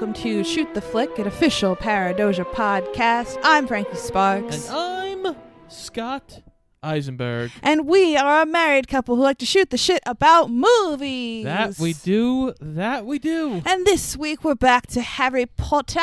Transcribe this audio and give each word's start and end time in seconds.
welcome 0.00 0.14
to 0.14 0.42
Shoot 0.42 0.72
the 0.72 0.80
Flick, 0.80 1.18
an 1.18 1.26
official 1.26 1.76
Paradoja 1.76 2.46
podcast. 2.46 3.38
I'm 3.42 3.66
Frankie 3.66 3.96
Sparks. 3.96 4.70
And 4.70 5.26
I'm 5.26 5.36
Scott 5.68 6.40
Eisenberg. 6.82 7.50
And 7.62 7.86
we 7.86 8.16
are 8.16 8.40
a 8.40 8.46
married 8.46 8.88
couple 8.88 9.16
who 9.16 9.20
like 9.20 9.36
to 9.40 9.44
shoot 9.44 9.68
the 9.68 9.76
shit 9.76 10.02
about 10.06 10.50
movies. 10.50 11.44
That 11.44 11.78
we 11.78 11.92
do. 11.92 12.54
That 12.62 13.04
we 13.04 13.18
do. 13.18 13.60
And 13.66 13.84
this 13.84 14.16
week 14.16 14.42
we're 14.42 14.54
back 14.54 14.86
to 14.86 15.02
Harry 15.02 15.44
Potter. 15.44 16.00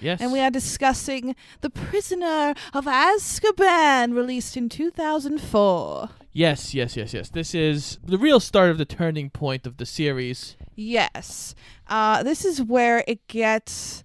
Yes. 0.00 0.20
And 0.20 0.30
we 0.30 0.40
are 0.40 0.50
discussing 0.50 1.34
The 1.62 1.70
Prisoner 1.70 2.52
of 2.74 2.84
Azkaban, 2.84 4.14
released 4.14 4.54
in 4.54 4.68
2004. 4.68 6.10
Yes, 6.34 6.74
yes, 6.74 6.94
yes, 6.94 7.14
yes. 7.14 7.30
This 7.30 7.54
is 7.54 7.98
the 8.04 8.18
real 8.18 8.38
start 8.38 8.68
of 8.68 8.76
the 8.76 8.84
turning 8.84 9.30
point 9.30 9.66
of 9.66 9.78
the 9.78 9.86
series. 9.86 10.56
Yes. 10.74 11.54
Uh, 11.86 12.22
this 12.22 12.44
is 12.44 12.62
where 12.62 13.04
it 13.06 13.26
gets 13.28 14.04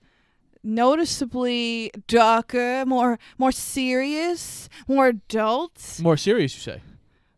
noticeably 0.63 1.91
darker, 2.07 2.83
more 2.85 3.19
more 3.37 3.51
serious, 3.51 4.69
more 4.87 5.07
adult. 5.07 5.99
More 6.01 6.17
serious, 6.17 6.55
you 6.55 6.73
say? 6.73 6.81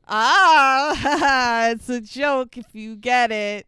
Ah, 0.08 1.70
it's 1.72 1.89
a 1.89 2.02
joke 2.02 2.58
if 2.58 2.66
you 2.73 2.95
get 2.95 3.31
it. 3.31 3.67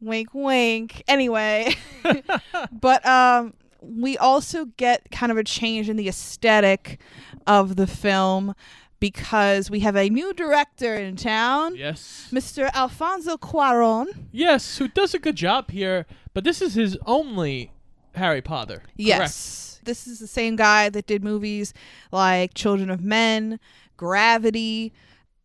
Wink, 0.00 0.32
wink. 0.32 1.02
Anyway, 1.08 1.74
but 2.72 3.04
um, 3.04 3.52
we 3.82 4.16
also 4.16 4.66
get 4.76 5.10
kind 5.10 5.32
of 5.32 5.38
a 5.38 5.44
change 5.44 5.88
in 5.88 5.96
the 5.96 6.08
aesthetic 6.08 7.00
of 7.46 7.76
the 7.76 7.86
film 7.86 8.54
because 9.00 9.70
we 9.70 9.80
have 9.80 9.96
a 9.96 10.08
new 10.08 10.32
director 10.34 10.94
in 10.94 11.16
town, 11.16 11.76
Yes. 11.76 12.28
Mr. 12.32 12.70
Alfonso 12.74 13.36
Cuarón. 13.36 14.06
Yes, 14.32 14.78
who 14.78 14.88
does 14.88 15.14
a 15.14 15.18
good 15.18 15.36
job 15.36 15.70
here, 15.70 16.06
but 16.34 16.44
this 16.44 16.60
is 16.60 16.74
his 16.74 16.96
only 17.06 17.72
Harry 18.14 18.42
Potter. 18.42 18.78
correct? 18.78 18.92
Yes. 18.96 19.80
This 19.84 20.06
is 20.06 20.18
the 20.18 20.26
same 20.26 20.56
guy 20.56 20.88
that 20.90 21.06
did 21.06 21.22
movies 21.24 21.72
like 22.12 22.52
Children 22.54 22.90
of 22.90 23.00
Men, 23.00 23.58
Gravity, 23.96 24.92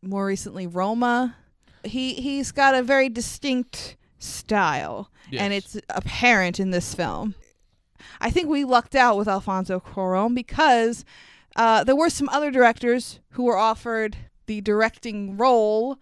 more 0.02 0.26
recently 0.26 0.68
Roma. 0.68 1.36
He 1.84 2.16
he's 2.16 2.52
got 2.52 2.76
a 2.76 2.84
very 2.84 3.10
distinct 3.10 3.96
style 4.20 5.10
and 5.32 5.52
it's 5.54 5.78
apparent 5.90 6.60
in 6.60 6.72
this 6.72 6.94
film. 6.94 7.36
I 8.22 8.30
think 8.30 8.50
we 8.50 8.64
lucked 8.66 8.96
out 8.96 9.18
with 9.18 9.28
Alfonso 9.28 9.80
Cuarón 9.80 10.36
because 10.36 11.04
uh, 11.56 11.84
there 11.84 11.96
were 11.96 12.10
some 12.10 12.30
other 12.30 12.52
directors 12.52 13.20
who 13.32 13.44
were 13.44 13.58
offered 13.58 14.18
the 14.46 14.62
directing 14.62 15.38
role. 15.38 16.00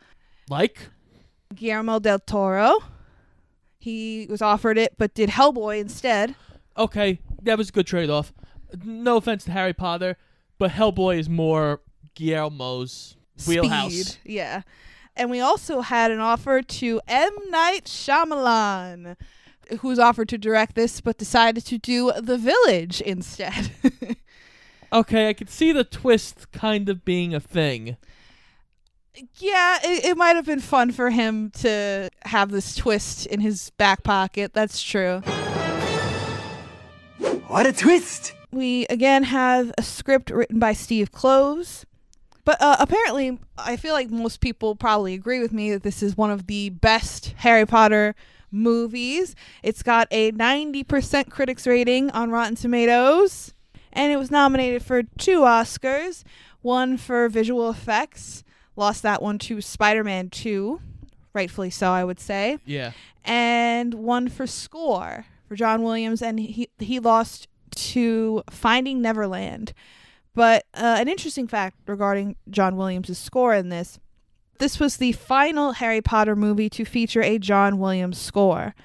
like 0.49 0.89
Guillermo 1.53 1.99
del 1.99 2.19
Toro. 2.19 2.80
He 3.77 4.27
was 4.29 4.41
offered 4.41 4.77
it 4.77 4.95
but 4.97 5.13
did 5.13 5.29
Hellboy 5.29 5.79
instead. 5.79 6.35
okay, 6.77 7.19
that 7.44 7.57
was 7.57 7.69
a 7.69 7.72
good 7.72 7.88
trade-off. 7.88 8.31
No 8.85 9.17
offense 9.17 9.44
to 9.45 9.52
Harry 9.52 9.73
Potter, 9.73 10.16
but 10.57 10.72
Hellboy 10.72 11.19
is 11.19 11.27
more 11.29 11.81
Guillermo's 12.16 13.17
wheelhouse. 13.47 13.94
Speed. 13.94 14.17
Yeah. 14.23 14.61
And 15.16 15.29
we 15.29 15.41
also 15.41 15.81
had 15.81 16.11
an 16.11 16.19
offer 16.19 16.61
to 16.61 17.02
M. 17.07 17.31
Night 17.49 17.85
Shyamalan, 17.85 19.17
who 19.81 19.89
was 19.89 19.99
offered 19.99 20.29
to 20.29 20.38
direct 20.38 20.75
this 20.75 21.02
but 21.02 21.17
decided 21.17 21.66
to 21.66 21.77
do 21.77 22.13
The 22.17 22.38
Village 22.38 23.02
instead. 23.02 23.72
Okay, 24.94 25.30
I 25.30 25.34
could 25.34 25.50
see 25.50 25.72
the 25.72 25.84
twist 25.84 26.52
kind 26.52 26.89
of 26.89 27.06
being 27.06 27.34
a 27.34 27.39
thing. 27.39 27.97
yeah, 29.38 29.80
it, 29.84 30.06
it 30.06 30.17
might 30.17 30.36
have 30.36 30.45
been 30.45 30.59
fun 30.59 30.92
for 30.92 31.09
him 31.09 31.50
to 31.52 32.09
have 32.23 32.52
this 32.52 32.75
twist 32.75 33.25
in 33.25 33.39
his 33.39 33.69
back 33.72 34.03
pocket. 34.03 34.53
That's 34.53 34.81
true. 34.81 35.22
What 37.47 37.66
a 37.66 37.74
twist! 37.74 38.34
We 38.52 38.85
again 38.88 39.24
have 39.24 39.74
a 39.78 39.84
script 39.84 40.29
written 40.29 40.59
by 40.59 40.74
Steve 40.74 41.12
Kloves. 41.12 41.85
But 42.44 42.62
uh, 42.62 42.78
apparently, 42.79 43.40
I 43.58 43.78
feel 43.78 43.94
like 43.94 44.09
most 44.09 44.41
people 44.41 44.75
probably 44.75 45.13
agree 45.13 45.40
with 45.40 45.53
me 45.53 45.72
that 45.72 45.84
this 45.84 46.02
is 46.02 46.18
one 46.18 46.31
of 46.31 46.47
the 46.47 46.69
best 46.69 47.34
Harry 47.38 47.66
Potter 47.66 48.16
movies. 48.52 49.35
It's 49.63 49.84
got 49.84 50.08
a 50.12 50.31
90% 50.31 51.29
critics 51.29 51.68
rating 51.68 52.09
on 52.12 52.31
Rotten 52.31 52.56
Tomatoes, 52.56 53.53
and 53.94 54.12
it 54.12 54.18
was 54.18 54.31
nominated 54.31 54.84
for 54.84 55.03
two 55.03 55.40
Oscars 55.41 56.24
one 56.62 56.96
for 56.97 57.28
visual 57.28 57.69
effects, 57.72 58.44
lost 58.75 59.02
that 59.03 59.22
one 59.22 59.40
to 59.40 59.59
Spider 59.62 60.03
Man 60.03 60.29
2, 60.29 60.79
rightfully 61.34 61.69
so, 61.72 61.91
I 61.91 62.03
would 62.03 62.19
say 62.19 62.59
Yeah. 62.66 62.91
and 63.25 63.94
one 63.96 64.29
for 64.29 64.46
score 64.46 65.25
for 65.47 65.56
John 65.56 65.81
Williams, 65.81 66.22
and 66.22 66.40
he 66.40 66.69
he 66.79 67.00
lost 67.00 67.47
to 67.72 68.44
Finding 68.50 69.02
Neverland. 69.02 69.74
But 70.34 70.66
uh, 70.73 70.97
an 71.00 71.08
interesting 71.08 71.47
fact 71.47 71.78
regarding 71.88 72.35
John 72.50 72.78
Williams' 72.78 73.18
score 73.18 73.53
in 73.56 73.69
this: 73.69 74.00
this 74.59 74.79
was 74.79 74.97
the 74.97 75.12
final 75.13 75.73
Harry 75.73 76.02
Potter 76.02 76.35
movie 76.35 76.69
to 76.69 76.85
feature 76.85 77.22
a 77.23 77.38
John 77.40 77.79
Williams 77.79 78.18
score. 78.18 78.75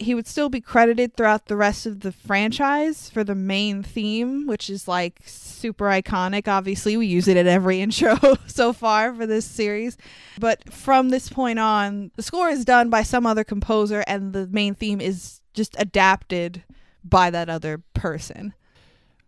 He 0.00 0.14
would 0.14 0.26
still 0.26 0.48
be 0.48 0.60
credited 0.60 1.14
throughout 1.14 1.46
the 1.46 1.56
rest 1.56 1.86
of 1.86 2.00
the 2.00 2.10
franchise 2.10 3.10
for 3.10 3.22
the 3.22 3.34
main 3.34 3.82
theme, 3.82 4.46
which 4.46 4.70
is 4.70 4.88
like 4.88 5.20
super 5.26 5.84
iconic. 5.86 6.48
Obviously, 6.48 6.96
we 6.96 7.06
use 7.06 7.28
it 7.28 7.36
at 7.36 7.46
every 7.46 7.80
intro 7.82 8.16
so 8.46 8.72
far 8.72 9.14
for 9.14 9.26
this 9.26 9.44
series. 9.44 9.96
But 10.38 10.72
from 10.72 11.10
this 11.10 11.28
point 11.28 11.58
on, 11.58 12.10
the 12.16 12.22
score 12.22 12.48
is 12.48 12.64
done 12.64 12.88
by 12.88 13.02
some 13.02 13.26
other 13.26 13.44
composer, 13.44 14.02
and 14.06 14.32
the 14.32 14.46
main 14.46 14.74
theme 14.74 15.00
is 15.00 15.40
just 15.52 15.76
adapted 15.78 16.64
by 17.04 17.30
that 17.30 17.48
other 17.48 17.82
person. 17.94 18.54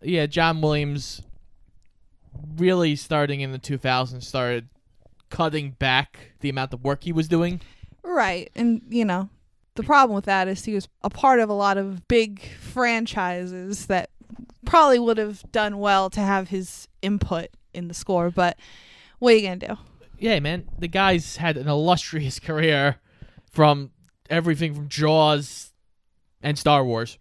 yeah, 0.03 0.27
John 0.27 0.61
Williams 0.61 1.23
really 2.57 2.97
starting 2.97 3.41
in 3.41 3.53
the 3.53 3.59
2000s 3.59 4.23
started 4.23 4.69
cutting 5.31 5.73
back 5.73 6.33
the 6.41 6.49
amount 6.49 6.73
of 6.75 6.85
work 6.85 7.05
he 7.05 7.13
was 7.13 7.29
doing. 7.29 7.61
Right. 8.03 8.51
And, 8.55 8.83
you 8.89 9.05
know, 9.05 9.31
the 9.75 9.83
problem 9.83 10.15
with 10.15 10.25
that 10.27 10.49
is 10.49 10.65
he 10.65 10.75
was 10.75 10.89
a 11.03 11.11
part 11.11 11.41
of 11.41 11.49
a 11.49 11.55
lot 11.55 11.79
of 11.79 12.07
big 12.09 12.43
franchises 12.61 13.87
that 13.87 14.11
probably 14.65 14.99
would 14.99 15.19
have 15.19 15.43
done 15.53 15.79
well 15.79 16.11
to 16.11 16.21
have 16.21 16.49
his 16.49 16.89
input 17.01 17.49
in 17.75 17.89
the 17.89 17.95
score. 17.95 18.31
But 18.31 18.59
what 19.19 19.33
are 19.33 19.37
you 19.37 19.43
going 19.43 19.59
to 19.61 19.67
do? 19.69 19.77
Yeah, 20.19 20.39
man, 20.41 20.69
the 20.79 20.89
guy's 20.89 21.37
had 21.37 21.57
an 21.57 21.69
illustrious 21.69 22.39
career 22.39 22.97
from 23.51 23.91
everything 24.31 24.75
from 24.75 24.89
Jaws 24.89 25.73
and 26.43 26.59
Star 26.59 26.85
Wars. 26.85 27.19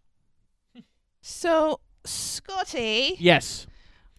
So, 1.22 1.80
Scotty, 2.06 3.16
Yes. 3.20 3.68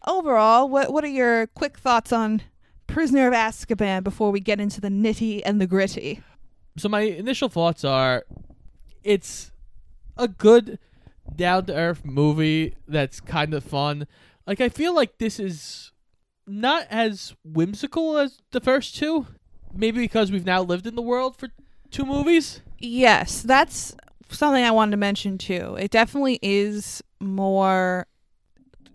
overall, 0.06 0.68
what, 0.68 0.92
what 0.92 1.04
are 1.04 1.08
your 1.08 1.46
quick 1.48 1.78
thoughts 1.78 2.12
on 2.12 2.42
Prisoner 2.86 3.28
of 3.28 3.34
Azkaban 3.34 4.04
before 4.04 4.30
we 4.30 4.40
get 4.40 4.60
into 4.60 4.80
the 4.80 4.88
nitty 4.88 5.42
and 5.44 5.60
the 5.60 5.66
gritty? 5.66 6.20
So 6.76 6.88
my 6.88 7.00
initial 7.00 7.48
thoughts 7.48 7.84
are 7.84 8.24
it's 9.04 9.52
a 10.16 10.28
good 10.28 10.78
down 11.36 11.66
to 11.66 11.74
earth 11.74 12.04
movie 12.04 12.74
that's 12.88 13.20
kind 13.20 13.54
of 13.54 13.64
fun. 13.64 14.06
Like 14.46 14.60
I 14.60 14.68
feel 14.68 14.94
like 14.94 15.18
this 15.18 15.38
is 15.38 15.92
not 16.46 16.86
as 16.90 17.34
whimsical 17.44 18.18
as 18.18 18.38
the 18.50 18.60
first 18.60 18.96
two. 18.96 19.26
Maybe 19.74 20.00
because 20.00 20.30
we've 20.30 20.44
now 20.44 20.62
lived 20.62 20.86
in 20.86 20.96
the 20.96 21.02
world 21.02 21.36
for 21.36 21.48
two 21.90 22.04
movies. 22.04 22.60
Yes, 22.78 23.42
that's 23.42 23.96
something 24.28 24.62
I 24.62 24.70
wanted 24.70 24.92
to 24.92 24.96
mention 24.98 25.38
too. 25.38 25.76
It 25.78 25.90
definitely 25.90 26.38
is 26.42 27.02
more 27.20 28.06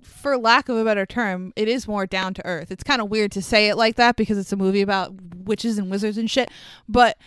for 0.02 0.38
lack 0.38 0.68
of 0.68 0.76
a 0.76 0.84
better 0.84 1.06
term, 1.06 1.54
it 1.56 1.68
is 1.68 1.88
more 1.88 2.06
down 2.06 2.34
to 2.34 2.46
earth. 2.46 2.72
It's 2.72 2.84
kind 2.84 3.02
of 3.02 3.10
weird 3.10 3.32
to 3.34 3.42
say 3.42 3.70
it 3.70 3.78
like 3.78 3.96
that 3.96 4.16
because 4.16 4.38
it's 4.38 4.52
a 4.52 4.58
movie 4.58 4.82
about 4.82 5.14
witches 5.46 5.78
and 5.78 5.90
wizards 5.90 6.18
and 6.18 6.30
shit, 6.30 6.50
but 6.90 7.18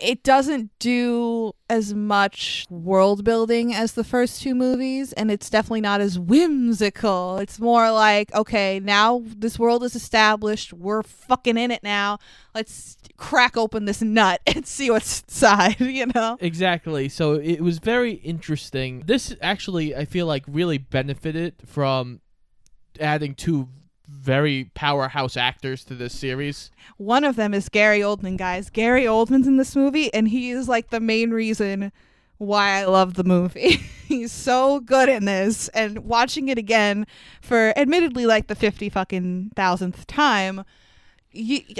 it 0.00 0.22
doesn't 0.22 0.70
do 0.78 1.52
as 1.68 1.92
much 1.92 2.66
world 2.70 3.24
building 3.24 3.74
as 3.74 3.92
the 3.92 4.04
first 4.04 4.40
two 4.40 4.54
movies 4.54 5.12
and 5.12 5.30
it's 5.30 5.50
definitely 5.50 5.80
not 5.80 6.00
as 6.00 6.18
whimsical. 6.18 7.38
It's 7.38 7.58
more 7.58 7.90
like, 7.90 8.32
okay, 8.34 8.80
now 8.80 9.22
this 9.24 9.58
world 9.58 9.82
is 9.82 9.96
established. 9.96 10.72
We're 10.72 11.02
fucking 11.02 11.56
in 11.56 11.70
it 11.70 11.82
now. 11.82 12.18
Let's 12.54 12.96
crack 13.16 13.56
open 13.56 13.86
this 13.86 14.00
nut 14.00 14.40
and 14.46 14.66
see 14.66 14.90
what's 14.90 15.22
inside, 15.22 15.80
you 15.80 16.06
know? 16.14 16.38
Exactly. 16.40 17.08
So 17.08 17.34
it 17.34 17.60
was 17.60 17.78
very 17.78 18.12
interesting. 18.12 19.02
This 19.06 19.34
actually, 19.42 19.96
I 19.96 20.04
feel 20.04 20.26
like, 20.26 20.44
really 20.46 20.78
benefited 20.78 21.54
from 21.66 22.20
adding 23.00 23.34
two 23.34 23.68
very 24.08 24.70
powerhouse 24.74 25.36
actors 25.36 25.84
to 25.84 25.94
this 25.94 26.18
series. 26.18 26.70
One 26.96 27.24
of 27.24 27.36
them 27.36 27.54
is 27.54 27.68
Gary 27.68 28.00
Oldman, 28.00 28.36
guys. 28.36 28.70
Gary 28.70 29.04
Oldman's 29.04 29.46
in 29.46 29.56
this 29.56 29.76
movie, 29.76 30.12
and 30.14 30.28
he 30.28 30.50
is 30.50 30.68
like 30.68 30.90
the 30.90 31.00
main 31.00 31.30
reason 31.30 31.92
why 32.38 32.70
I 32.70 32.84
love 32.84 33.14
the 33.14 33.24
movie. 33.24 33.76
He's 34.06 34.32
so 34.32 34.80
good 34.80 35.08
in 35.08 35.26
this, 35.26 35.68
and 35.68 35.98
watching 36.00 36.48
it 36.48 36.56
again 36.56 37.06
for 37.42 37.74
admittedly 37.76 38.24
like 38.24 38.46
the 38.46 38.54
fifty 38.54 38.88
fucking 38.88 39.52
thousandth 39.54 40.06
time, 40.06 40.64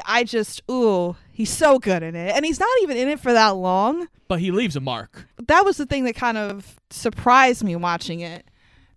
I 0.04 0.24
just 0.26 0.62
ooh, 0.70 1.16
he's 1.32 1.50
so 1.50 1.78
good 1.78 2.02
in 2.02 2.14
it, 2.14 2.36
and 2.36 2.44
he's 2.44 2.60
not 2.60 2.68
even 2.82 2.98
in 2.98 3.08
it 3.08 3.18
for 3.18 3.32
that 3.32 3.56
long. 3.56 4.08
But 4.28 4.40
he 4.40 4.50
leaves 4.50 4.76
a 4.76 4.80
mark. 4.80 5.26
That 5.38 5.64
was 5.64 5.78
the 5.78 5.86
thing 5.86 6.04
that 6.04 6.14
kind 6.16 6.36
of 6.36 6.78
surprised 6.90 7.64
me 7.64 7.74
watching 7.76 8.20
it. 8.20 8.46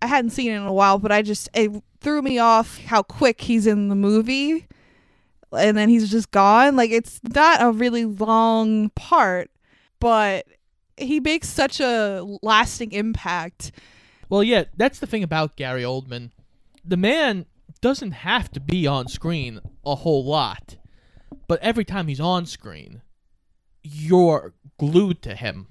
I 0.01 0.07
hadn't 0.07 0.31
seen 0.31 0.51
it 0.51 0.55
in 0.55 0.63
a 0.63 0.73
while, 0.73 0.99
but 0.99 1.13
I 1.13 1.21
just 1.21 1.47
it 1.53 1.71
threw 2.01 2.21
me 2.21 2.39
off 2.39 2.79
how 2.79 3.03
quick 3.03 3.41
he's 3.41 3.67
in 3.67 3.87
the 3.87 3.95
movie, 3.95 4.67
and 5.51 5.77
then 5.77 5.89
he's 5.89 6.09
just 6.11 6.31
gone. 6.31 6.75
Like 6.75 6.91
it's 6.91 7.21
not 7.23 7.61
a 7.61 7.71
really 7.71 8.05
long 8.05 8.89
part, 8.89 9.49
but 9.99 10.45
he 10.97 11.19
makes 11.19 11.47
such 11.47 11.79
a 11.79 12.25
lasting 12.41 12.91
impact. 12.91 13.71
Well, 14.29 14.43
yeah, 14.43 14.65
that's 14.75 14.99
the 14.99 15.07
thing 15.07 15.23
about 15.23 15.57
Gary 15.57 15.83
Oldman. 15.83 16.31
The 16.83 16.97
man 16.97 17.45
doesn't 17.81 18.11
have 18.11 18.51
to 18.51 18.59
be 18.59 18.87
on 18.87 19.07
screen 19.07 19.59
a 19.85 19.95
whole 19.95 20.23
lot, 20.23 20.77
but 21.47 21.61
every 21.61 21.85
time 21.85 22.07
he's 22.07 22.19
on 22.19 22.45
screen, 22.45 23.01
you're 23.83 24.53
glued 24.77 25.21
to 25.23 25.35
him. 25.35 25.67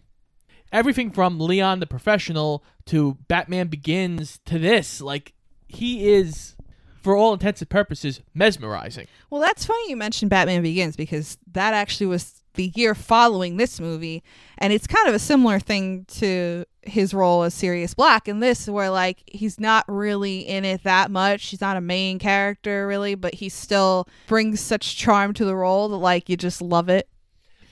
Everything 0.72 1.10
from 1.10 1.40
Leon 1.40 1.80
the 1.80 1.86
Professional 1.86 2.62
to 2.86 3.18
Batman 3.28 3.68
Begins 3.68 4.40
to 4.44 4.58
this, 4.58 5.00
like, 5.00 5.32
he 5.70 6.12
is, 6.12 6.56
for 7.02 7.16
all 7.16 7.32
intents 7.32 7.60
and 7.60 7.70
purposes, 7.70 8.20
mesmerizing. 8.34 9.06
Well, 9.30 9.40
that's 9.40 9.64
funny 9.64 9.90
you 9.90 9.96
mentioned 9.96 10.30
Batman 10.30 10.62
Begins 10.62 10.96
because 10.96 11.38
that 11.52 11.74
actually 11.74 12.06
was 12.06 12.42
the 12.54 12.72
year 12.74 12.94
following 12.94 13.56
this 13.56 13.80
movie, 13.80 14.22
and 14.58 14.72
it's 14.72 14.86
kind 14.86 15.08
of 15.08 15.14
a 15.14 15.18
similar 15.18 15.60
thing 15.60 16.04
to 16.06 16.64
his 16.82 17.14
role 17.14 17.42
as 17.42 17.54
Sirius 17.54 17.94
Black 17.94 18.26
in 18.26 18.40
this, 18.40 18.66
where 18.68 18.90
like 18.90 19.22
he's 19.26 19.60
not 19.60 19.84
really 19.86 20.40
in 20.40 20.64
it 20.64 20.82
that 20.82 21.10
much. 21.10 21.46
He's 21.46 21.60
not 21.60 21.76
a 21.76 21.80
main 21.80 22.18
character 22.18 22.86
really, 22.86 23.14
but 23.14 23.34
he 23.34 23.48
still 23.48 24.08
brings 24.26 24.60
such 24.60 24.96
charm 24.96 25.32
to 25.34 25.44
the 25.44 25.54
role 25.54 25.88
that 25.90 25.96
like 25.96 26.28
you 26.28 26.36
just 26.36 26.60
love 26.60 26.88
it. 26.88 27.08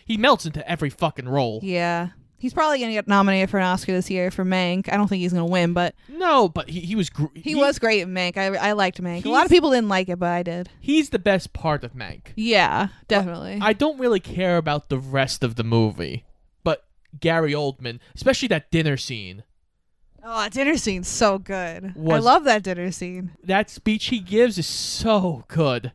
He 0.06 0.16
melts 0.16 0.46
into 0.46 0.66
every 0.68 0.90
fucking 0.90 1.28
role. 1.28 1.60
Yeah. 1.62 2.10
He's 2.40 2.54
probably 2.54 2.78
gonna 2.78 2.92
get 2.92 3.08
nominated 3.08 3.50
for 3.50 3.58
an 3.58 3.64
Oscar 3.64 3.90
this 3.92 4.08
year 4.08 4.30
for 4.30 4.44
Mank. 4.44 4.88
I 4.92 4.96
don't 4.96 5.08
think 5.08 5.20
he's 5.22 5.32
gonna 5.32 5.44
win, 5.44 5.72
but 5.72 5.94
No, 6.08 6.48
but 6.48 6.70
he, 6.70 6.80
he 6.80 6.94
was 6.94 7.10
gr- 7.10 7.26
he, 7.34 7.54
was 7.56 7.78
great 7.80 8.00
in 8.02 8.14
Mank. 8.14 8.36
I 8.36 8.54
I 8.56 8.72
liked 8.72 9.02
Mank. 9.02 9.24
A 9.24 9.28
lot 9.28 9.38
He's- 9.38 9.44
of 9.46 9.50
people 9.50 9.70
didn't 9.70 9.88
like 9.88 10.08
it, 10.08 10.18
but 10.20 10.28
I 10.30 10.42
did. 10.44 10.70
He's 10.80 11.10
the 11.10 11.18
best 11.18 11.52
part 11.52 11.82
of 11.82 11.94
Mank. 11.94 12.28
Yeah, 12.36 12.88
definitely. 13.08 13.58
I 13.60 13.72
don't 13.72 13.98
really 13.98 14.20
care 14.20 14.56
about 14.56 14.88
the 14.88 14.98
rest 14.98 15.42
of 15.42 15.56
the 15.56 15.64
movie, 15.64 16.24
but 16.62 16.84
Gary 17.18 17.52
Oldman, 17.54 17.98
especially 18.14 18.48
that 18.48 18.70
dinner 18.70 18.96
scene, 18.96 19.42
oh, 20.22 20.42
that 20.42 20.52
dinner 20.52 20.76
scene's 20.76 21.08
so 21.08 21.38
good. 21.38 21.86
I 21.86 21.92
Was- 21.96 22.24
love 22.24 22.44
that 22.44 22.62
dinner 22.62 22.92
scene. 22.92 23.32
that 23.42 23.68
speech 23.68 24.06
he 24.06 24.20
gives 24.20 24.58
is 24.58 24.66
so 24.66 25.42
good, 25.48 25.90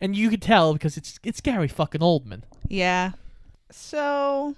and 0.00 0.16
you 0.16 0.30
can 0.30 0.40
tell 0.40 0.72
because 0.72 0.96
it's 0.96 1.20
it's 1.22 1.40
Gary 1.40 1.68
fucking 1.68 2.00
Oldman. 2.00 2.42
Yeah. 2.68 3.12
So 3.70 4.56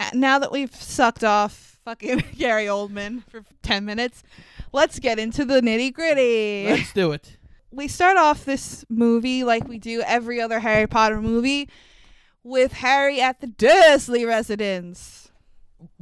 Uh, 0.00 0.08
now 0.14 0.38
that 0.38 0.50
we've 0.50 0.74
sucked 0.74 1.22
off 1.22 1.78
fucking 1.84 2.24
Gary 2.38 2.64
Oldman 2.64 3.22
for 3.28 3.44
10 3.62 3.84
minutes, 3.84 4.22
let's 4.72 4.98
get 4.98 5.18
into 5.18 5.44
the 5.44 5.60
nitty 5.60 5.92
gritty. 5.92 6.66
Let's 6.70 6.92
do 6.94 7.12
it. 7.12 7.36
we 7.70 7.86
start 7.86 8.16
off 8.16 8.46
this 8.46 8.84
movie 8.88 9.44
like 9.44 9.68
we 9.68 9.78
do 9.78 10.00
every 10.00 10.40
other 10.40 10.60
Harry 10.60 10.86
Potter 10.86 11.20
movie 11.20 11.68
with 12.42 12.72
Harry 12.72 13.20
at 13.20 13.40
the 13.40 13.46
Dursley 13.46 14.24
residence. 14.24 15.30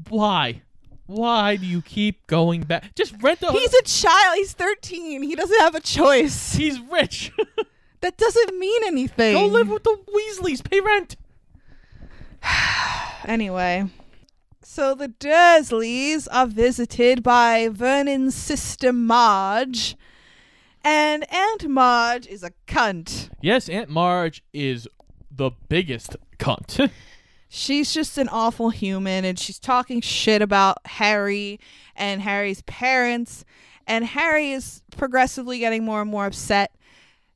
Why? 0.08 0.62
Why 1.06 1.56
do 1.56 1.66
you 1.66 1.82
keep 1.82 2.26
going 2.28 2.62
back? 2.62 2.94
Just 2.94 3.14
rent 3.20 3.42
a. 3.42 3.50
He's 3.50 3.74
a 3.74 3.82
child. 3.82 4.36
He's 4.36 4.52
13. 4.52 5.22
He 5.22 5.34
doesn't 5.34 5.58
have 5.60 5.74
a 5.74 5.80
choice. 5.80 6.52
he's 6.54 6.78
rich. 6.78 7.32
That 8.00 8.16
doesn't 8.16 8.58
mean 8.58 8.82
anything. 8.84 9.34
Go 9.34 9.46
live 9.46 9.68
with 9.68 9.82
the 9.82 9.98
Weasleys. 10.06 10.62
Pay 10.62 10.80
rent. 10.80 11.16
Anyway, 13.28 13.84
so 14.62 14.94
the 14.94 15.08
Dursleys 15.08 16.28
are 16.32 16.46
visited 16.46 17.22
by 17.22 17.68
Vernon's 17.70 18.34
sister 18.34 18.90
Marge, 18.90 19.96
and 20.82 21.30
Aunt 21.30 21.68
Marge 21.68 22.26
is 22.26 22.42
a 22.42 22.52
cunt. 22.66 23.28
Yes, 23.42 23.68
Aunt 23.68 23.90
Marge 23.90 24.42
is 24.54 24.88
the 25.30 25.50
biggest 25.68 26.16
cunt. 26.38 26.90
She's 27.50 27.92
just 27.92 28.16
an 28.16 28.30
awful 28.30 28.70
human, 28.70 29.26
and 29.26 29.38
she's 29.38 29.58
talking 29.58 30.00
shit 30.00 30.40
about 30.40 30.78
Harry 30.86 31.60
and 31.94 32.22
Harry's 32.22 32.62
parents, 32.62 33.44
and 33.86 34.06
Harry 34.06 34.52
is 34.52 34.82
progressively 34.96 35.58
getting 35.58 35.84
more 35.84 36.00
and 36.00 36.10
more 36.10 36.24
upset 36.24 36.74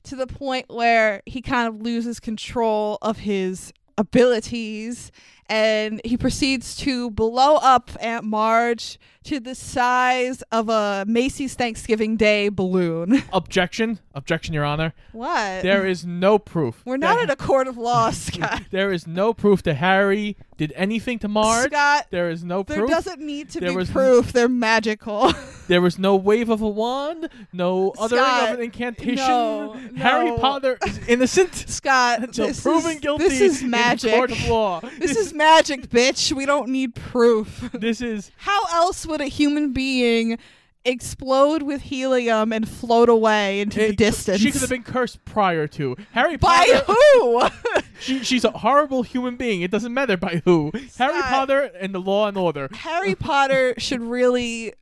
to 0.04 0.16
the 0.16 0.26
point 0.26 0.66
where 0.68 1.22
he 1.26 1.42
kind 1.42 1.68
of 1.68 1.82
loses 1.82 2.18
control 2.18 2.96
of 3.02 3.18
his 3.18 3.74
abilities 3.98 5.12
and 5.52 6.00
he 6.02 6.16
proceeds 6.16 6.74
to 6.76 7.10
blow 7.10 7.56
up 7.56 7.90
Aunt 8.00 8.24
Marge 8.24 8.98
to 9.24 9.38
the 9.40 9.54
size 9.54 10.42
of 10.52 10.68
a 10.68 11.04
Macy's 11.06 11.54
Thanksgiving 11.54 12.16
Day 12.16 12.48
balloon. 12.48 13.22
Objection. 13.32 13.98
Objection, 14.14 14.52
Your 14.52 14.64
Honor. 14.64 14.92
What? 15.12 15.62
There 15.62 15.86
is 15.86 16.04
no 16.04 16.38
proof. 16.38 16.82
We're 16.84 16.96
not 16.96 17.14
that- 17.16 17.24
in 17.24 17.30
a 17.30 17.36
court 17.36 17.66
of 17.68 17.76
law, 17.78 18.10
Scott. 18.12 18.62
There 18.70 18.92
is 18.92 19.06
no 19.06 19.32
proof 19.32 19.62
that 19.62 19.74
Harry 19.74 20.36
did 20.58 20.72
anything 20.76 21.18
to 21.20 21.28
Marge. 21.28 21.70
Scott, 21.72 22.06
There 22.10 22.28
is 22.30 22.44
no 22.44 22.62
proof. 22.62 22.78
there 22.78 22.86
doesn't 22.86 23.20
need 23.20 23.48
to 23.50 23.60
There 23.60 23.70
be 23.70 23.76
was- 23.76 23.90
proof. 23.90 24.32
They're 24.32 24.48
magical. 24.48 25.32
There 25.68 25.80
was 25.80 25.96
no 25.96 26.16
wave 26.16 26.50
of 26.50 26.60
a 26.60 26.68
wand, 26.68 27.28
no 27.52 27.92
Scott, 27.94 28.12
of 28.50 28.58
an 28.58 28.64
incantation. 28.64 29.14
no, 29.16 29.74
Harry 29.96 30.26
no. 30.26 30.36
Potter 30.36 30.76
is 30.84 30.98
innocent 31.08 31.54
Scott, 31.54 32.20
until 32.24 32.48
this 32.48 32.60
proven 32.60 32.90
is, 32.96 33.00
guilty 33.00 33.28
This 33.28 33.40
is 33.40 33.62
magic. 33.62 34.12
court 34.12 34.32
of 34.32 34.44
law. 34.48 34.80
This 34.98 35.16
is 35.16 35.32
magic, 35.32 35.88
bitch. 35.88 36.32
We 36.32 36.46
don't 36.46 36.68
need 36.68 36.96
proof. 36.96 37.70
this 37.72 38.00
is 38.02 38.32
How 38.38 38.60
else 38.72 39.06
would 39.12 39.20
a 39.20 39.26
human 39.26 39.72
being 39.72 40.38
explode 40.84 41.62
with 41.62 41.80
helium 41.82 42.52
and 42.52 42.68
float 42.68 43.08
away 43.08 43.60
into 43.60 43.78
the 43.78 43.88
it- 43.90 43.96
distance? 43.96 44.40
She 44.40 44.50
could 44.50 44.60
have 44.62 44.70
been 44.70 44.82
cursed 44.82 45.24
prior 45.24 45.68
to 45.68 45.96
Harry 46.10 46.36
By 46.36 46.82
Potter. 46.84 46.92
who? 46.92 47.48
She, 48.00 48.24
she's 48.24 48.44
a 48.44 48.50
horrible 48.50 49.04
human 49.04 49.36
being. 49.36 49.62
It 49.62 49.70
doesn't 49.70 49.94
matter 49.94 50.16
by 50.16 50.42
who. 50.44 50.72
Harry. 50.98 51.20
Potter 51.22 51.70
and 51.80 51.94
the 51.94 52.00
Law 52.00 52.26
and 52.26 52.36
Order. 52.36 52.68
Harry 52.72 53.14
Potter 53.28 53.74
should 53.78 54.00
really 54.00 54.72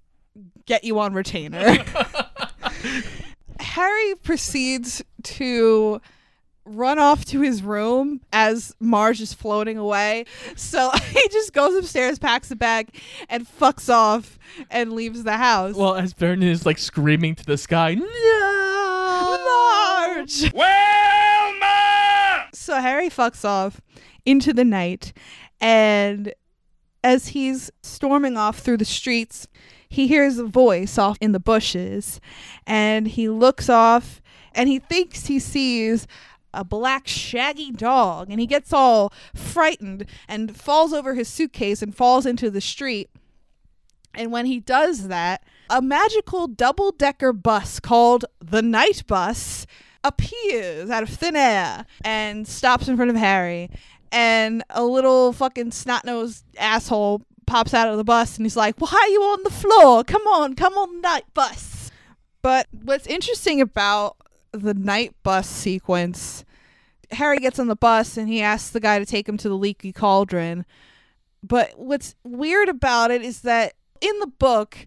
get 0.64 0.84
you 0.84 0.98
on 0.98 1.12
retainer. 1.12 1.84
Harry 3.60 4.14
proceeds 4.22 5.02
to 5.22 6.00
run 6.70 6.98
off 6.98 7.24
to 7.26 7.40
his 7.40 7.62
room 7.62 8.20
as 8.32 8.74
Marge 8.80 9.20
is 9.20 9.34
floating 9.34 9.76
away. 9.76 10.24
So 10.56 10.90
he 11.10 11.28
just 11.28 11.52
goes 11.52 11.76
upstairs, 11.76 12.18
packs 12.18 12.50
a 12.50 12.56
bag, 12.56 12.94
and 13.28 13.46
fucks 13.46 13.92
off 13.92 14.38
and 14.70 14.92
leaves 14.92 15.24
the 15.24 15.36
house. 15.36 15.74
Well, 15.74 15.94
as 15.94 16.12
Vernon 16.12 16.48
is 16.48 16.64
like 16.64 16.78
screaming 16.78 17.34
to 17.36 17.44
the 17.44 17.58
sky, 17.58 17.94
no, 17.94 19.38
Marge! 20.06 20.52
Wilma! 20.52 22.48
So 22.52 22.80
Harry 22.80 23.08
fucks 23.08 23.44
off 23.44 23.80
into 24.24 24.52
the 24.52 24.64
night, 24.64 25.12
and 25.60 26.32
as 27.02 27.28
he's 27.28 27.70
storming 27.82 28.36
off 28.36 28.58
through 28.58 28.76
the 28.76 28.84
streets, 28.84 29.48
he 29.88 30.06
hears 30.06 30.38
a 30.38 30.44
voice 30.44 30.98
off 30.98 31.16
in 31.20 31.32
the 31.32 31.40
bushes, 31.40 32.20
and 32.66 33.08
he 33.08 33.28
looks 33.28 33.68
off 33.68 34.22
and 34.54 34.68
he 34.68 34.78
thinks 34.78 35.26
he 35.26 35.38
sees 35.38 36.06
a 36.52 36.64
black 36.64 37.06
shaggy 37.06 37.70
dog 37.70 38.30
and 38.30 38.40
he 38.40 38.46
gets 38.46 38.72
all 38.72 39.12
frightened 39.34 40.06
and 40.28 40.56
falls 40.56 40.92
over 40.92 41.14
his 41.14 41.28
suitcase 41.28 41.82
and 41.82 41.94
falls 41.94 42.26
into 42.26 42.50
the 42.50 42.60
street. 42.60 43.10
And 44.14 44.32
when 44.32 44.46
he 44.46 44.60
does 44.60 45.08
that, 45.08 45.44
a 45.68 45.80
magical 45.80 46.48
double 46.48 46.90
decker 46.90 47.32
bus 47.32 47.78
called 47.78 48.24
the 48.40 48.62
Night 48.62 49.06
Bus 49.06 49.66
appears 50.02 50.90
out 50.90 51.02
of 51.02 51.10
thin 51.10 51.36
air 51.36 51.86
and 52.04 52.48
stops 52.48 52.88
in 52.88 52.96
front 52.96 53.10
of 53.10 53.16
Harry. 53.16 53.70
And 54.10 54.64
a 54.70 54.84
little 54.84 55.32
fucking 55.32 55.70
snot 55.70 56.04
nosed 56.04 56.44
asshole 56.58 57.22
pops 57.46 57.74
out 57.74 57.88
of 57.88 57.96
the 57.96 58.04
bus 58.04 58.36
and 58.36 58.44
he's 58.44 58.56
like, 58.56 58.80
Why 58.80 58.88
are 58.92 59.08
you 59.08 59.22
on 59.22 59.42
the 59.44 59.50
floor? 59.50 60.04
Come 60.04 60.26
on, 60.26 60.54
come 60.54 60.74
on 60.74 61.00
night 61.00 61.24
bus. 61.34 61.90
But 62.42 62.66
what's 62.72 63.06
interesting 63.06 63.60
about 63.60 64.16
the 64.52 64.74
night 64.74 65.14
bus 65.22 65.48
sequence, 65.48 66.44
Harry 67.10 67.38
gets 67.38 67.58
on 67.58 67.66
the 67.68 67.76
bus 67.76 68.16
and 68.16 68.28
he 68.28 68.40
asks 68.40 68.70
the 68.70 68.80
guy 68.80 68.98
to 68.98 69.06
take 69.06 69.28
him 69.28 69.36
to 69.38 69.48
the 69.48 69.56
leaky 69.56 69.92
cauldron. 69.92 70.64
But 71.42 71.72
what's 71.76 72.14
weird 72.24 72.68
about 72.68 73.10
it 73.10 73.22
is 73.22 73.42
that 73.42 73.74
in 74.00 74.18
the 74.18 74.26
book, 74.26 74.86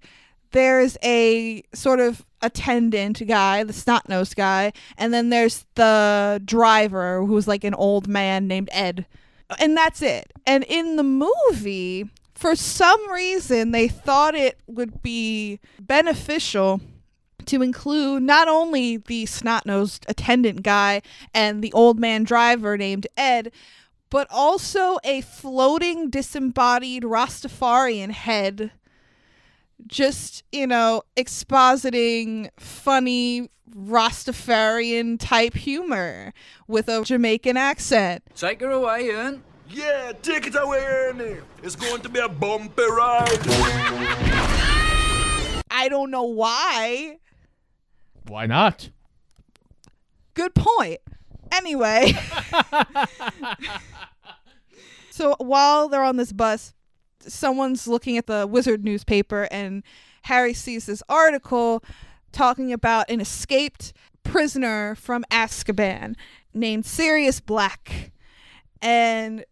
there's 0.51 0.97
a 1.03 1.63
sort 1.73 1.99
of 1.99 2.25
attendant 2.41 3.25
guy, 3.27 3.63
the 3.63 3.73
snot 3.73 4.07
nosed 4.07 4.35
guy, 4.35 4.71
and 4.97 5.13
then 5.13 5.29
there's 5.29 5.65
the 5.75 6.41
driver 6.45 7.25
who's 7.25 7.47
like 7.47 7.63
an 7.63 7.73
old 7.73 8.07
man 8.07 8.47
named 8.47 8.69
Ed. 8.71 9.05
And 9.59 9.75
that's 9.75 10.01
it. 10.01 10.31
And 10.45 10.63
in 10.67 10.95
the 10.95 11.03
movie, 11.03 12.09
for 12.33 12.55
some 12.55 13.11
reason, 13.11 13.71
they 13.71 13.87
thought 13.87 14.35
it 14.35 14.59
would 14.67 15.01
be 15.01 15.59
beneficial 15.79 16.81
to 17.47 17.61
include 17.61 18.23
not 18.23 18.47
only 18.47 18.97
the 18.97 19.25
snot 19.25 19.65
nosed 19.65 20.05
attendant 20.07 20.63
guy 20.63 21.01
and 21.33 21.63
the 21.63 21.73
old 21.73 21.99
man 21.99 22.23
driver 22.23 22.77
named 22.77 23.07
Ed, 23.17 23.51
but 24.09 24.27
also 24.29 24.99
a 25.03 25.21
floating 25.21 26.09
disembodied 26.09 27.03
Rastafarian 27.03 28.11
head. 28.11 28.71
Just, 29.87 30.43
you 30.51 30.67
know, 30.67 31.01
expositing 31.17 32.49
funny 32.57 33.49
Rastafarian 33.75 35.17
type 35.19 35.55
humor 35.55 36.31
with 36.67 36.87
a 36.87 37.03
Jamaican 37.03 37.57
accent. 37.57 38.23
Take 38.35 38.61
her 38.61 38.69
away, 38.69 39.07
Ian. 39.07 39.43
Yeah, 39.69 40.11
take 40.21 40.45
it 40.45 40.55
away, 40.55 40.85
Ernie. 40.85 41.37
It's 41.63 41.75
going 41.75 42.01
to 42.01 42.09
be 42.09 42.19
a 42.19 42.29
bumpy 42.29 42.83
ride. 42.83 43.39
I 45.71 45.87
don't 45.89 46.11
know 46.11 46.23
why. 46.25 47.17
Why 48.27 48.45
not? 48.45 48.89
Good 50.33 50.55
point. 50.55 50.99
Anyway. 51.51 52.13
so 55.11 55.35
while 55.39 55.89
they're 55.89 56.03
on 56.03 56.17
this 56.17 56.31
bus, 56.31 56.73
someone's 57.19 57.87
looking 57.87 58.17
at 58.17 58.27
the 58.27 58.47
Wizard 58.47 58.83
newspaper, 58.83 59.47
and 59.51 59.83
Harry 60.23 60.53
sees 60.53 60.85
this 60.85 61.03
article 61.07 61.83
talking 62.31 62.73
about 62.73 63.09
an 63.09 63.21
escaped 63.21 63.93
prisoner 64.23 64.95
from 64.95 65.23
Azkaban 65.29 66.15
named 66.53 66.85
Sirius 66.85 67.39
Black. 67.39 68.11
And 68.81 69.45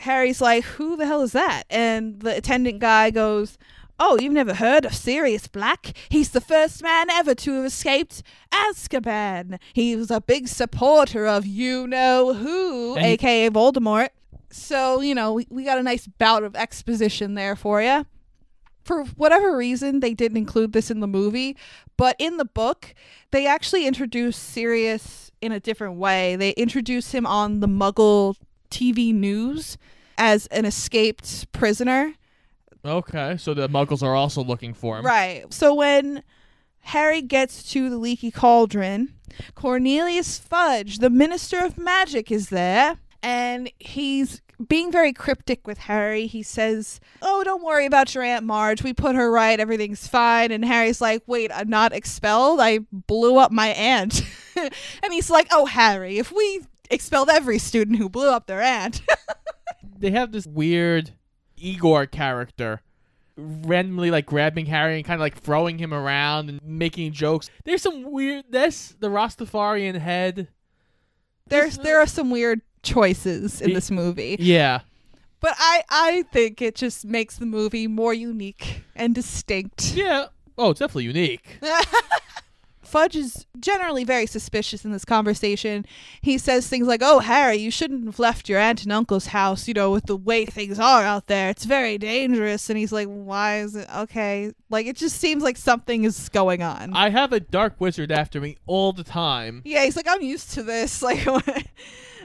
Harry's 0.00 0.40
like, 0.40 0.64
Who 0.64 0.96
the 0.96 1.06
hell 1.06 1.22
is 1.22 1.32
that? 1.32 1.64
And 1.70 2.20
the 2.20 2.36
attendant 2.36 2.80
guy 2.80 3.10
goes, 3.10 3.56
Oh, 3.98 4.18
you've 4.20 4.32
never 4.32 4.54
heard 4.54 4.84
of 4.84 4.94
Sirius 4.94 5.48
Black? 5.48 5.96
He's 6.10 6.30
the 6.30 6.40
first 6.40 6.82
man 6.82 7.08
ever 7.08 7.34
to 7.34 7.54
have 7.54 7.64
escaped 7.64 8.22
Azkaban. 8.52 9.58
He 9.72 9.96
was 9.96 10.10
a 10.10 10.20
big 10.20 10.48
supporter 10.48 11.26
of 11.26 11.46
you 11.46 11.86
know 11.86 12.34
who, 12.34 12.96
And 12.96 13.06
aka 13.06 13.48
Voldemort. 13.48 14.08
So, 14.50 15.00
you 15.00 15.14
know, 15.14 15.32
we, 15.32 15.46
we 15.50 15.64
got 15.64 15.78
a 15.78 15.82
nice 15.82 16.06
bout 16.06 16.42
of 16.42 16.54
exposition 16.54 17.34
there 17.34 17.56
for 17.56 17.80
you. 17.80 18.04
For 18.84 19.04
whatever 19.04 19.56
reason, 19.56 20.00
they 20.00 20.14
didn't 20.14 20.36
include 20.36 20.72
this 20.72 20.90
in 20.90 21.00
the 21.00 21.08
movie, 21.08 21.56
but 21.96 22.14
in 22.18 22.36
the 22.36 22.44
book, 22.44 22.94
they 23.32 23.46
actually 23.46 23.86
introduce 23.86 24.36
Sirius 24.36 25.32
in 25.40 25.52
a 25.52 25.58
different 25.58 25.96
way. 25.96 26.36
They 26.36 26.50
introduce 26.50 27.12
him 27.12 27.26
on 27.26 27.60
the 27.60 27.66
Muggle 27.66 28.36
TV 28.70 29.12
news 29.12 29.76
as 30.18 30.46
an 30.48 30.64
escaped 30.64 31.50
prisoner. 31.52 32.14
Okay, 32.86 33.36
so 33.36 33.54
the 33.54 33.68
Muggles 33.68 34.02
are 34.02 34.14
also 34.14 34.42
looking 34.42 34.74
for 34.74 34.98
him. 34.98 35.04
Right. 35.04 35.52
So 35.52 35.74
when 35.74 36.22
Harry 36.80 37.22
gets 37.22 37.68
to 37.72 37.90
the 37.90 37.98
leaky 37.98 38.30
cauldron, 38.30 39.14
Cornelius 39.54 40.38
Fudge, 40.38 40.98
the 40.98 41.10
Minister 41.10 41.64
of 41.64 41.76
Magic, 41.76 42.30
is 42.30 42.48
there, 42.48 42.98
and 43.22 43.70
he's 43.78 44.40
being 44.68 44.90
very 44.90 45.12
cryptic 45.12 45.66
with 45.66 45.78
Harry. 45.78 46.26
He 46.26 46.42
says, 46.42 47.00
Oh, 47.20 47.42
don't 47.44 47.64
worry 47.64 47.86
about 47.86 48.14
your 48.14 48.24
Aunt 48.24 48.44
Marge. 48.44 48.82
We 48.82 48.92
put 48.92 49.16
her 49.16 49.30
right. 49.30 49.58
Everything's 49.58 50.06
fine. 50.06 50.50
And 50.50 50.64
Harry's 50.64 51.00
like, 51.00 51.22
Wait, 51.26 51.50
I'm 51.52 51.68
not 51.68 51.92
expelled. 51.92 52.60
I 52.60 52.80
blew 52.92 53.36
up 53.36 53.52
my 53.52 53.68
aunt. 53.68 54.22
and 54.56 55.12
he's 55.12 55.28
like, 55.28 55.48
Oh, 55.50 55.66
Harry, 55.66 56.18
if 56.18 56.32
we 56.32 56.62
expelled 56.90 57.28
every 57.28 57.58
student 57.58 57.98
who 57.98 58.08
blew 58.08 58.30
up 58.30 58.46
their 58.46 58.62
aunt. 58.62 59.02
They 59.98 60.10
have 60.10 60.30
this 60.30 60.46
weird 60.46 61.12
Igor 61.56 62.06
character 62.06 62.82
randomly 63.36 64.10
like 64.10 64.26
grabbing 64.26 64.66
Harry 64.66 64.96
and 64.96 65.04
kind 65.04 65.16
of 65.16 65.20
like 65.20 65.36
throwing 65.36 65.78
him 65.78 65.92
around 65.92 66.48
and 66.48 66.60
making 66.62 67.12
jokes. 67.12 67.50
There's 67.64 67.82
some 67.82 68.10
weirdness. 68.10 68.96
The 68.98 69.08
Rastafarian 69.08 69.98
head. 69.98 70.48
There's 71.48 71.78
there 71.78 72.00
are 72.00 72.06
some 72.06 72.30
weird 72.30 72.62
choices 72.82 73.60
in 73.60 73.72
this 73.72 73.90
movie. 73.90 74.36
Yeah. 74.38 74.80
But 75.40 75.54
I, 75.58 75.82
I 75.90 76.22
think 76.32 76.62
it 76.62 76.74
just 76.74 77.04
makes 77.04 77.36
the 77.36 77.46
movie 77.46 77.86
more 77.86 78.14
unique 78.14 78.82
and 78.94 79.14
distinct. 79.14 79.94
Yeah. 79.94 80.26
Oh, 80.56 80.70
it's 80.70 80.80
definitely 80.80 81.04
unique. 81.04 81.58
Fudge 82.86 83.16
is 83.16 83.46
generally 83.58 84.04
very 84.04 84.26
suspicious 84.26 84.84
in 84.84 84.92
this 84.92 85.04
conversation. 85.04 85.84
He 86.20 86.38
says 86.38 86.68
things 86.68 86.86
like, 86.86 87.02
Oh, 87.02 87.18
Harry, 87.18 87.56
you 87.56 87.70
shouldn't 87.70 88.06
have 88.06 88.18
left 88.18 88.48
your 88.48 88.58
aunt 88.58 88.82
and 88.82 88.92
uncle's 88.92 89.26
house, 89.26 89.66
you 89.68 89.74
know, 89.74 89.90
with 89.90 90.06
the 90.06 90.16
way 90.16 90.46
things 90.46 90.78
are 90.78 91.02
out 91.02 91.26
there. 91.26 91.50
It's 91.50 91.64
very 91.64 91.98
dangerous. 91.98 92.70
And 92.70 92.78
he's 92.78 92.92
like, 92.92 93.08
Why 93.08 93.58
is 93.60 93.74
it 93.74 93.88
okay? 93.94 94.52
Like, 94.70 94.86
it 94.86 94.96
just 94.96 95.18
seems 95.20 95.42
like 95.42 95.56
something 95.56 96.04
is 96.04 96.28
going 96.28 96.62
on. 96.62 96.94
I 96.94 97.10
have 97.10 97.32
a 97.32 97.40
dark 97.40 97.74
wizard 97.80 98.10
after 98.12 98.40
me 98.40 98.56
all 98.66 98.92
the 98.92 99.04
time. 99.04 99.62
Yeah, 99.64 99.84
he's 99.84 99.96
like, 99.96 100.08
I'm 100.08 100.22
used 100.22 100.52
to 100.52 100.62
this. 100.62 101.02
Like, 101.06 101.24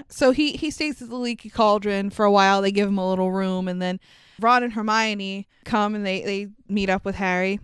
so 0.07 0.31
he 0.31 0.53
he 0.53 0.71
stays 0.71 1.01
at 1.01 1.09
the 1.09 1.15
leaky 1.15 1.49
cauldron 1.49 2.09
for 2.09 2.25
a 2.25 2.31
while. 2.31 2.61
They 2.61 2.71
give 2.71 2.87
him 2.87 2.97
a 2.97 3.07
little 3.07 3.31
room, 3.31 3.67
and 3.67 3.79
then 3.81 3.99
Ron 4.39 4.63
and 4.63 4.73
Hermione 4.73 5.47
come 5.65 5.93
and 5.93 6.05
they 6.05 6.23
they 6.23 6.47
meet 6.67 6.89
up 6.89 7.05
with 7.05 7.15
Harry, 7.15 7.59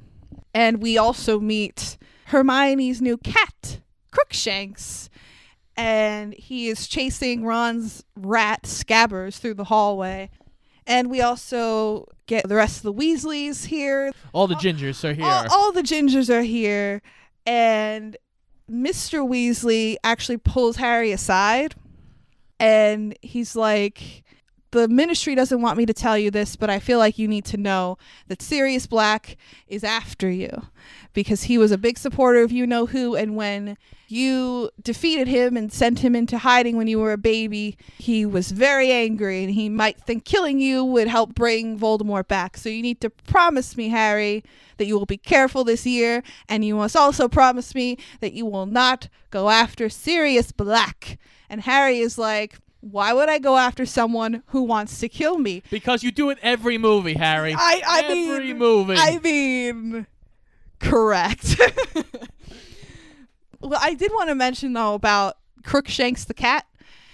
and 0.54 0.82
we 0.82 0.98
also 0.98 1.40
meet 1.40 1.98
Hermione's 2.28 3.02
new 3.02 3.18
cat, 3.18 3.80
Crookshanks, 4.12 5.10
and 5.76 6.34
he 6.34 6.68
is 6.68 6.88
chasing 6.88 7.46
Ron's 7.46 8.04
rat 8.16 8.64
Scabbers 8.64 9.38
through 9.38 9.54
the 9.54 9.66
hallway. 9.66 10.30
And 10.86 11.10
we 11.10 11.22
also 11.22 12.08
get 12.26 12.48
the 12.48 12.56
rest 12.56 12.78
of 12.78 12.84
the 12.84 12.94
Weasleys 12.94 13.66
here. 13.66 14.12
All 14.34 14.48
the 14.48 14.56
gingers 14.56 15.04
are 15.04 15.14
here. 15.14 15.26
All, 15.26 15.46
all 15.52 15.72
the 15.72 15.84
gingers 15.84 16.30
are 16.30 16.42
here, 16.42 17.02
and 17.46 18.18
Mr. 18.70 19.28
Weasley 19.28 19.96
actually 20.04 20.38
pulls 20.38 20.78
Harry 20.78 21.12
aside, 21.14 21.76
and 22.60 23.18
he's 23.22 23.56
like, 23.56 24.24
"The 24.78 24.88
Ministry 24.88 25.34
doesn't 25.34 25.62
want 25.62 25.78
me 25.78 25.86
to 25.88 25.94
tell 25.94 26.18
you 26.18 26.30
this, 26.30 26.56
but 26.56 26.70
I 26.70 26.78
feel 26.78 27.00
like 27.00 27.18
you 27.18 27.28
need 27.28 27.46
to 27.46 27.58
know 27.58 27.98
that 28.28 28.44
Sirius 28.44 28.86
Black 28.86 29.36
is 29.68 29.84
after 29.84 30.30
you, 30.30 30.68
because 31.14 31.44
he 31.44 31.58
was 31.58 31.72
a 31.72 31.78
big 31.78 31.98
supporter 31.98 32.42
of 32.44 32.52
you 32.52 32.68
know 32.68 32.86
who, 32.86 33.16
and 33.16 33.36
when." 33.36 33.78
You 34.10 34.70
defeated 34.82 35.28
him 35.28 35.58
and 35.58 35.70
sent 35.70 36.00
him 36.00 36.16
into 36.16 36.38
hiding 36.38 36.78
when 36.78 36.88
you 36.88 36.98
were 36.98 37.12
a 37.12 37.18
baby. 37.18 37.78
He 37.98 38.26
was 38.26 38.52
very 38.52 38.90
angry 38.90 39.44
and 39.44 39.54
he 39.54 39.68
might 39.68 40.00
think 40.00 40.24
killing 40.24 40.62
you 40.62 40.82
would 40.82 41.10
help 41.10 41.36
bring 41.36 41.78
Voldemort 41.78 42.30
back. 42.30 42.56
So 42.56 42.70
you 42.70 42.82
need 42.82 43.02
to 43.02 43.10
promise 43.10 43.76
me, 43.76 43.90
Harry, 43.90 44.46
that 44.78 44.86
you 44.86 44.98
will 44.98 45.06
be 45.06 45.18
careful 45.18 45.66
this 45.66 45.86
year, 45.86 46.24
and 46.48 46.64
you 46.64 46.76
must 46.76 46.96
also 46.96 47.28
promise 47.28 47.76
me 47.76 47.98
that 48.22 48.32
you 48.32 48.46
will 48.46 48.66
not 48.66 49.10
go 49.30 49.50
after 49.50 49.90
Sirius 49.90 50.54
Black. 50.54 51.20
And 51.50 51.60
Harry 51.64 52.00
is 52.00 52.18
like, 52.18 52.60
Why 52.80 53.14
would 53.14 53.30
I 53.30 53.40
go 53.40 53.58
after 53.58 53.86
someone 53.86 54.44
who 54.48 54.64
wants 54.64 55.00
to 55.00 55.10
kill 55.10 55.38
me? 55.38 55.64
because 55.70 56.04
you 56.04 56.12
do 56.12 56.30
it 56.30 56.38
every 56.42 56.78
movie, 56.78 57.16
Harry. 57.16 57.54
I, 57.58 57.82
I 57.88 58.02
every 58.04 58.54
mean, 58.54 58.58
movie. 58.58 58.96
I 58.98 59.20
mean, 59.20 60.08
correct. 60.80 61.60
well, 63.60 63.80
I 63.82 63.94
did 63.94 64.12
want 64.12 64.30
to 64.30 64.36
mention 64.36 64.74
though 64.74 64.94
about 64.94 65.38
Crookshanks 65.64 66.26
the 66.26 66.34
cat. 66.34 66.66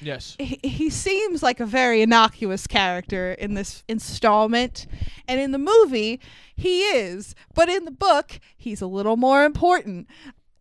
yes. 0.01 0.36
he, 0.38 0.60
he 0.63 0.89
seems 0.89 1.41
like 1.41 1.60
a 1.60 1.65
very 1.65 2.01
innocuous 2.01 2.67
character 2.67 3.34
in 3.34 3.53
this 3.53 3.84
installment 3.88 4.86
and 5.27 5.39
in 5.39 5.51
the 5.51 5.58
movie 5.58 6.20
he 6.55 6.82
is 6.82 7.34
but 7.55 7.70
in 7.70 7.86
the 7.86 7.91
book 7.91 8.39
he's 8.58 8.82
a 8.82 8.86
little 8.86 9.15
more 9.15 9.46
important 9.46 10.08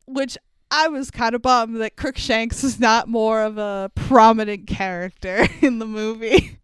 which 0.07 0.39
i 0.73 0.89
was 0.89 1.11
kind 1.11 1.35
of 1.37 1.43
bummed 1.43 1.81
that 1.81 1.95
crookshanks 1.97 2.65
is 2.65 2.81
not 2.81 3.07
more 3.09 3.43
of 3.43 3.59
a 3.59 3.91
prominent 3.95 4.67
character 4.67 5.47
in 5.61 5.79
the 5.79 5.87
movie 5.87 6.59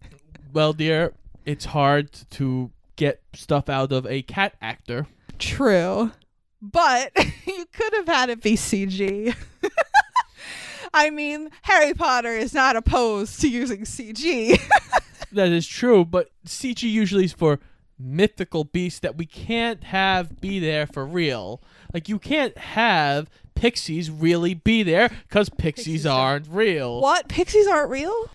Well, 0.53 0.73
dear, 0.73 1.13
it's 1.45 1.67
hard 1.67 2.11
to 2.31 2.71
get 2.97 3.21
stuff 3.35 3.69
out 3.69 3.93
of 3.93 4.07
a 4.07 4.23
cat 4.23 4.55
actor. 4.61 5.07
true 5.39 6.11
but 6.61 7.13
you 7.47 7.65
could 7.73 7.93
have 7.95 8.09
had 8.09 8.31
it 8.31 8.43
be 8.43 8.57
cg 8.57 9.37
I 10.95 11.11
mean, 11.11 11.51
Harry 11.63 11.93
Potter 11.93 12.31
is 12.33 12.55
not 12.55 12.75
opposed 12.75 13.43
to 13.43 13.49
using 13.49 13.83
CG. 13.83 14.59
That 15.33 15.49
is 15.51 15.67
true, 15.67 16.07
but 16.07 16.31
CG 16.47 16.83
usually 16.83 17.27
is 17.27 17.35
for 17.35 17.61
mythical 17.99 18.65
beasts 18.65 19.01
that 19.01 19.15
we 19.19 19.27
can't 19.27 19.85
have 19.85 20.41
be 20.41 20.59
there 20.59 20.87
for 20.87 21.05
real. 21.05 21.63
Like 21.93 22.09
you 22.09 22.19
can't 22.19 22.57
have 22.57 23.29
pixies 23.59 24.11
really 24.11 24.55
be 24.55 24.83
there 24.83 25.09
because 25.09 25.49
pixies, 25.49 25.85
Pixies 25.85 26.07
aren't 26.07 26.49
real. 26.49 27.01
What? 27.01 27.29
Pixies 27.29 27.67
aren't 27.67 27.91
real? 27.91 28.31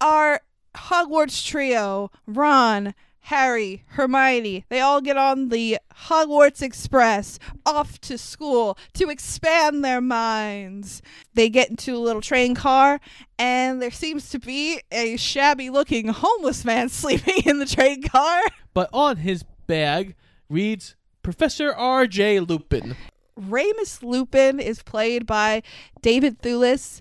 Our 0.00 0.40
Hogwarts 0.74 1.44
trio, 1.46 2.10
Ron, 2.26 2.94
Harry, 3.24 3.84
Hermione, 3.88 4.64
they 4.68 4.80
all 4.80 5.00
get 5.00 5.16
on 5.16 5.48
the 5.48 5.78
Hogwarts 6.08 6.62
Express 6.62 7.38
off 7.64 8.00
to 8.02 8.18
school 8.18 8.76
to 8.94 9.08
expand 9.08 9.84
their 9.84 10.00
minds. 10.00 11.00
They 11.34 11.48
get 11.48 11.70
into 11.70 11.96
a 11.96 11.98
little 11.98 12.22
train 12.22 12.54
car, 12.54 13.00
and 13.38 13.80
there 13.80 13.90
seems 13.90 14.30
to 14.30 14.38
be 14.38 14.80
a 14.90 15.16
shabby 15.16 15.70
looking 15.70 16.08
homeless 16.08 16.64
man 16.64 16.88
sleeping 16.90 17.42
in 17.46 17.58
the 17.58 17.66
train 17.66 18.02
car. 18.02 18.42
But 18.74 18.90
on 18.92 19.18
his 19.18 19.44
bag 19.66 20.16
reads 20.48 20.96
Professor 21.22 21.72
R.J. 21.72 22.40
Lupin. 22.40 22.96
Remus 23.40 24.02
Lupin 24.02 24.60
is 24.60 24.82
played 24.82 25.26
by 25.26 25.62
David 26.02 26.40
Thewlis. 26.42 27.00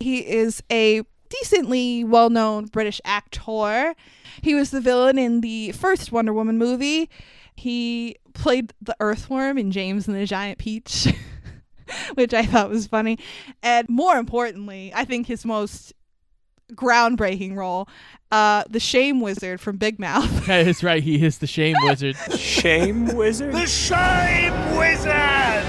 He 0.00 0.18
is 0.18 0.62
a 0.70 1.02
decently 1.28 2.04
well 2.04 2.30
known 2.30 2.66
British 2.66 3.00
actor. 3.04 3.94
He 4.42 4.54
was 4.54 4.70
the 4.70 4.80
villain 4.80 5.18
in 5.18 5.40
the 5.40 5.72
first 5.72 6.12
Wonder 6.12 6.32
Woman 6.32 6.58
movie. 6.58 7.10
He 7.54 8.16
played 8.34 8.72
the 8.80 8.96
earthworm 9.00 9.58
in 9.58 9.70
James 9.70 10.06
and 10.06 10.16
the 10.16 10.26
Giant 10.26 10.58
Peach, 10.58 11.08
which 12.14 12.32
I 12.32 12.44
thought 12.44 12.70
was 12.70 12.86
funny. 12.86 13.18
And 13.62 13.88
more 13.88 14.16
importantly, 14.16 14.92
I 14.94 15.04
think 15.04 15.26
his 15.26 15.44
most 15.44 15.92
groundbreaking 16.74 17.56
role, 17.56 17.88
uh, 18.30 18.64
the 18.68 18.80
Shame 18.80 19.20
Wizard 19.20 19.60
from 19.60 19.76
Big 19.76 19.98
Mouth. 19.98 20.28
That 20.46 20.66
is 20.66 20.82
right. 20.82 21.02
He 21.02 21.24
is 21.24 21.38
the 21.38 21.46
shame 21.46 21.76
wizard. 21.82 22.16
Shame 22.38 23.14
wizard? 23.14 23.52
The 23.52 23.66
Shame 23.66 24.76
Wizard! 24.76 25.64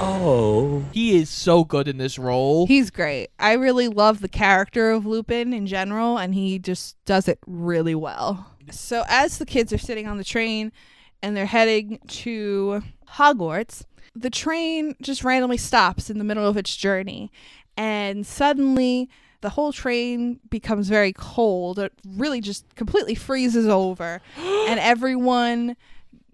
Oh. 0.00 0.84
He 0.92 1.16
is 1.16 1.30
so 1.30 1.64
good 1.64 1.88
in 1.88 1.98
this 1.98 2.18
role. 2.18 2.66
He's 2.66 2.90
great. 2.90 3.28
I 3.38 3.52
really 3.52 3.88
love 3.88 4.20
the 4.20 4.28
character 4.28 4.90
of 4.90 5.06
Lupin 5.06 5.52
in 5.52 5.66
general, 5.66 6.18
and 6.18 6.34
he 6.34 6.58
just 6.58 6.96
does 7.04 7.28
it 7.28 7.38
really 7.46 7.94
well. 7.94 8.50
So, 8.70 9.04
as 9.08 9.38
the 9.38 9.46
kids 9.46 9.72
are 9.72 9.78
sitting 9.78 10.08
on 10.08 10.18
the 10.18 10.24
train 10.24 10.72
and 11.22 11.36
they're 11.36 11.46
heading 11.46 12.00
to 12.08 12.82
Hogwarts, 13.12 13.84
the 14.14 14.30
train 14.30 14.94
just 15.00 15.22
randomly 15.22 15.56
stops 15.56 16.10
in 16.10 16.18
the 16.18 16.24
middle 16.24 16.46
of 16.46 16.56
its 16.56 16.74
journey, 16.74 17.30
and 17.76 18.26
suddenly 18.26 19.08
the 19.40 19.50
whole 19.50 19.72
train 19.72 20.40
becomes 20.50 20.88
very 20.88 21.12
cold. 21.12 21.78
It 21.78 21.92
really 22.06 22.40
just 22.40 22.74
completely 22.74 23.14
freezes 23.14 23.66
over, 23.66 24.20
and 24.38 24.80
everyone 24.80 25.76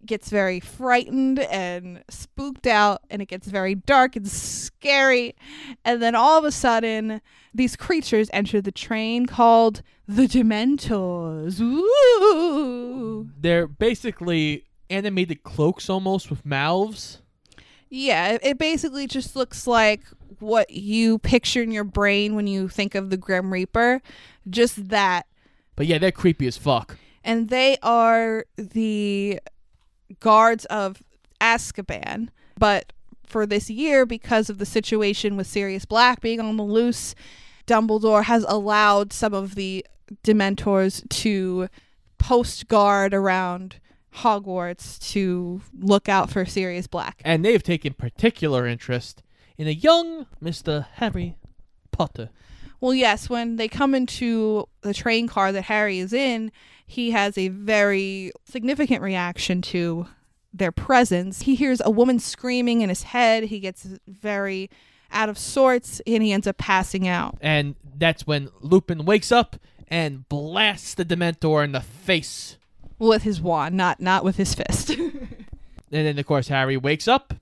gets 0.05 0.31
very 0.31 0.59
frightened 0.59 1.39
and 1.39 2.03
spooked 2.11 2.67
out 2.67 3.03
and 3.09 3.23
it 3.23 3.27
gets 3.27 3.47
very 3.47 3.77
dark 3.77 4.17
and 4.17 4.27
scary 4.27 5.33
and 5.85 6.03
then 6.03 6.13
all 6.17 6.37
of 6.37 6.45
a 6.45 6.51
sudden 6.51 7.21
these 7.55 7.77
creatures 7.77 8.29
enter 8.33 8.61
the 8.61 8.73
train 8.73 9.27
called 9.27 9.81
the 10.09 10.27
dementors 10.27 11.61
Ooh. 11.61 13.31
They're 13.39 13.69
basically 13.69 14.65
animated 14.93 15.43
cloaks 15.43 15.89
almost 15.89 16.31
with 16.31 16.45
mouths. 16.45 17.22
Yeah 17.95 18.39
it, 18.43 18.59
basically 18.59 19.07
just 19.07 19.37
looks 19.37 19.67
like 19.67 20.01
what 20.41 20.71
you 20.71 21.19
picture 21.19 21.63
in 21.63 21.71
your 21.71 21.85
brain 21.85 22.35
when 22.35 22.47
you 22.47 22.67
think 22.69 22.95
of 22.95 23.11
the 23.11 23.17
grim 23.17 23.53
reaper 23.53 24.01
just 24.49 24.89
that 24.89 25.27
But 25.77 25.87
yeah, 25.87 25.99
they're 25.99 26.11
creepy 26.11 26.47
as 26.47 26.57
fuck. 26.57 26.97
and 27.23 27.49
they 27.51 27.77
are 27.83 28.47
the 28.57 29.39
guards 30.21 30.65
of 30.67 31.03
Azkaban. 31.41 32.29
But 32.59 32.93
for 33.27 33.47
this 33.47 33.71
year, 33.71 34.05
because 34.07 34.51
of 34.51 34.59
the 34.59 34.67
situation 34.67 35.37
with 35.37 35.47
Sirius 35.47 35.85
Black 35.85 36.21
being 36.21 36.41
on 36.41 36.57
the 36.57 36.63
loose, 36.65 37.15
Dumbledore 37.67 38.25
has 38.25 38.45
allowed 38.49 39.13
some 39.13 39.35
of 39.35 39.55
the 39.55 39.85
Dementors 40.25 41.09
to 41.09 41.69
post 42.19 42.69
guard 42.69 43.15
around 43.15 43.77
Hogwarts 44.17 44.99
to 45.13 45.63
look 45.79 46.09
out 46.09 46.31
for 46.31 46.45
Sirius 46.45 46.87
Black. 46.87 47.23
And 47.25 47.45
they've 47.45 47.63
taken 47.63 47.95
particular 47.95 48.67
interest 48.67 49.23
in 49.57 49.67
a 49.67 49.73
young 49.73 50.27
Mr. 50.43 50.87
Harry 50.95 51.37
Potter. 51.91 52.31
Well, 52.81 52.95
yes, 52.95 53.31
when 53.31 53.57
they 53.57 53.69
come 53.69 53.95
into 53.95 54.69
the 54.81 54.93
train 54.93 55.29
car 55.29 55.53
that 55.53 55.63
Harry 55.63 55.99
is 55.99 56.13
in, 56.13 56.51
he 56.85 57.13
has 57.13 57.39
a 57.39 57.49
very 57.49 58.33
significant 58.45 59.03
reaction 59.03 59.63
to 59.63 60.09
their 60.53 60.73
presence. 60.73 61.43
He 61.43 61.55
hears 61.55 61.81
a 61.85 61.91
woman 61.91 62.19
screaming 62.19 62.81
in 62.81 62.89
his 62.89 63.05
head. 63.05 63.45
He 63.45 63.61
gets 63.61 63.87
very 64.07 64.69
out 65.13 65.29
of 65.29 65.39
sorts 65.39 66.01
and 66.07 66.23
he 66.23 66.33
ends 66.33 66.47
up 66.47 66.59
passing 66.59 67.07
out. 67.07 67.39
And 67.41 67.77
that's 67.97 68.27
when 68.27 68.49
Lupin 68.61 69.05
wakes 69.05 69.31
up 69.31 69.57
and 69.89 70.29
blasts 70.29 70.95
the 70.95 71.05
Dementor 71.05 71.65
in 71.65 71.73
the 71.73 71.81
face. 71.81 72.57
With 72.99 73.23
his 73.23 73.41
wand, 73.41 73.77
not 73.77 74.01
not 74.01 74.25
with 74.25 74.37
his 74.37 74.55
fist. 74.55 74.97
And 75.93 76.07
then, 76.07 76.19
of 76.19 76.27
course, 76.27 76.49
Harry 76.49 76.79
wakes 76.79 77.07
up 77.07 77.35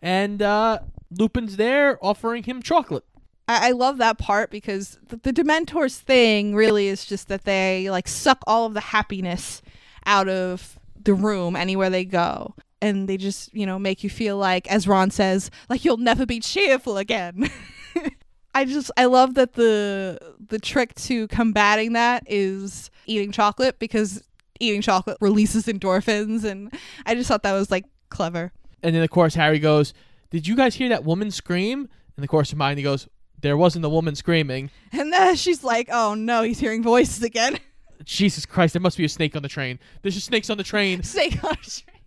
and 0.00 0.40
uh, 0.40 0.78
Lupin's 1.10 1.56
there 1.56 1.98
offering 2.04 2.44
him 2.44 2.62
chocolate. 2.62 3.04
I, 3.48 3.68
I 3.68 3.70
love 3.72 3.98
that 3.98 4.18
part 4.18 4.50
because 4.50 4.98
the, 5.08 5.16
the 5.16 5.32
Dementors 5.32 5.98
thing 5.98 6.54
really 6.54 6.86
is 6.86 7.04
just 7.04 7.28
that 7.28 7.44
they 7.44 7.90
like 7.90 8.06
suck 8.06 8.38
all 8.46 8.66
of 8.66 8.74
the 8.74 8.80
happiness 8.80 9.62
out 10.06 10.28
of 10.28 10.78
the 11.02 11.14
room 11.14 11.56
anywhere 11.56 11.90
they 11.90 12.04
go. 12.04 12.54
And 12.80 13.08
they 13.08 13.16
just, 13.16 13.54
you 13.54 13.66
know, 13.66 13.78
make 13.78 14.02
you 14.02 14.10
feel 14.10 14.36
like, 14.36 14.70
as 14.70 14.88
Ron 14.88 15.10
says, 15.10 15.50
like 15.68 15.84
you'll 15.84 15.98
never 15.98 16.24
be 16.24 16.40
cheerful 16.40 16.98
again. 16.98 17.48
I 18.54 18.64
just 18.64 18.90
I 18.96 19.06
love 19.06 19.34
that 19.34 19.54
the 19.54 20.18
the 20.48 20.58
trick 20.58 20.94
to 20.96 21.26
combating 21.28 21.94
that 21.94 22.24
is 22.26 22.90
eating 23.06 23.32
chocolate 23.32 23.78
because 23.78 24.22
eating 24.60 24.82
chocolate 24.82 25.18
releases 25.20 25.66
endorphins 25.66 26.44
and 26.44 26.72
I 27.06 27.14
just 27.14 27.28
thought 27.28 27.42
that 27.42 27.52
was 27.52 27.70
like 27.70 27.84
clever. 28.10 28.52
And 28.82 28.94
then, 28.94 29.02
of 29.02 29.10
course, 29.10 29.34
Harry 29.34 29.58
goes, 29.58 29.94
Did 30.30 30.46
you 30.46 30.56
guys 30.56 30.74
hear 30.74 30.88
that 30.88 31.04
woman 31.04 31.30
scream? 31.30 31.88
And 32.16 32.24
of 32.24 32.30
course, 32.30 32.50
Hermione 32.50 32.82
goes, 32.82 33.08
There 33.40 33.56
wasn't 33.56 33.84
a 33.84 33.88
woman 33.88 34.14
screaming. 34.14 34.70
And 34.92 35.12
then 35.12 35.36
she's 35.36 35.64
like, 35.64 35.88
"Oh 35.90 36.14
no, 36.14 36.42
he's 36.42 36.58
hearing 36.60 36.82
voices 36.82 37.22
again." 37.22 37.58
Jesus 38.04 38.44
Christ, 38.46 38.72
there 38.74 38.82
must 38.82 38.96
be 38.98 39.04
a 39.04 39.08
snake 39.08 39.36
on 39.36 39.42
the 39.42 39.48
train. 39.48 39.78
There's 40.02 40.14
just 40.14 40.26
snakes 40.26 40.50
on 40.50 40.58
the 40.58 40.64
train. 40.64 41.02
snake 41.02 41.42
on 41.44 41.52
a 41.52 41.56
train. 41.56 42.00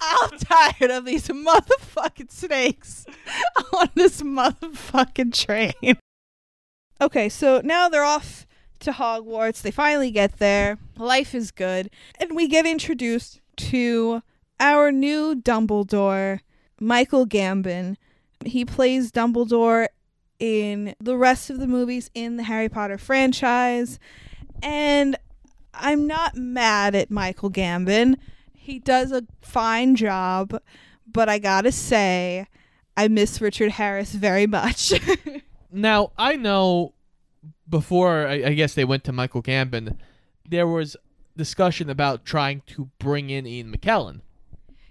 I'm 0.00 0.38
tired 0.38 0.90
of 0.90 1.04
these 1.04 1.28
motherfucking 1.28 2.30
snakes 2.30 3.06
on 3.74 3.88
this 3.94 4.22
motherfucking 4.22 5.34
train. 5.34 5.98
Okay, 7.00 7.28
so 7.28 7.60
now 7.62 7.88
they're 7.88 8.04
off 8.04 8.46
to 8.82 8.92
Hogwarts. 8.92 9.62
They 9.62 9.70
finally 9.70 10.10
get 10.10 10.38
there. 10.38 10.78
Life 10.96 11.34
is 11.34 11.50
good. 11.50 11.90
And 12.18 12.36
we 12.36 12.48
get 12.48 12.66
introduced 12.66 13.40
to 13.56 14.22
our 14.60 14.92
new 14.92 15.34
Dumbledore, 15.34 16.40
Michael 16.80 17.26
Gambon. 17.26 17.96
He 18.44 18.64
plays 18.64 19.10
Dumbledore 19.10 19.88
in 20.38 20.94
the 21.00 21.16
rest 21.16 21.50
of 21.50 21.58
the 21.58 21.66
movies 21.66 22.10
in 22.14 22.36
the 22.36 22.42
Harry 22.44 22.68
Potter 22.68 22.98
franchise. 22.98 23.98
And 24.62 25.16
I'm 25.74 26.06
not 26.06 26.36
mad 26.36 26.94
at 26.94 27.10
Michael 27.10 27.50
Gambon. 27.50 28.16
He 28.52 28.78
does 28.78 29.12
a 29.12 29.24
fine 29.40 29.96
job, 29.96 30.60
but 31.10 31.28
I 31.28 31.38
gotta 31.38 31.72
say, 31.72 32.46
I 32.96 33.08
miss 33.08 33.40
Richard 33.40 33.72
Harris 33.72 34.12
very 34.12 34.46
much. 34.46 34.92
Now, 35.72 36.12
I 36.18 36.36
know 36.36 36.92
before 37.72 38.28
I, 38.28 38.34
I 38.34 38.52
guess 38.52 38.74
they 38.74 38.84
went 38.84 39.02
to 39.04 39.12
Michael 39.12 39.42
Gambon, 39.42 39.96
there 40.48 40.66
was 40.68 40.94
discussion 41.36 41.88
about 41.88 42.24
trying 42.24 42.60
to 42.66 42.90
bring 42.98 43.30
in 43.30 43.46
Ian 43.46 43.74
McKellen. 43.74 44.20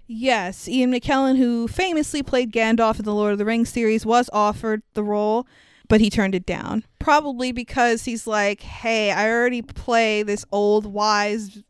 yes, 0.08 0.68
Ian 0.68 0.92
McKellen, 0.92 1.38
who 1.38 1.68
famously 1.68 2.22
played 2.22 2.52
Gandalf 2.52 2.98
in 2.98 3.04
the 3.04 3.14
Lord 3.14 3.32
of 3.32 3.38
the 3.38 3.44
Rings 3.44 3.68
series, 3.70 4.04
was 4.04 4.28
offered 4.32 4.82
the 4.94 5.04
role, 5.04 5.46
but 5.88 6.00
he 6.00 6.10
turned 6.10 6.34
it 6.34 6.44
down. 6.44 6.84
Probably 6.98 7.52
because 7.52 8.04
he's 8.04 8.26
like, 8.26 8.62
hey, 8.62 9.12
I 9.12 9.30
already 9.30 9.62
play 9.62 10.24
this 10.24 10.44
old, 10.50 10.84
wise, 10.84 11.62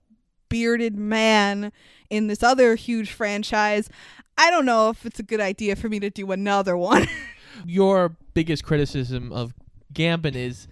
bearded 0.48 0.96
man 0.96 1.72
in 2.08 2.26
this 2.26 2.42
other 2.42 2.74
huge 2.74 3.12
franchise. 3.12 3.90
I 4.38 4.50
don't 4.50 4.64
know 4.64 4.88
if 4.88 5.04
it's 5.04 5.20
a 5.20 5.22
good 5.22 5.40
idea 5.40 5.76
for 5.76 5.90
me 5.90 6.00
to 6.00 6.08
do 6.08 6.32
another 6.32 6.74
one. 6.74 7.06
Your 7.66 8.16
biggest 8.32 8.64
criticism 8.64 9.30
of 9.30 9.52
Gambon 9.92 10.34
is 10.34 10.68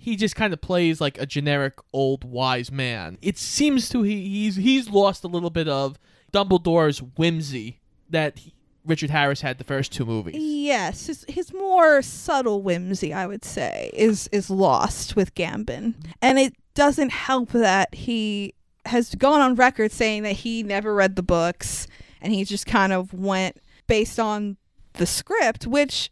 he 0.00 0.16
just 0.16 0.34
kind 0.34 0.52
of 0.52 0.60
plays 0.62 1.00
like 1.00 1.18
a 1.18 1.26
generic 1.26 1.74
old 1.92 2.24
wise 2.24 2.72
man. 2.72 3.18
It 3.20 3.36
seems 3.36 3.88
to 3.90 4.02
he 4.02 4.26
he's 4.26 4.56
he's 4.56 4.88
lost 4.88 5.22
a 5.24 5.28
little 5.28 5.50
bit 5.50 5.68
of 5.68 5.98
Dumbledore's 6.32 7.00
whimsy 7.00 7.80
that 8.08 8.38
he, 8.38 8.54
Richard 8.86 9.10
Harris 9.10 9.42
had 9.42 9.58
the 9.58 9.64
first 9.64 9.92
two 9.92 10.06
movies. 10.06 10.36
Yes, 10.38 11.06
his, 11.06 11.26
his 11.28 11.52
more 11.52 12.00
subtle 12.00 12.62
whimsy, 12.62 13.12
I 13.12 13.26
would 13.26 13.44
say, 13.44 13.90
is 13.92 14.26
is 14.32 14.48
lost 14.48 15.16
with 15.16 15.34
Gambon, 15.34 15.94
and 16.22 16.38
it 16.38 16.54
doesn't 16.74 17.10
help 17.10 17.50
that 17.50 17.94
he 17.94 18.54
has 18.86 19.14
gone 19.14 19.42
on 19.42 19.54
record 19.54 19.92
saying 19.92 20.22
that 20.22 20.32
he 20.32 20.62
never 20.62 20.94
read 20.94 21.14
the 21.14 21.22
books 21.22 21.86
and 22.22 22.32
he 22.32 22.44
just 22.44 22.66
kind 22.66 22.92
of 22.92 23.12
went 23.12 23.58
based 23.86 24.18
on 24.18 24.56
the 24.94 25.04
script, 25.04 25.66
which 25.66 26.10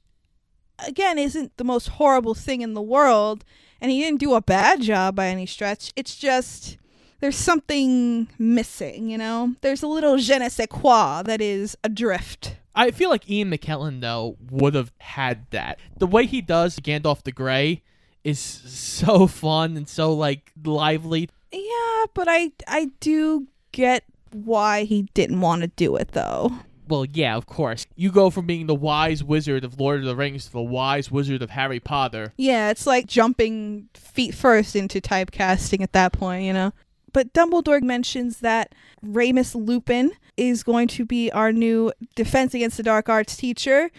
again 0.87 1.19
isn't 1.19 1.57
the 1.57 1.65
most 1.65 1.89
horrible 1.89 2.35
thing 2.35 2.61
in 2.61 2.75
the 2.75 2.83
world, 2.83 3.45
and 3.81 3.91
he 3.91 4.01
didn't 4.01 4.21
do 4.21 4.35
a 4.35 4.41
bad 4.41 4.81
job 4.83 5.17
by 5.17 5.29
any 5.29 5.47
stretch. 5.47 5.93
It's 5.97 6.17
just 6.17 6.77
there's 7.21 7.37
something 7.37 8.29
missing, 8.39 9.11
you 9.11 9.19
know. 9.19 9.55
There's 9.61 9.83
a 9.83 9.89
little 9.89 10.19
je 10.19 10.39
ne 10.39 10.49
sais 10.49 10.67
quoi 10.69 11.23
that 11.23 11.41
is 11.41 11.77
adrift. 11.83 12.57
I 12.75 12.93
feel 12.93 13.11
like 13.11 13.29
Ian 13.29 13.51
McKellen 13.51 14.01
though 14.01 14.37
would 14.51 14.75
have 14.75 14.93
had 14.99 15.51
that. 15.51 15.79
The 15.99 16.07
way 16.07 16.27
he 16.27 16.41
does 16.41 16.79
Gandalf 16.79 17.23
the 17.25 17.33
Grey 17.33 17.83
is 18.23 18.39
so 18.39 19.27
fun 19.27 19.77
and 19.77 19.89
so 19.89 20.13
like 20.13 20.53
lively. 20.65 21.29
Yeah, 21.53 22.05
but 22.15 22.29
I 22.29 22.53
I 22.67 22.91
do 23.01 23.49
get 23.73 24.05
why 24.33 24.85
he 24.85 25.03
didn't 25.15 25.41
want 25.41 25.63
to 25.63 25.69
do 25.69 25.97
it 25.97 26.13
though. 26.13 26.53
Well, 26.89 27.05
yeah, 27.05 27.37
of 27.37 27.47
course. 27.47 27.87
You 27.97 28.11
go 28.11 28.31
from 28.31 28.47
being 28.47 28.67
the 28.67 28.75
wise 28.75 29.23
wizard 29.23 29.65
of 29.65 29.79
Lord 29.79 30.01
of 30.01 30.07
the 30.07 30.17
Rings 30.17 30.47
to 30.47 30.53
the 30.53 30.63
wise 30.63 31.11
wizard 31.11 31.43
of 31.43 31.51
Harry 31.51 31.81
Potter. 31.81 32.33
Yeah, 32.37 32.71
it's 32.71 32.87
like 32.87 33.07
jumping 33.07 33.89
feet 33.95 34.35
first 34.35 34.75
into 34.75 35.01
typecasting 35.01 35.83
at 35.83 35.93
that 35.93 36.13
point, 36.13 36.45
you 36.45 36.53
know? 36.53 36.73
But 37.13 37.33
Dumbledore 37.33 37.83
mentions 37.83 38.39
that 38.39 38.75
Remus 39.03 39.55
Lupin 39.55 40.13
is 40.37 40.63
going 40.63 40.89
to 40.89 41.05
be 41.05 41.31
our 41.33 41.53
new 41.53 41.93
Defense 42.15 42.55
Against 42.55 42.77
the 42.77 42.83
Dark 42.83 43.09
Arts 43.09 43.37
teacher, 43.37 43.91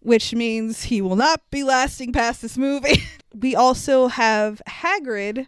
which 0.00 0.34
means 0.34 0.84
he 0.84 1.00
will 1.00 1.16
not 1.16 1.40
be 1.50 1.64
lasting 1.64 2.12
past 2.12 2.42
this 2.42 2.58
movie. 2.58 3.02
we 3.34 3.54
also 3.54 4.08
have 4.08 4.62
Hagrid 4.68 5.46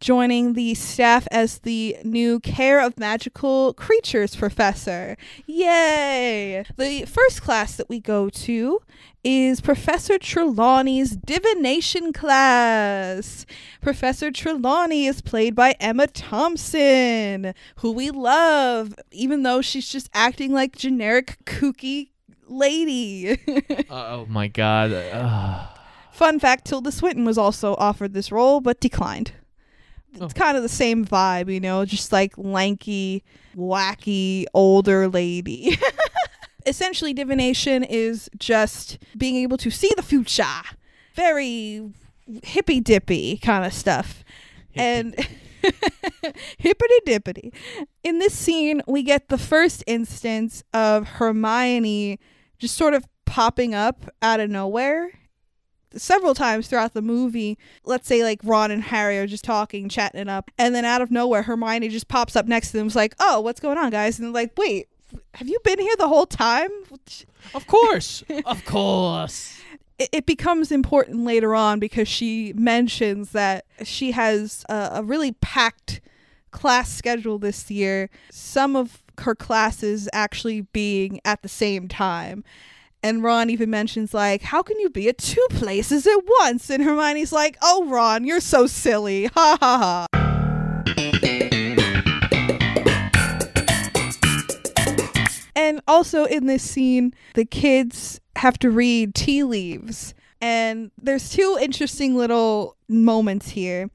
joining 0.00 0.52
the 0.52 0.74
staff 0.74 1.26
as 1.30 1.58
the 1.60 1.96
new 2.04 2.40
Care 2.40 2.80
of 2.80 2.98
Magical 2.98 3.72
Creatures 3.74 4.36
professor. 4.36 5.16
Yay! 5.46 6.64
The 6.76 7.04
first 7.06 7.42
class 7.42 7.76
that 7.76 7.88
we 7.88 8.00
go 8.00 8.28
to 8.28 8.80
is 9.24 9.60
Professor 9.60 10.18
Trelawney's 10.18 11.16
divination 11.16 12.12
class. 12.12 13.44
Professor 13.80 14.30
Trelawney 14.30 15.06
is 15.06 15.20
played 15.20 15.54
by 15.54 15.74
Emma 15.80 16.06
Thompson, 16.06 17.54
who 17.76 17.90
we 17.90 18.10
love, 18.10 18.94
even 19.10 19.42
though 19.42 19.60
she's 19.60 19.88
just 19.88 20.08
acting 20.14 20.52
like 20.52 20.76
generic 20.76 21.38
kooky 21.44 22.10
lady. 22.46 23.38
Uh, 23.88 24.16
oh 24.16 24.26
my 24.28 24.48
god. 24.48 24.92
Ugh. 24.92 25.68
Fun 26.10 26.40
fact 26.40 26.64
Tilda 26.64 26.90
Swinton 26.90 27.24
was 27.24 27.38
also 27.38 27.74
offered 27.76 28.14
this 28.14 28.32
role 28.32 28.60
but 28.60 28.80
declined. 28.80 29.32
It's 30.20 30.34
Oh. 30.34 30.38
kind 30.38 30.56
of 30.56 30.62
the 30.62 30.68
same 30.68 31.04
vibe, 31.04 31.52
you 31.52 31.60
know, 31.60 31.84
just 31.84 32.12
like 32.12 32.32
lanky, 32.36 33.22
wacky, 33.56 34.44
older 34.54 35.08
lady. 35.08 35.78
Essentially, 36.66 37.12
divination 37.12 37.84
is 37.84 38.28
just 38.38 38.98
being 39.16 39.36
able 39.36 39.56
to 39.58 39.70
see 39.70 39.90
the 39.96 40.02
future. 40.02 40.44
Very 41.14 41.90
hippy 42.42 42.80
dippy 42.80 43.36
kind 43.38 43.64
of 43.64 43.72
stuff. 43.72 44.24
And 44.74 45.14
hippity 46.58 46.94
dippity. 47.06 47.52
In 48.02 48.18
this 48.18 48.34
scene, 48.34 48.82
we 48.86 49.02
get 49.02 49.28
the 49.28 49.38
first 49.38 49.84
instance 49.86 50.62
of 50.74 51.06
Hermione 51.06 52.18
just 52.58 52.76
sort 52.76 52.94
of 52.94 53.04
popping 53.26 53.74
up 53.74 54.06
out 54.22 54.40
of 54.40 54.50
nowhere 54.50 55.10
several 55.96 56.34
times 56.34 56.68
throughout 56.68 56.94
the 56.94 57.02
movie. 57.02 57.58
Let's 57.84 58.06
say 58.06 58.22
like 58.22 58.40
Ron 58.42 58.70
and 58.70 58.82
Harry 58.82 59.18
are 59.18 59.26
just 59.26 59.44
talking, 59.44 59.88
chatting 59.88 60.20
it 60.20 60.28
up, 60.28 60.50
and 60.58 60.74
then 60.74 60.84
out 60.84 61.02
of 61.02 61.10
nowhere, 61.10 61.42
Hermione 61.42 61.88
just 61.88 62.08
pops 62.08 62.36
up 62.36 62.46
next 62.46 62.70
to 62.70 62.78
them. 62.78 62.86
Is 62.86 62.96
like, 62.96 63.14
"Oh, 63.20 63.40
what's 63.40 63.60
going 63.60 63.78
on, 63.78 63.90
guys?" 63.90 64.18
And 64.18 64.26
they're 64.26 64.32
like, 64.32 64.52
"Wait, 64.56 64.88
have 65.34 65.48
you 65.48 65.58
been 65.64 65.78
here 65.78 65.96
the 65.96 66.08
whole 66.08 66.26
time?" 66.26 66.70
Of 67.54 67.66
course. 67.66 68.24
of 68.44 68.64
course. 68.64 69.60
It, 69.98 70.08
it 70.12 70.26
becomes 70.26 70.70
important 70.70 71.24
later 71.24 71.54
on 71.54 71.78
because 71.78 72.08
she 72.08 72.52
mentions 72.54 73.32
that 73.32 73.64
she 73.84 74.12
has 74.12 74.64
a, 74.68 74.90
a 74.94 75.02
really 75.02 75.32
packed 75.32 76.00
class 76.50 76.90
schedule 76.90 77.38
this 77.38 77.70
year. 77.70 78.10
Some 78.30 78.76
of 78.76 79.02
her 79.20 79.34
classes 79.34 80.08
actually 80.12 80.62
being 80.62 81.20
at 81.24 81.42
the 81.42 81.48
same 81.48 81.88
time. 81.88 82.44
And 83.06 83.22
Ron 83.22 83.50
even 83.50 83.70
mentions, 83.70 84.12
like, 84.12 84.42
how 84.42 84.64
can 84.64 84.80
you 84.80 84.90
be 84.90 85.08
at 85.08 85.16
two 85.16 85.46
places 85.50 86.08
at 86.08 86.18
once? 86.40 86.68
And 86.68 86.82
Hermione's 86.82 87.30
like, 87.30 87.56
oh, 87.62 87.86
Ron, 87.86 88.24
you're 88.24 88.40
so 88.40 88.66
silly. 88.66 89.30
Ha 89.36 89.56
ha 89.60 89.78
ha. 89.78 90.06
And 95.54 95.80
also 95.86 96.24
in 96.24 96.46
this 96.46 96.64
scene, 96.64 97.14
the 97.34 97.44
kids 97.44 98.20
have 98.34 98.58
to 98.58 98.70
read 98.70 99.14
tea 99.14 99.44
leaves. 99.44 100.12
And 100.40 100.90
there's 101.00 101.30
two 101.30 101.56
interesting 101.60 102.16
little 102.16 102.76
moments 102.88 103.50
here. 103.50 103.88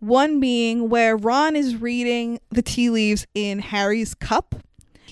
One 0.00 0.40
being 0.40 0.90
where 0.90 1.16
Ron 1.16 1.56
is 1.56 1.76
reading 1.76 2.38
the 2.50 2.60
tea 2.60 2.90
leaves 2.90 3.26
in 3.34 3.60
Harry's 3.60 4.12
cup. 4.14 4.56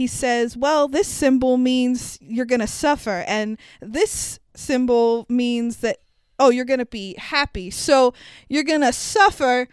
He 0.01 0.07
says, 0.07 0.57
Well, 0.57 0.89
this 0.89 1.07
symbol 1.07 1.59
means 1.59 2.19
you're 2.23 2.47
going 2.47 2.63
to 2.63 2.67
suffer. 2.67 3.23
And 3.29 3.59
this 3.83 4.41
symbol 4.55 5.27
means 5.29 5.77
that, 5.81 5.99
oh, 6.39 6.49
you're 6.49 6.65
going 6.65 6.79
to 6.79 6.87
be 6.87 7.17
happy. 7.19 7.69
So 7.69 8.15
you're 8.49 8.65
going 8.65 8.81
to 8.81 8.95
suffer, 8.95 9.69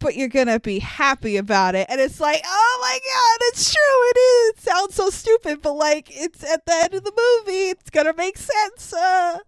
but 0.00 0.16
you're 0.16 0.28
going 0.28 0.48
to 0.48 0.60
be 0.60 0.80
happy 0.80 1.38
about 1.38 1.74
it. 1.74 1.86
And 1.88 1.98
it's 1.98 2.20
like, 2.20 2.42
oh 2.44 2.78
my 2.82 2.98
God, 2.98 3.46
it's 3.48 3.72
true. 3.72 3.80
It 3.80 4.18
is. 4.18 4.50
It 4.50 4.60
sounds 4.68 4.94
so 4.96 5.08
stupid, 5.08 5.62
but 5.62 5.72
like 5.72 6.10
it's 6.10 6.44
at 6.44 6.66
the 6.66 6.74
end 6.84 6.92
of 6.92 7.04
the 7.04 7.12
movie. 7.46 7.70
It's 7.70 7.88
going 7.88 8.04
to 8.04 8.12
make 8.12 8.36
sense. 8.36 8.92
Uh. 8.92 9.38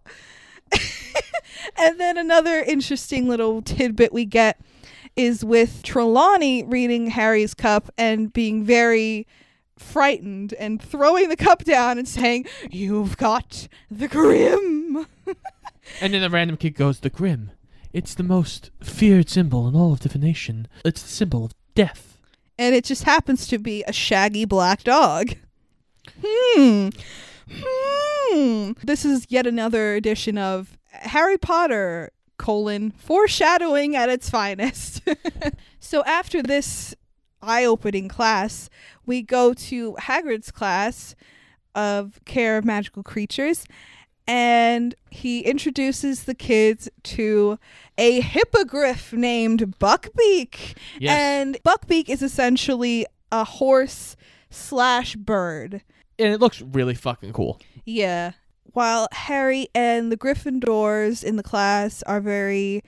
and 1.77 1.99
then 1.99 2.17
another 2.17 2.59
interesting 2.59 3.27
little 3.27 3.61
tidbit 3.61 4.11
we 4.11 4.25
get 4.25 4.59
is 5.15 5.45
with 5.45 5.83
Trelawney 5.83 6.63
reading 6.63 7.11
Harry's 7.11 7.53
cup 7.53 7.91
and 7.99 8.33
being 8.33 8.63
very 8.63 9.27
frightened 9.77 10.53
and 10.53 10.81
throwing 10.81 11.29
the 11.29 11.35
cup 11.35 11.63
down 11.63 11.97
and 11.97 12.07
saying, 12.07 12.45
You've 12.69 13.17
got 13.17 13.67
the 13.89 14.07
grim. 14.07 15.07
And 16.01 16.13
then 16.13 16.21
a 16.21 16.29
random 16.29 16.57
kid 16.57 16.75
goes, 16.75 16.99
The 16.99 17.09
Grim. 17.09 17.51
It's 17.93 18.13
the 18.13 18.21
most 18.23 18.71
feared 18.83 19.29
symbol 19.29 19.69
in 19.69 19.75
all 19.75 19.93
of 19.93 20.01
divination. 20.01 20.67
It's 20.83 21.01
the 21.01 21.07
symbol 21.07 21.45
of 21.45 21.53
death. 21.75 22.17
and 22.59 22.75
it 22.75 22.83
just 22.83 23.03
happens 23.03 23.47
to 23.47 23.57
be 23.57 23.85
a 23.87 23.93
shaggy 23.93 24.43
black 24.43 24.83
dog. 24.83 25.35
Hmm. 26.21 26.89
Hmm. 27.49 28.71
This 28.83 29.05
is 29.05 29.25
yet 29.29 29.47
another 29.47 29.95
edition 29.95 30.37
of 30.37 30.77
Harry 30.91 31.37
Potter 31.37 32.11
colon 32.37 32.91
foreshadowing 32.91 33.95
at 33.95 34.09
its 34.09 34.29
finest. 34.29 35.01
so 35.79 36.03
after 36.03 36.43
this 36.43 36.93
eye-opening 37.41 38.07
class, 38.07 38.69
we 39.05 39.21
go 39.21 39.53
to 39.53 39.93
Hagrid's 39.99 40.51
class 40.51 41.15
of 41.75 42.19
care 42.25 42.57
of 42.57 42.65
magical 42.65 43.03
creatures 43.03 43.65
and 44.27 44.93
he 45.09 45.39
introduces 45.41 46.25
the 46.25 46.35
kids 46.35 46.89
to 47.03 47.57
a 47.97 48.19
hippogriff 48.19 49.13
named 49.13 49.77
Buckbeak. 49.79 50.75
Yes. 50.99 51.17
And 51.17 51.57
Buckbeak 51.63 52.09
is 52.09 52.21
essentially 52.21 53.05
a 53.31 53.45
horse 53.45 54.17
slash 54.49 55.15
bird. 55.15 55.81
And 56.19 56.33
it 56.33 56.41
looks 56.41 56.61
really 56.61 56.95
fucking 56.95 57.31
cool. 57.31 57.59
Yeah. 57.85 58.33
While 58.73 59.07
Harry 59.13 59.69
and 59.73 60.11
the 60.11 60.17
Gryffindors 60.17 61.23
in 61.23 61.37
the 61.37 61.43
class 61.43 62.03
are 62.03 62.19
very 62.19 62.83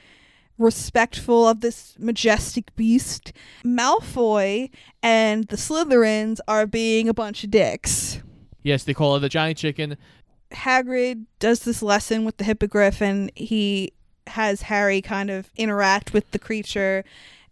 respectful 0.59 1.47
of 1.47 1.61
this 1.61 1.95
majestic 1.97 2.75
beast, 2.75 3.33
Malfoy 3.63 4.69
and 5.01 5.47
the 5.47 5.55
Slytherins 5.55 6.39
are 6.47 6.67
being 6.67 7.09
a 7.09 7.13
bunch 7.13 7.43
of 7.43 7.49
dicks. 7.49 8.21
Yes, 8.61 8.83
they 8.83 8.93
call 8.93 9.15
it 9.15 9.21
the 9.21 9.29
giant 9.29 9.57
chicken. 9.57 9.97
Hagrid 10.51 11.25
does 11.39 11.61
this 11.61 11.81
lesson 11.81 12.25
with 12.25 12.37
the 12.37 12.43
hippogriff 12.43 13.01
and 13.01 13.31
he 13.35 13.93
has 14.27 14.63
Harry 14.63 15.01
kind 15.01 15.29
of 15.31 15.49
interact 15.55 16.13
with 16.13 16.29
the 16.31 16.39
creature 16.39 17.03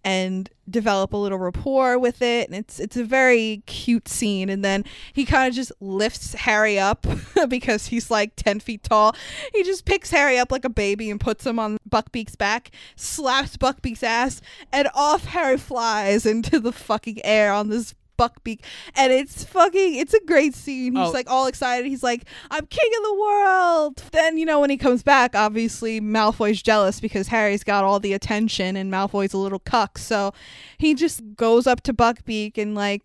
and 0.03 0.49
develop 0.69 1.13
a 1.13 1.17
little 1.17 1.37
rapport 1.37 1.97
with 1.97 2.21
it. 2.21 2.47
And 2.47 2.57
it's 2.57 2.79
it's 2.79 2.97
a 2.97 3.03
very 3.03 3.63
cute 3.65 4.07
scene. 4.07 4.49
And 4.49 4.63
then 4.63 4.85
he 5.13 5.25
kind 5.25 5.47
of 5.47 5.55
just 5.55 5.71
lifts 5.79 6.33
Harry 6.33 6.79
up 6.79 7.05
because 7.47 7.87
he's 7.87 8.09
like 8.11 8.35
10 8.35 8.59
feet 8.59 8.83
tall. 8.83 9.15
He 9.53 9.63
just 9.63 9.85
picks 9.85 10.11
Harry 10.11 10.37
up 10.37 10.51
like 10.51 10.65
a 10.65 10.69
baby 10.69 11.09
and 11.09 11.19
puts 11.19 11.45
him 11.45 11.59
on 11.59 11.77
Buckbeak's 11.89 12.35
back 12.35 12.71
slaps 12.95 13.57
Buckbeak's 13.57 14.03
ass 14.03 14.41
and 14.71 14.89
off 14.93 15.25
Harry 15.25 15.57
flies 15.57 16.25
into 16.37 16.59
the 16.59 16.71
fucking 16.71 17.23
air 17.23 17.51
on 17.51 17.69
this 17.69 17.93
Buckbeak 18.17 18.61
and 18.95 19.13
it's 19.13 19.43
fucking 19.43 19.95
it's 19.95 20.13
a 20.13 20.19
great 20.25 20.55
scene. 20.55 20.95
He's 20.95 21.09
Oh. 21.09 21.11
like 21.11 21.29
all 21.29 21.47
excited. 21.47 21.85
He's 21.87 22.03
like 22.03 22.23
I'm 22.51 22.65
king 22.65 22.89
of 22.97 23.03
the 23.03 23.13
world. 23.19 24.03
Then 24.11 24.37
you 24.37 24.45
know 24.45 24.59
when 24.59 24.69
he 24.69 24.77
comes 24.77 25.03
back 25.03 25.35
obviously 25.35 26.01
Malfoy's 26.01 26.61
jealous 26.61 26.99
because 26.99 27.27
Harry's 27.27 27.63
got 27.63 27.83
all 27.83 27.99
the 27.99 28.13
attention 28.13 28.75
and 28.75 28.91
Malfoy's 28.91 29.33
a 29.33 29.37
little 29.37 29.59
cuck. 29.59 29.97
So 29.97 30.33
he 30.77 30.93
just 30.93 31.21
goes 31.35 31.67
up 31.67 31.81
to 31.83 31.93
Buckbeak 31.93 32.57
and 32.57 32.73
like 32.75 33.03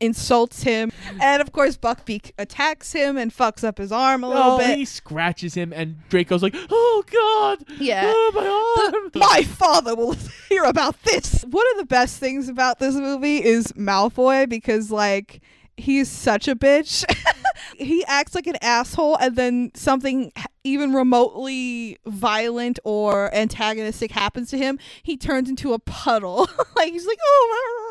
insults 0.00 0.62
him 0.62 0.90
and 1.20 1.40
of 1.42 1.52
course 1.52 1.76
Buckbeak 1.76 2.32
attacks 2.38 2.92
him 2.92 3.16
and 3.16 3.32
fucks 3.34 3.62
up 3.64 3.78
his 3.78 3.92
arm 3.92 4.24
a 4.24 4.28
little 4.28 4.42
Oh, 4.52 4.58
bit 4.58 4.78
he 4.78 4.84
scratches 4.84 5.54
him, 5.54 5.72
and 5.72 5.96
Draco's 6.08 6.42
like, 6.42 6.54
"Oh 6.70 7.04
God, 7.10 7.64
Yeah. 7.80 8.02
oh, 8.06 8.30
my 8.34 8.92
arm." 8.94 9.10
my 9.14 9.42
father 9.42 9.94
will 9.94 10.16
hear 10.48 10.64
about 10.64 11.00
this. 11.02 11.42
One 11.48 11.64
of 11.72 11.78
the 11.78 11.86
best 11.86 12.18
things 12.18 12.48
about 12.48 12.78
this 12.78 12.94
movie 12.94 13.42
is 13.44 13.72
Malfoy 13.72 14.48
because 14.48 14.90
like 14.90 15.40
he's 15.76 16.08
such 16.08 16.48
a 16.48 16.56
bitch. 16.56 17.04
he 17.76 18.04
acts 18.06 18.34
like 18.34 18.46
an 18.46 18.56
asshole 18.62 19.16
and 19.16 19.36
then 19.36 19.70
something 19.74 20.32
even 20.64 20.92
remotely 20.94 21.98
violent 22.06 22.78
or 22.84 23.32
antagonistic 23.34 24.10
happens 24.10 24.50
to 24.50 24.58
him, 24.58 24.78
he 25.02 25.16
turns 25.16 25.48
into 25.48 25.72
a 25.72 25.78
puddle. 25.78 26.48
like 26.76 26.92
he's 26.92 27.06
like, 27.06 27.18
"Oh." 27.22 27.85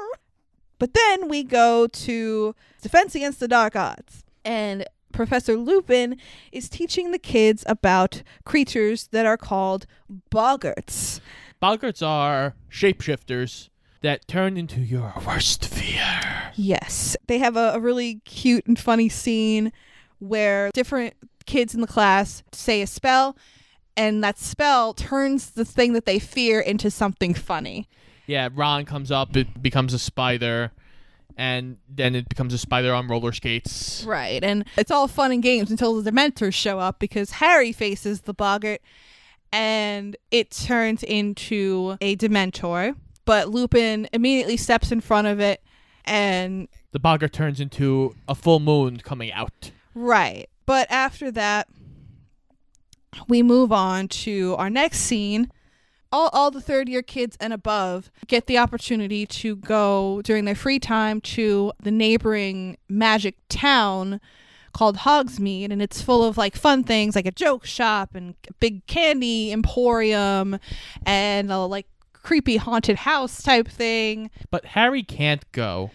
But 0.85 0.93
then 0.93 1.29
we 1.29 1.43
go 1.43 1.87
to 1.87 2.53
Defense 2.79 3.15
Against 3.15 3.39
the 3.39 3.47
Dark 3.47 3.75
Arts. 3.75 4.23
And 4.43 4.85
Professor 5.11 5.55
Lupin 5.55 6.15
is 6.51 6.69
teaching 6.69 7.09
the 7.09 7.17
kids 7.17 7.63
about 7.65 8.21
creatures 8.43 9.07
that 9.07 9.25
are 9.25 9.35
called 9.35 9.87
boggarts. 10.29 11.21
Boggarts 11.59 12.05
are 12.05 12.53
shapeshifters 12.71 13.69
that 14.03 14.27
turn 14.27 14.57
into 14.57 14.79
your 14.79 15.11
worst 15.25 15.65
fear. 15.65 16.51
Yes. 16.53 17.17
They 17.25 17.39
have 17.39 17.57
a, 17.57 17.71
a 17.73 17.79
really 17.79 18.21
cute 18.23 18.67
and 18.67 18.77
funny 18.77 19.09
scene 19.09 19.73
where 20.19 20.69
different 20.75 21.15
kids 21.47 21.73
in 21.73 21.81
the 21.81 21.87
class 21.87 22.43
say 22.51 22.83
a 22.83 22.87
spell, 22.87 23.35
and 23.97 24.23
that 24.23 24.37
spell 24.37 24.93
turns 24.93 25.49
the 25.49 25.65
thing 25.65 25.93
that 25.93 26.05
they 26.05 26.19
fear 26.19 26.59
into 26.59 26.91
something 26.91 27.33
funny. 27.33 27.89
Yeah, 28.27 28.49
Ron 28.53 28.85
comes 28.85 29.11
up, 29.11 29.35
it 29.35 29.61
becomes 29.61 29.93
a 29.93 29.99
spider, 29.99 30.71
and 31.37 31.77
then 31.89 32.15
it 32.15 32.29
becomes 32.29 32.53
a 32.53 32.57
spider 32.57 32.93
on 32.93 33.07
roller 33.07 33.31
skates. 33.31 34.03
Right. 34.05 34.43
And 34.43 34.65
it's 34.77 34.91
all 34.91 35.07
fun 35.07 35.31
and 35.31 35.43
games 35.43 35.69
until 35.69 36.01
the 36.01 36.09
Dementors 36.11 36.53
show 36.53 36.79
up 36.79 36.99
because 36.99 37.31
Harry 37.31 37.71
faces 37.71 38.21
the 38.21 38.33
boggart 38.33 38.81
and 39.51 40.15
it 40.31 40.51
turns 40.51 41.03
into 41.03 41.97
a 42.01 42.15
Dementor. 42.15 42.95
But 43.25 43.49
Lupin 43.49 44.07
immediately 44.13 44.57
steps 44.57 44.91
in 44.91 45.01
front 45.01 45.27
of 45.27 45.39
it 45.39 45.61
and 46.05 46.67
The 46.91 46.99
boggart 46.99 47.33
turns 47.33 47.59
into 47.59 48.15
a 48.27 48.35
full 48.35 48.59
moon 48.59 48.97
coming 48.97 49.31
out. 49.31 49.71
Right. 49.93 50.47
But 50.65 50.89
after 50.89 51.31
that, 51.31 51.67
we 53.27 53.41
move 53.43 53.71
on 53.71 54.07
to 54.09 54.55
our 54.57 54.69
next 54.69 54.99
scene. 54.99 55.51
All, 56.11 56.29
all 56.31 56.51
the 56.51 56.61
third 56.61 56.87
year 56.87 57.01
kids 57.01 57.35
and 57.39 57.51
above 57.51 58.11
get 58.27 58.45
the 58.45 58.57
opportunity 58.57 59.25
to 59.25 59.57
go 59.57 60.21
during 60.23 60.45
their 60.45 60.55
free 60.55 60.79
time 60.79 61.19
to 61.21 61.73
the 61.81 61.91
neighboring 61.91 62.77
magic 62.87 63.35
town 63.49 64.21
called 64.75 64.97
Hogsmeade, 64.97 65.71
and 65.71 65.81
it's 65.81 66.01
full 66.01 66.23
of 66.23 66.37
like 66.37 66.55
fun 66.55 66.83
things 66.83 67.15
like 67.15 67.25
a 67.25 67.31
joke 67.31 67.65
shop 67.65 68.13
and 68.13 68.35
a 68.49 68.53
big 68.55 68.85
candy 68.87 69.51
emporium 69.51 70.59
and 71.05 71.51
a 71.51 71.59
like 71.59 71.87
creepy 72.13 72.57
haunted 72.57 72.97
house 72.97 73.41
type 73.41 73.67
thing. 73.67 74.29
But 74.51 74.65
Harry 74.65 75.03
can't 75.03 75.49
go. 75.51 75.91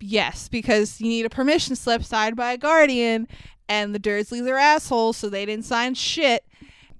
Yes, 0.00 0.48
because 0.48 1.00
you 1.00 1.08
need 1.08 1.26
a 1.26 1.30
permission 1.30 1.76
slip 1.76 2.04
signed 2.04 2.36
by 2.36 2.52
a 2.52 2.58
guardian, 2.58 3.28
and 3.68 3.94
the 3.94 3.98
Dursleys 3.98 4.48
are 4.48 4.56
assholes, 4.56 5.16
so 5.16 5.28
they 5.28 5.44
didn't 5.44 5.64
sign 5.64 5.94
shit. 5.94 6.44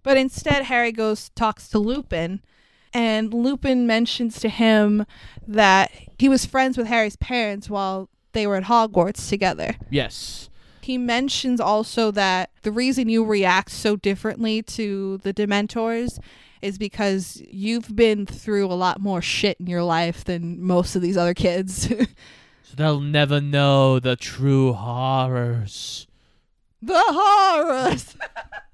But 0.09 0.17
instead, 0.17 0.63
Harry 0.65 0.91
goes 0.91 1.29
talks 1.35 1.69
to 1.69 1.79
Lupin, 1.79 2.41
and 2.95 3.35
Lupin 3.35 3.87
mentions 3.87 4.41
to 4.41 4.49
him 4.49 5.05
that 5.47 5.93
he 6.19 6.31
was 6.31 6.47
friends 6.47 6.79
with 6.79 6.87
Harry's 6.87 7.17
parents 7.17 7.69
while 7.69 8.09
they 8.33 8.47
were 8.47 8.57
at 8.57 8.65
Hogwarts 8.65 9.29
together. 9.29 9.75
Yes. 9.91 10.49
He 10.81 10.97
mentions 10.97 11.61
also 11.61 12.11
that 12.13 12.49
the 12.63 12.73
reason 12.73 13.11
you 13.11 13.23
react 13.23 13.71
so 13.71 13.97
differently 13.97 14.63
to 14.63 15.19
the 15.25 15.35
Dementors 15.35 16.19
is 16.63 16.79
because 16.79 17.43
you've 17.51 17.95
been 17.95 18.25
through 18.25 18.65
a 18.65 18.73
lot 18.73 19.03
more 19.03 19.21
shit 19.21 19.61
in 19.61 19.67
your 19.67 19.83
life 19.83 20.25
than 20.25 20.59
most 20.63 20.97
of 20.97 21.03
these 21.03 21.19
other 21.19 21.35
kids. 21.35 21.93
So 22.63 22.77
they'll 22.77 23.01
never 23.01 23.41
know 23.41 23.99
the 23.99 24.15
true 24.15 24.75
horrors. 24.75 26.07
The 26.83 27.03
horrors. 27.07 28.15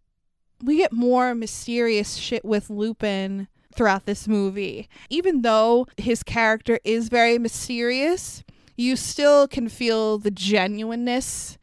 we 0.65 0.77
get 0.77 0.93
more 0.93 1.35
mysterious 1.35 2.15
shit 2.15 2.45
with 2.45 2.71
Lupin 2.71 3.49
throughout 3.75 4.07
this 4.07 4.27
movie. 4.27 4.89
Even 5.11 5.43
though 5.43 5.87
his 5.97 6.23
character 6.23 6.79
is 6.85 7.09
very 7.09 7.39
mysterious, 7.39 8.45
you 8.77 8.97
still 8.97 9.47
can 9.47 9.69
feel 9.69 10.19
the 10.19 10.31
genuineness 10.31 11.59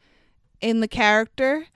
in 0.60 0.80
the 0.80 0.88
character. 0.88 1.66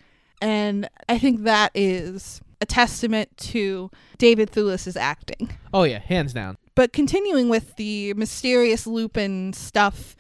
And 0.41 0.89
I 1.09 1.19
think 1.19 1.43
that 1.43 1.73
is 1.75 2.41
a 2.61 2.67
testament 2.67 3.37
to 3.37 3.91
David 4.19 4.51
Thewlis's 4.51 4.97
acting. 4.97 5.51
Oh 5.73 5.85
yeah, 5.85 5.99
hands 5.99 6.33
down. 6.33 6.57
But 6.75 6.93
continuing 6.93 7.49
with 7.49 7.77
the 7.77 8.13
mysterious 8.15 8.87
Lupin 8.87 9.53
stuff, 9.53 10.15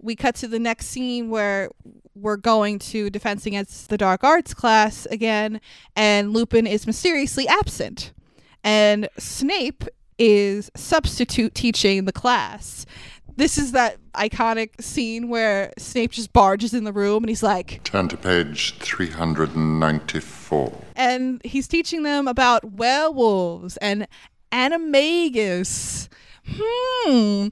we 0.00 0.16
cut 0.16 0.34
to 0.36 0.48
the 0.48 0.58
next 0.58 0.86
scene 0.86 1.30
where 1.30 1.70
we're 2.14 2.36
going 2.36 2.78
to 2.78 3.10
Defense 3.10 3.46
Against 3.46 3.88
the 3.88 3.96
Dark 3.98 4.24
Arts 4.24 4.54
class 4.54 5.06
again, 5.06 5.60
and 5.96 6.32
Lupin 6.32 6.66
is 6.66 6.86
mysteriously 6.86 7.46
absent. 7.48 8.12
And 8.64 9.08
Snape 9.18 9.84
is 10.18 10.70
substitute 10.76 11.54
teaching 11.54 12.04
the 12.04 12.12
class. 12.12 12.84
This 13.36 13.56
is 13.56 13.72
that 13.72 13.96
iconic 14.12 14.82
scene 14.82 15.28
where 15.28 15.72
Snape 15.78 16.10
just 16.10 16.30
barges 16.32 16.74
in 16.74 16.84
the 16.84 16.92
room 16.92 17.22
and 17.22 17.30
he's 17.30 17.42
like, 17.42 17.82
Turn 17.84 18.08
to 18.08 18.16
page 18.18 18.74
394. 18.80 20.72
and 20.96 21.40
he's 21.42 21.66
teaching 21.66 22.02
them 22.02 22.28
about 22.28 22.64
werewolves 22.72 23.78
and 23.78 24.06
animagus. 24.52 26.08
Hmm. 26.46 27.48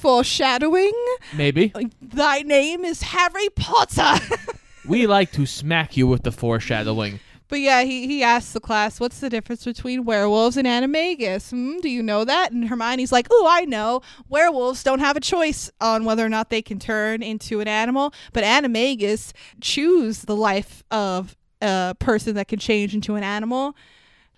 Foreshadowing. 0.00 0.92
Maybe. 1.36 1.72
Thy 2.00 2.40
name 2.40 2.84
is 2.84 3.02
Harry 3.02 3.50
Potter. 3.50 4.14
we 4.88 5.06
like 5.06 5.30
to 5.32 5.44
smack 5.46 5.96
you 5.96 6.06
with 6.06 6.22
the 6.22 6.32
foreshadowing. 6.32 7.20
but 7.48 7.60
yeah, 7.60 7.82
he, 7.82 8.06
he 8.06 8.22
asks 8.22 8.52
the 8.52 8.60
class, 8.60 8.98
what's 8.98 9.20
the 9.20 9.28
difference 9.28 9.64
between 9.64 10.04
werewolves 10.04 10.56
and 10.56 10.66
animagus? 10.66 11.50
Hmm, 11.50 11.78
do 11.80 11.90
you 11.90 12.02
know 12.02 12.24
that? 12.24 12.50
And 12.50 12.68
Hermione's 12.68 13.12
like, 13.12 13.26
oh, 13.30 13.46
I 13.50 13.66
know. 13.66 14.00
Werewolves 14.30 14.82
don't 14.82 15.00
have 15.00 15.16
a 15.16 15.20
choice 15.20 15.70
on 15.80 16.04
whether 16.04 16.24
or 16.24 16.30
not 16.30 16.48
they 16.48 16.62
can 16.62 16.78
turn 16.78 17.22
into 17.22 17.60
an 17.60 17.68
animal, 17.68 18.14
but 18.32 18.42
animagus 18.42 19.32
choose 19.60 20.22
the 20.22 20.36
life 20.36 20.82
of 20.90 21.36
a 21.60 21.94
person 21.98 22.36
that 22.36 22.48
can 22.48 22.58
change 22.58 22.94
into 22.94 23.16
an 23.16 23.22
animal. 23.22 23.76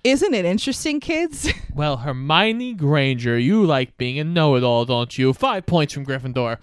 Isn't 0.04 0.34
it 0.34 0.44
interesting, 0.44 1.00
kids? 1.00 1.50
Well, 1.74 1.96
Hermione 1.96 2.74
Granger, 2.74 3.38
you 3.38 3.64
like 3.64 3.96
being 3.96 4.18
a 4.18 4.24
know-it-all, 4.24 4.84
don't 4.84 5.16
you? 5.16 5.32
Five 5.32 5.64
points 5.64 5.94
from 5.94 6.04
Gryffindor. 6.04 6.58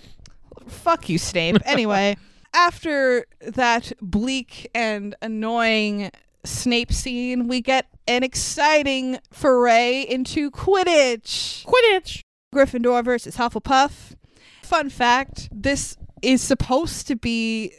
Fuck 0.68 1.10
you, 1.10 1.18
Snape. 1.18 1.58
Anyway, 1.66 2.16
after 2.54 3.26
that 3.42 3.92
bleak 4.02 4.70
and 4.76 5.16
annoying 5.24 6.12
Snape 6.44 6.94
scene, 6.94 7.48
we 7.48 7.60
get 7.60 7.88
an 8.08 8.22
exciting 8.22 9.18
foray 9.32 10.04
into 10.08 10.52
Quidditch. 10.52 11.66
Quidditch. 11.66 12.22
Gryffindor 12.54 13.04
versus 13.04 13.38
Hufflepuff. 13.38 14.14
Fun 14.62 14.92
fact 14.92 15.50
this 15.52 15.98
is 16.22 16.42
supposed 16.42 17.08
to 17.08 17.16
be 17.16 17.74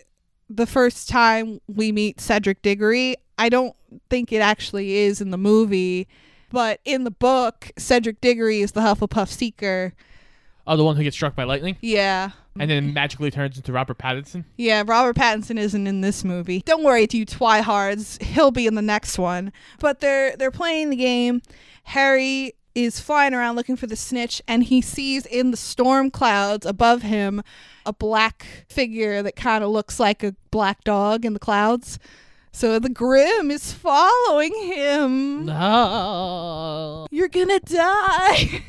the 0.48 0.66
first 0.66 1.08
time 1.08 1.60
we 1.68 1.92
meet 1.92 2.20
Cedric 2.20 2.60
Diggory. 2.62 3.14
I 3.40 3.48
don't 3.48 3.74
think 4.08 4.32
it 4.32 4.40
actually 4.40 4.96
is 4.98 5.20
in 5.20 5.30
the 5.30 5.38
movie, 5.38 6.06
but 6.50 6.80
in 6.84 7.04
the 7.04 7.10
book, 7.10 7.70
Cedric 7.78 8.20
Diggory 8.20 8.60
is 8.60 8.72
the 8.72 8.80
Hufflepuff 8.82 9.28
Seeker. 9.28 9.94
Oh, 10.66 10.76
the 10.76 10.84
one 10.84 10.94
who 10.96 11.02
gets 11.02 11.16
struck 11.16 11.34
by 11.34 11.44
lightning 11.44 11.76
Yeah. 11.80 12.30
and 12.58 12.70
then 12.70 12.92
magically 12.92 13.30
turns 13.30 13.56
into 13.56 13.72
Robert 13.72 13.98
Pattinson. 13.98 14.44
Yeah, 14.56 14.84
Robert 14.86 15.16
Pattinson 15.16 15.58
isn't 15.58 15.86
in 15.86 16.00
this 16.02 16.22
movie. 16.22 16.62
Don't 16.64 16.84
worry, 16.84 17.08
you 17.10 17.24
twihards. 17.26 18.22
He'll 18.22 18.50
be 18.52 18.66
in 18.66 18.74
the 18.74 18.82
next 18.82 19.18
one. 19.18 19.52
But 19.80 20.00
they're 20.00 20.36
they're 20.36 20.50
playing 20.52 20.90
the 20.90 20.96
game. 20.96 21.40
Harry 21.84 22.52
is 22.74 23.00
flying 23.00 23.34
around 23.34 23.56
looking 23.56 23.74
for 23.74 23.88
the 23.88 23.96
snitch, 23.96 24.40
and 24.46 24.62
he 24.62 24.80
sees 24.80 25.26
in 25.26 25.50
the 25.50 25.56
storm 25.56 26.08
clouds 26.10 26.64
above 26.66 27.02
him 27.02 27.42
a 27.84 27.92
black 27.92 28.46
figure 28.68 29.22
that 29.24 29.34
kind 29.34 29.64
of 29.64 29.70
looks 29.70 29.98
like 29.98 30.22
a 30.22 30.36
black 30.52 30.84
dog 30.84 31.24
in 31.24 31.32
the 31.32 31.40
clouds. 31.40 31.98
So 32.52 32.78
the 32.78 32.88
Grim 32.88 33.50
is 33.50 33.72
following 33.72 34.54
him. 34.54 35.46
No. 35.46 37.06
You're 37.10 37.28
gonna 37.28 37.60
die. 37.60 38.62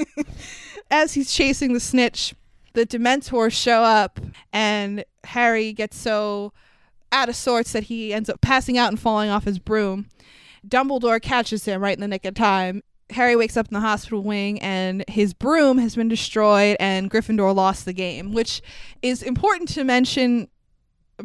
As 0.90 1.14
he's 1.14 1.32
chasing 1.32 1.72
the 1.72 1.80
snitch, 1.80 2.34
the 2.72 2.86
Dementors 2.86 3.52
show 3.52 3.82
up, 3.82 4.20
and 4.52 5.04
Harry 5.24 5.72
gets 5.72 5.96
so 5.96 6.52
out 7.12 7.28
of 7.28 7.36
sorts 7.36 7.72
that 7.72 7.84
he 7.84 8.12
ends 8.12 8.28
up 8.28 8.40
passing 8.40 8.78
out 8.78 8.88
and 8.88 9.00
falling 9.00 9.30
off 9.30 9.44
his 9.44 9.58
broom. 9.58 10.06
Dumbledore 10.66 11.20
catches 11.20 11.64
him 11.64 11.82
right 11.82 11.96
in 11.96 12.00
the 12.00 12.08
nick 12.08 12.24
of 12.24 12.34
time. 12.34 12.82
Harry 13.10 13.34
wakes 13.34 13.56
up 13.56 13.66
in 13.66 13.74
the 13.74 13.80
hospital 13.80 14.22
wing 14.22 14.60
and 14.60 15.04
his 15.08 15.34
broom 15.34 15.78
has 15.78 15.96
been 15.96 16.08
destroyed 16.08 16.76
and 16.78 17.10
Gryffindor 17.10 17.54
lost 17.54 17.84
the 17.84 17.92
game, 17.92 18.32
which 18.32 18.62
is 19.02 19.22
important 19.22 19.68
to 19.70 19.82
mention 19.82 20.48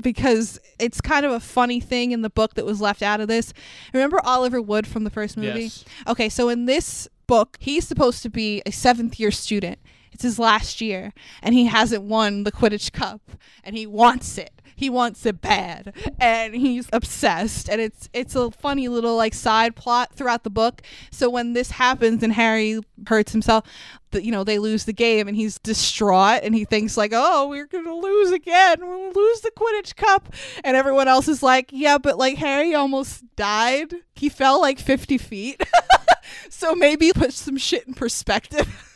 because 0.01 0.59
it's 0.79 1.01
kind 1.01 1.25
of 1.25 1.31
a 1.31 1.39
funny 1.39 1.79
thing 1.79 2.11
in 2.11 2.21
the 2.21 2.29
book 2.29 2.55
that 2.55 2.65
was 2.65 2.81
left 2.81 3.01
out 3.01 3.19
of 3.19 3.27
this. 3.27 3.53
Remember 3.93 4.19
Oliver 4.23 4.61
Wood 4.61 4.87
from 4.87 5.03
the 5.03 5.09
first 5.09 5.37
movie? 5.37 5.63
Yes. 5.63 5.85
Okay, 6.07 6.29
so 6.29 6.49
in 6.49 6.65
this 6.65 7.07
book, 7.27 7.57
he's 7.59 7.87
supposed 7.87 8.23
to 8.23 8.29
be 8.29 8.61
a 8.65 8.71
seventh 8.71 9.19
year 9.19 9.31
student. 9.31 9.79
It's 10.15 10.23
his 10.23 10.39
last 10.39 10.79
year, 10.79 11.11
and 11.41 11.53
he 11.53 11.65
hasn't 11.65 12.03
won 12.03 12.45
the 12.45 12.51
Quidditch 12.53 12.93
Cup, 12.93 13.19
and 13.65 13.75
he 13.75 13.85
wants 13.85 14.37
it. 14.37 14.61
He 14.73 14.89
wants 14.89 15.25
it 15.25 15.41
bad, 15.41 15.93
and 16.17 16.55
he's 16.55 16.87
obsessed. 16.93 17.69
And 17.69 17.81
it's 17.81 18.07
it's 18.13 18.33
a 18.33 18.49
funny 18.49 18.87
little 18.87 19.17
like 19.17 19.33
side 19.33 19.75
plot 19.75 20.13
throughout 20.13 20.45
the 20.45 20.49
book. 20.49 20.81
So 21.11 21.29
when 21.29 21.51
this 21.51 21.71
happens 21.71 22.23
and 22.23 22.31
Harry 22.31 22.79
hurts 23.05 23.33
himself, 23.33 23.65
the, 24.11 24.23
you 24.23 24.31
know 24.31 24.45
they 24.45 24.57
lose 24.57 24.85
the 24.85 24.93
game, 24.93 25.27
and 25.27 25.35
he's 25.35 25.59
distraught, 25.59 26.43
and 26.43 26.55
he 26.55 26.63
thinks 26.63 26.95
like, 26.95 27.11
"Oh, 27.13 27.49
we're 27.49 27.67
gonna 27.67 27.93
lose 27.93 28.31
again. 28.31 28.77
We'll 28.79 29.11
lose 29.11 29.41
the 29.41 29.51
Quidditch 29.51 29.97
Cup." 29.97 30.33
And 30.63 30.77
everyone 30.77 31.09
else 31.09 31.27
is 31.27 31.43
like, 31.43 31.71
"Yeah, 31.73 31.97
but 31.97 32.17
like 32.17 32.37
Harry 32.37 32.73
almost 32.73 33.25
died. 33.35 33.93
He 34.15 34.29
fell 34.29 34.61
like 34.61 34.79
fifty 34.79 35.17
feet." 35.17 35.61
so 36.49 36.73
maybe 36.73 37.11
put 37.11 37.33
some 37.33 37.57
shit 37.57 37.85
in 37.85 37.93
perspective. 37.95 38.91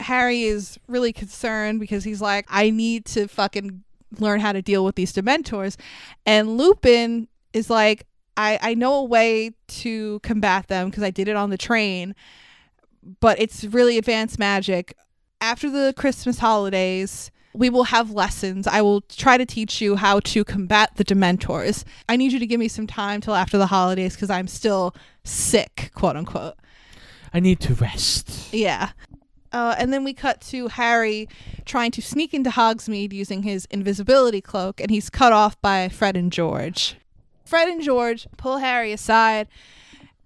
Harry 0.00 0.42
is 0.42 0.78
really 0.86 1.12
concerned 1.12 1.80
because 1.80 2.04
he's 2.04 2.20
like, 2.20 2.46
I 2.48 2.70
need 2.70 3.04
to 3.06 3.28
fucking 3.28 3.82
learn 4.18 4.40
how 4.40 4.52
to 4.52 4.62
deal 4.62 4.84
with 4.84 4.94
these 4.94 5.12
Dementors. 5.12 5.76
And 6.24 6.56
Lupin 6.56 7.28
is 7.52 7.68
like, 7.70 8.06
I, 8.36 8.58
I 8.62 8.74
know 8.74 8.94
a 8.94 9.04
way 9.04 9.52
to 9.68 10.20
combat 10.20 10.68
them 10.68 10.88
because 10.88 11.02
I 11.02 11.10
did 11.10 11.28
it 11.28 11.36
on 11.36 11.50
the 11.50 11.58
train, 11.58 12.14
but 13.20 13.38
it's 13.40 13.64
really 13.64 13.98
advanced 13.98 14.38
magic. 14.38 14.94
After 15.40 15.70
the 15.70 15.92
Christmas 15.96 16.38
holidays, 16.38 17.30
we 17.52 17.70
will 17.70 17.84
have 17.84 18.10
lessons. 18.10 18.66
I 18.66 18.82
will 18.82 19.00
try 19.02 19.36
to 19.36 19.46
teach 19.46 19.80
you 19.80 19.96
how 19.96 20.20
to 20.20 20.44
combat 20.44 20.92
the 20.96 21.04
Dementors. 21.04 21.84
I 22.08 22.16
need 22.16 22.32
you 22.32 22.38
to 22.38 22.46
give 22.46 22.60
me 22.60 22.68
some 22.68 22.86
time 22.86 23.20
till 23.20 23.34
after 23.34 23.58
the 23.58 23.66
holidays 23.66 24.14
because 24.14 24.30
I'm 24.30 24.46
still 24.46 24.94
sick, 25.24 25.90
quote 25.94 26.16
unquote. 26.16 26.54
I 27.34 27.40
need 27.40 27.60
to 27.60 27.74
rest. 27.74 28.52
Yeah. 28.52 28.90
Uh, 29.52 29.74
and 29.78 29.92
then 29.92 30.04
we 30.04 30.12
cut 30.12 30.40
to 30.42 30.68
Harry 30.68 31.28
trying 31.64 31.90
to 31.92 32.02
sneak 32.02 32.34
into 32.34 32.50
Hogsmeade 32.50 33.12
using 33.12 33.42
his 33.42 33.66
invisibility 33.70 34.40
cloak, 34.40 34.80
and 34.80 34.90
he's 34.90 35.10
cut 35.10 35.32
off 35.32 35.60
by 35.62 35.88
Fred 35.88 36.16
and 36.16 36.32
George. 36.32 36.96
Fred 37.44 37.68
and 37.68 37.82
George 37.82 38.26
pull 38.36 38.58
Harry 38.58 38.92
aside, 38.92 39.48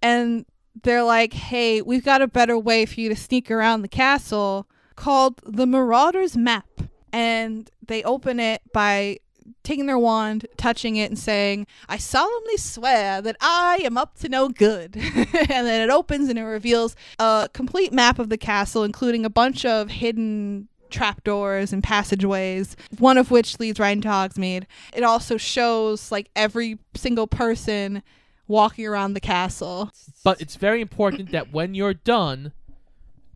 and 0.02 0.44
they're 0.82 1.04
like, 1.04 1.32
hey, 1.32 1.82
we've 1.82 2.04
got 2.04 2.22
a 2.22 2.26
better 2.26 2.58
way 2.58 2.86
for 2.86 3.00
you 3.00 3.08
to 3.08 3.16
sneak 3.16 3.50
around 3.50 3.82
the 3.82 3.88
castle 3.88 4.66
called 4.96 5.40
the 5.44 5.66
Marauder's 5.66 6.36
Map. 6.36 6.66
And 7.12 7.70
they 7.86 8.02
open 8.02 8.40
it 8.40 8.62
by 8.72 9.18
taking 9.62 9.86
their 9.86 9.98
wand, 9.98 10.46
touching 10.56 10.96
it, 10.96 11.10
and 11.10 11.18
saying, 11.18 11.66
I 11.88 11.96
solemnly 11.96 12.56
swear 12.56 13.20
that 13.22 13.36
I 13.40 13.80
am 13.84 13.96
up 13.96 14.18
to 14.20 14.28
no 14.28 14.48
good. 14.48 14.96
and 14.96 15.66
then 15.66 15.88
it 15.88 15.92
opens 15.92 16.28
and 16.28 16.38
it 16.38 16.44
reveals 16.44 16.96
a 17.18 17.48
complete 17.52 17.92
map 17.92 18.18
of 18.18 18.28
the 18.28 18.38
castle, 18.38 18.84
including 18.84 19.24
a 19.24 19.30
bunch 19.30 19.64
of 19.64 19.90
hidden 19.90 20.68
trapdoors 20.90 21.72
and 21.72 21.82
passageways, 21.82 22.76
one 22.98 23.16
of 23.16 23.30
which 23.30 23.58
leads 23.58 23.80
right 23.80 23.92
into 23.92 24.08
Hogsmeade. 24.08 24.64
It 24.92 25.02
also 25.02 25.36
shows 25.36 26.12
like 26.12 26.30
every 26.36 26.78
single 26.94 27.26
person 27.26 28.02
walking 28.46 28.86
around 28.86 29.14
the 29.14 29.20
castle. 29.20 29.90
But 30.22 30.40
it's 30.40 30.56
very 30.56 30.80
important 30.80 31.32
that 31.32 31.52
when 31.52 31.74
you're 31.74 31.94
done, 31.94 32.52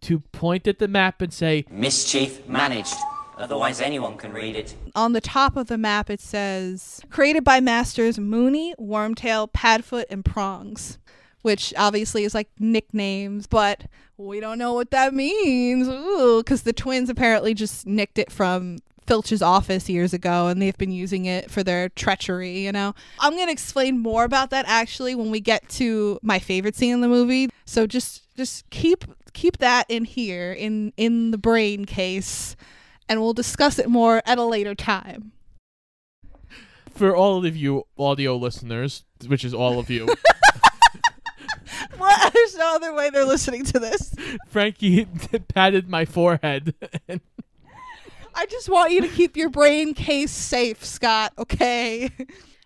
to 0.03 0.21
point 0.21 0.69
at 0.69 0.79
the 0.79 0.87
map 0.87 1.21
and 1.23 1.33
say, 1.33 1.65
Mischief 1.71 2.47
managed. 2.47 2.95
Otherwise, 3.37 3.81
anyone 3.81 4.17
can 4.17 4.33
read 4.33 4.57
it. 4.57 4.75
On 4.95 5.13
the 5.13 5.21
top 5.21 5.57
of 5.57 5.67
the 5.67 5.79
map, 5.79 6.09
it 6.09 6.21
says 6.21 7.01
created 7.11 7.45
by 7.45 7.61
masters 7.61 8.19
Moony, 8.19 8.75
Wormtail, 8.79 9.51
Padfoot, 9.53 10.05
and 10.09 10.25
Prongs, 10.25 10.99
which 11.43 11.75
obviously 11.77 12.25
is 12.25 12.35
like 12.35 12.49
nicknames, 12.59 13.47
but 13.47 13.85
we 14.17 14.41
don't 14.41 14.59
know 14.59 14.73
what 14.73 14.91
that 14.91 15.13
means. 15.13 15.87
Because 15.87 16.63
the 16.63 16.73
twins 16.73 17.11
apparently 17.11 17.53
just 17.53 17.87
nicked 17.87 18.19
it 18.19 18.33
from 18.33 18.79
Filch's 19.07 19.43
office 19.43 19.89
years 19.89 20.13
ago 20.13 20.49
and 20.49 20.61
they've 20.61 20.77
been 20.77 20.91
using 20.91 21.27
it 21.27 21.51
for 21.51 21.63
their 21.63 21.89
treachery, 21.91 22.59
you 22.61 22.73
know? 22.73 22.95
I'm 23.21 23.35
going 23.35 23.47
to 23.47 23.53
explain 23.53 23.99
more 23.99 24.25
about 24.25 24.51
that 24.51 24.65
actually 24.67 25.15
when 25.15 25.31
we 25.31 25.41
get 25.41 25.69
to 25.71 26.19
my 26.23 26.39
favorite 26.39 26.75
scene 26.75 26.95
in 26.95 27.01
the 27.01 27.09
movie. 27.09 27.51
So 27.65 27.87
just 27.87 28.23
just 28.37 28.69
keep 28.71 29.05
keep 29.33 29.59
that 29.59 29.87
in 29.89 30.05
here 30.05 30.53
in 30.53 30.93
in 30.97 31.31
the 31.31 31.39
brain 31.39 31.85
case 31.85 32.57
and 33.09 33.21
we'll 33.21 33.33
discuss 33.35 33.79
it 33.79 33.89
more 33.89 34.23
at 34.27 34.39
a 34.39 34.45
later 34.45 34.75
time. 34.75 35.33
for 36.95 37.15
all 37.15 37.45
of 37.45 37.57
you 37.57 37.85
audio 37.99 38.37
listeners, 38.37 39.05
which 39.27 39.45
is 39.45 39.53
all 39.55 39.79
of 39.79 39.91
you, 39.91 40.09
What? 41.99 42.33
There's 42.35 42.57
no 42.57 42.75
other 42.77 42.95
way 42.95 43.11
they're 43.11 43.25
listening 43.25 43.65
to 43.67 43.79
this. 43.79 44.15
Frankie 44.49 45.05
patted 45.49 45.89
my 45.89 46.05
forehead. 46.05 46.75
I 48.35 48.47
just 48.47 48.69
want 48.69 48.93
you 48.93 49.01
to 49.01 49.09
keep 49.09 49.37
your 49.37 49.49
brain 49.49 49.95
case 49.95 50.31
safe, 50.31 50.85
Scott, 50.85 51.33
okay? 51.39 52.11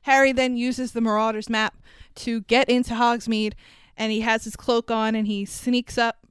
Harry 0.03 0.33
then 0.33 0.57
uses 0.57 0.93
the 0.93 1.01
Marauder's 1.01 1.49
map 1.49 1.75
to 2.17 2.41
get 2.43 2.69
into 2.69 2.95
Hogsmeade, 2.95 3.53
and 3.97 4.11
he 4.11 4.21
has 4.23 4.45
his 4.45 4.57
cloak 4.57 4.91
on 4.91 5.15
and 5.15 5.27
he 5.27 5.45
sneaks 5.45 5.97
up 5.97 6.27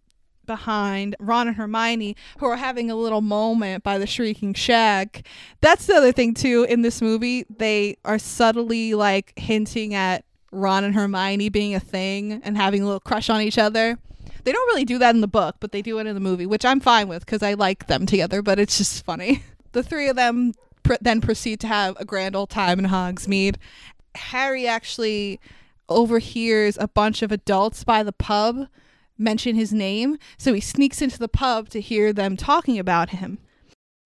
behind 0.49 1.15
Ron 1.19 1.47
and 1.47 1.57
Hermione, 1.57 2.15
who 2.39 2.47
are 2.47 2.57
having 2.57 2.89
a 2.89 2.95
little 2.95 3.21
moment 3.21 3.83
by 3.83 3.99
the 3.99 4.07
Shrieking 4.07 4.55
shack. 4.55 5.27
That's 5.61 5.85
the 5.85 5.93
other 5.93 6.11
thing, 6.11 6.33
too, 6.33 6.65
in 6.67 6.81
this 6.81 7.03
movie. 7.03 7.45
They 7.55 7.97
are 8.03 8.17
subtly 8.17 8.95
like 8.95 9.37
hinting 9.37 9.93
at 9.93 10.25
Ron 10.51 10.83
and 10.83 10.95
Hermione 10.95 11.49
being 11.49 11.75
a 11.75 11.79
thing 11.79 12.41
and 12.43 12.57
having 12.57 12.81
a 12.81 12.85
little 12.85 12.99
crush 12.99 13.29
on 13.29 13.41
each 13.41 13.59
other. 13.59 13.99
They 14.43 14.51
don't 14.51 14.67
really 14.69 14.85
do 14.85 14.97
that 14.97 15.13
in 15.13 15.21
the 15.21 15.27
book, 15.27 15.57
but 15.59 15.71
they 15.71 15.83
do 15.83 15.99
it 15.99 16.07
in 16.07 16.15
the 16.15 16.19
movie, 16.19 16.47
which 16.47 16.65
I'm 16.65 16.79
fine 16.79 17.07
with 17.07 17.27
because 17.27 17.43
I 17.43 17.53
like 17.53 17.85
them 17.85 18.07
together, 18.07 18.41
but 18.41 18.57
it's 18.59 18.77
just 18.77 19.05
funny. 19.05 19.43
The 19.71 19.83
three 19.83 20.09
of 20.09 20.15
them 20.15 20.53
pr- 20.81 20.95
then 20.99 21.21
proceed 21.21 21.59
to 21.59 21.67
have 21.67 21.95
a 21.99 22.03
grand 22.03 22.35
old 22.35 22.49
time 22.49 22.79
in 22.79 22.85
Hogsmeade. 22.85 23.57
Harry 24.15 24.65
actually 24.65 25.39
overhears 25.87 26.75
a 26.79 26.87
bunch 26.87 27.21
of 27.21 27.31
adults 27.31 27.83
by 27.83 28.01
the 28.01 28.11
pub 28.11 28.67
mention 29.19 29.55
his 29.55 29.73
name, 29.73 30.17
so 30.37 30.53
he 30.53 30.61
sneaks 30.61 31.01
into 31.01 31.19
the 31.19 31.27
pub 31.27 31.69
to 31.69 31.81
hear 31.81 32.11
them 32.13 32.37
talking 32.37 32.79
about 32.79 33.09
him. 33.09 33.37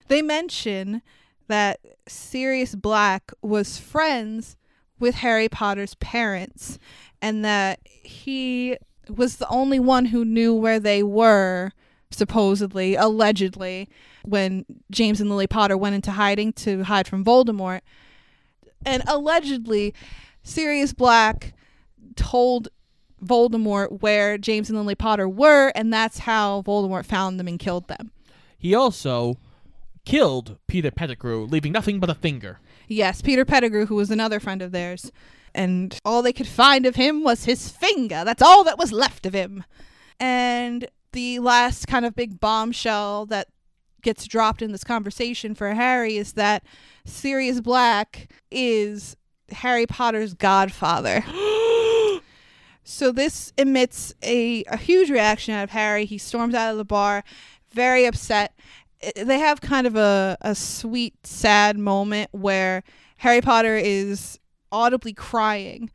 They 0.07 0.21
mention 0.21 1.01
that 1.47 1.79
Sirius 2.07 2.75
Black 2.75 3.31
was 3.41 3.77
friends 3.77 4.57
with 4.99 5.15
Harry 5.15 5.47
Potter's 5.47 5.95
parents 5.95 6.79
and 7.21 7.45
that 7.45 7.79
he 7.85 8.77
was 9.09 9.37
the 9.37 9.47
only 9.47 9.79
one 9.79 10.05
who 10.05 10.25
knew 10.25 10.53
where 10.53 10.79
they 10.79 11.03
were 11.03 11.71
supposedly 12.09 12.95
allegedly 12.95 13.89
when 14.23 14.65
James 14.91 15.19
and 15.19 15.29
Lily 15.29 15.47
Potter 15.47 15.77
went 15.77 15.95
into 15.95 16.11
hiding 16.11 16.53
to 16.53 16.83
hide 16.83 17.07
from 17.07 17.25
Voldemort 17.25 17.81
and 18.85 19.03
allegedly 19.07 19.93
Sirius 20.43 20.93
Black 20.93 21.53
told 22.15 22.69
Voldemort 23.23 24.01
where 24.01 24.37
James 24.37 24.69
and 24.69 24.77
Lily 24.77 24.95
Potter 24.95 25.27
were 25.27 25.71
and 25.75 25.91
that's 25.93 26.19
how 26.19 26.61
Voldemort 26.63 27.05
found 27.05 27.39
them 27.39 27.47
and 27.47 27.59
killed 27.59 27.87
them. 27.87 28.11
he 28.57 28.73
also 28.73 29.37
killed 30.05 30.57
Peter 30.67 30.91
Pettigrew, 30.91 31.45
leaving 31.45 31.71
nothing 31.71 31.99
but 31.99 32.09
a 32.09 32.15
finger. 32.15 32.59
Yes, 32.87 33.21
Peter 33.21 33.45
Pettigrew, 33.45 33.85
who 33.85 33.95
was 33.95 34.11
another 34.11 34.39
friend 34.39 34.61
of 34.61 34.71
theirs. 34.71 35.11
And 35.55 35.97
all 36.03 36.21
they 36.21 36.33
could 36.33 36.47
find 36.47 36.85
of 36.85 36.95
him 36.95 37.23
was 37.23 37.45
his 37.45 37.69
finger. 37.69 38.23
That's 38.25 38.41
all 38.41 38.63
that 38.63 38.77
was 38.77 38.91
left 38.91 39.25
of 39.25 39.33
him. 39.33 39.63
And 40.19 40.87
the 41.11 41.39
last 41.39 41.87
kind 41.87 42.05
of 42.05 42.15
big 42.15 42.39
bombshell 42.39 43.27
that 43.27 43.47
gets 44.01 44.27
dropped 44.27 44.61
in 44.61 44.71
this 44.71 44.83
conversation 44.83 45.55
for 45.55 45.73
Harry 45.73 46.17
is 46.17 46.33
that 46.33 46.63
Sirius 47.05 47.61
Black 47.61 48.29
is 48.51 49.15
Harry 49.51 49.85
Potter's 49.85 50.33
godfather. 50.33 51.23
so 52.83 53.11
this 53.11 53.53
emits 53.57 54.13
a, 54.21 54.63
a 54.65 54.77
huge 54.77 55.09
reaction 55.09 55.53
out 55.53 55.63
of 55.63 55.69
Harry. 55.71 56.05
He 56.05 56.17
storms 56.17 56.53
out 56.53 56.71
of 56.71 56.77
the 56.77 56.85
bar, 56.85 57.23
very 57.71 58.05
upset. 58.05 58.53
They 59.15 59.39
have 59.39 59.61
kind 59.61 59.87
of 59.87 59.95
a, 59.95 60.37
a 60.41 60.55
sweet, 60.55 61.25
sad 61.25 61.77
moment 61.77 62.29
where 62.31 62.83
Harry 63.17 63.41
Potter 63.41 63.75
is 63.75 64.39
audibly 64.71 65.13
crying. 65.13 65.91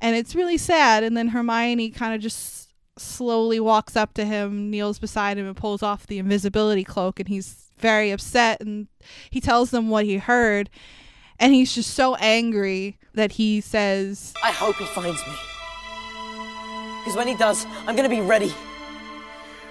And 0.00 0.16
it's 0.16 0.34
really 0.34 0.58
sad. 0.58 1.04
And 1.04 1.16
then 1.16 1.28
Hermione 1.28 1.90
kind 1.90 2.14
of 2.14 2.20
just 2.20 2.70
slowly 2.98 3.60
walks 3.60 3.96
up 3.96 4.14
to 4.14 4.24
him, 4.24 4.70
kneels 4.70 4.98
beside 4.98 5.38
him, 5.38 5.46
and 5.46 5.56
pulls 5.56 5.82
off 5.82 6.06
the 6.06 6.18
invisibility 6.18 6.84
cloak. 6.84 7.20
And 7.20 7.28
he's 7.28 7.70
very 7.78 8.10
upset. 8.10 8.60
And 8.60 8.88
he 9.30 9.40
tells 9.40 9.70
them 9.70 9.90
what 9.90 10.04
he 10.04 10.16
heard. 10.16 10.70
And 11.38 11.54
he's 11.54 11.74
just 11.74 11.94
so 11.94 12.14
angry 12.16 12.98
that 13.14 13.32
he 13.32 13.60
says, 13.60 14.32
I 14.42 14.50
hope 14.50 14.76
he 14.76 14.84
finds 14.86 15.24
me. 15.26 15.34
Because 17.02 17.16
when 17.16 17.26
he 17.28 17.34
does, 17.34 17.66
I'm 17.86 17.96
gonna 17.96 18.08
be 18.08 18.20
ready. 18.20 18.52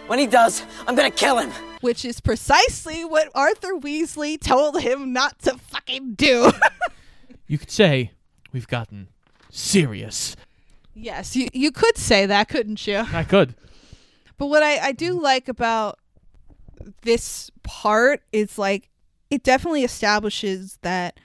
When 0.08 0.20
he 0.20 0.28
does, 0.28 0.64
I'm 0.88 0.96
gonna 0.96 1.12
kill 1.12 1.38
him. 1.40 1.52
which 1.82 2.04
is 2.06 2.20
precisely 2.22 3.06
what 3.06 3.30
Arthur 3.34 3.74
Weasley 3.80 4.40
told 4.40 4.82
him 4.82 5.14
not 5.14 5.40
to 5.40 5.58
fucking 5.58 6.14
do. 6.16 6.52
You 7.48 7.58
could 7.58 7.72
say 7.72 8.12
we've 8.54 8.68
gotten 8.68 9.10
serious. 9.50 10.38
yes, 10.94 11.36
you, 11.36 11.50
you 11.52 11.70
could 11.74 11.98
say 11.98 12.26
that, 12.26 12.48
couldn't 12.48 12.88
you? 12.88 13.04
I 13.12 13.26
could. 13.26 13.56
But 14.38 14.46
what 14.46 14.64
I, 14.64 14.78
I 14.78 14.92
do 14.94 15.20
like 15.20 15.50
about 15.50 16.00
this 17.02 17.52
part 17.62 18.22
is 18.32 18.58
like 18.58 18.90
it 19.30 19.44
definitely 19.44 19.84
establishes 19.84 20.80
that 20.82 21.20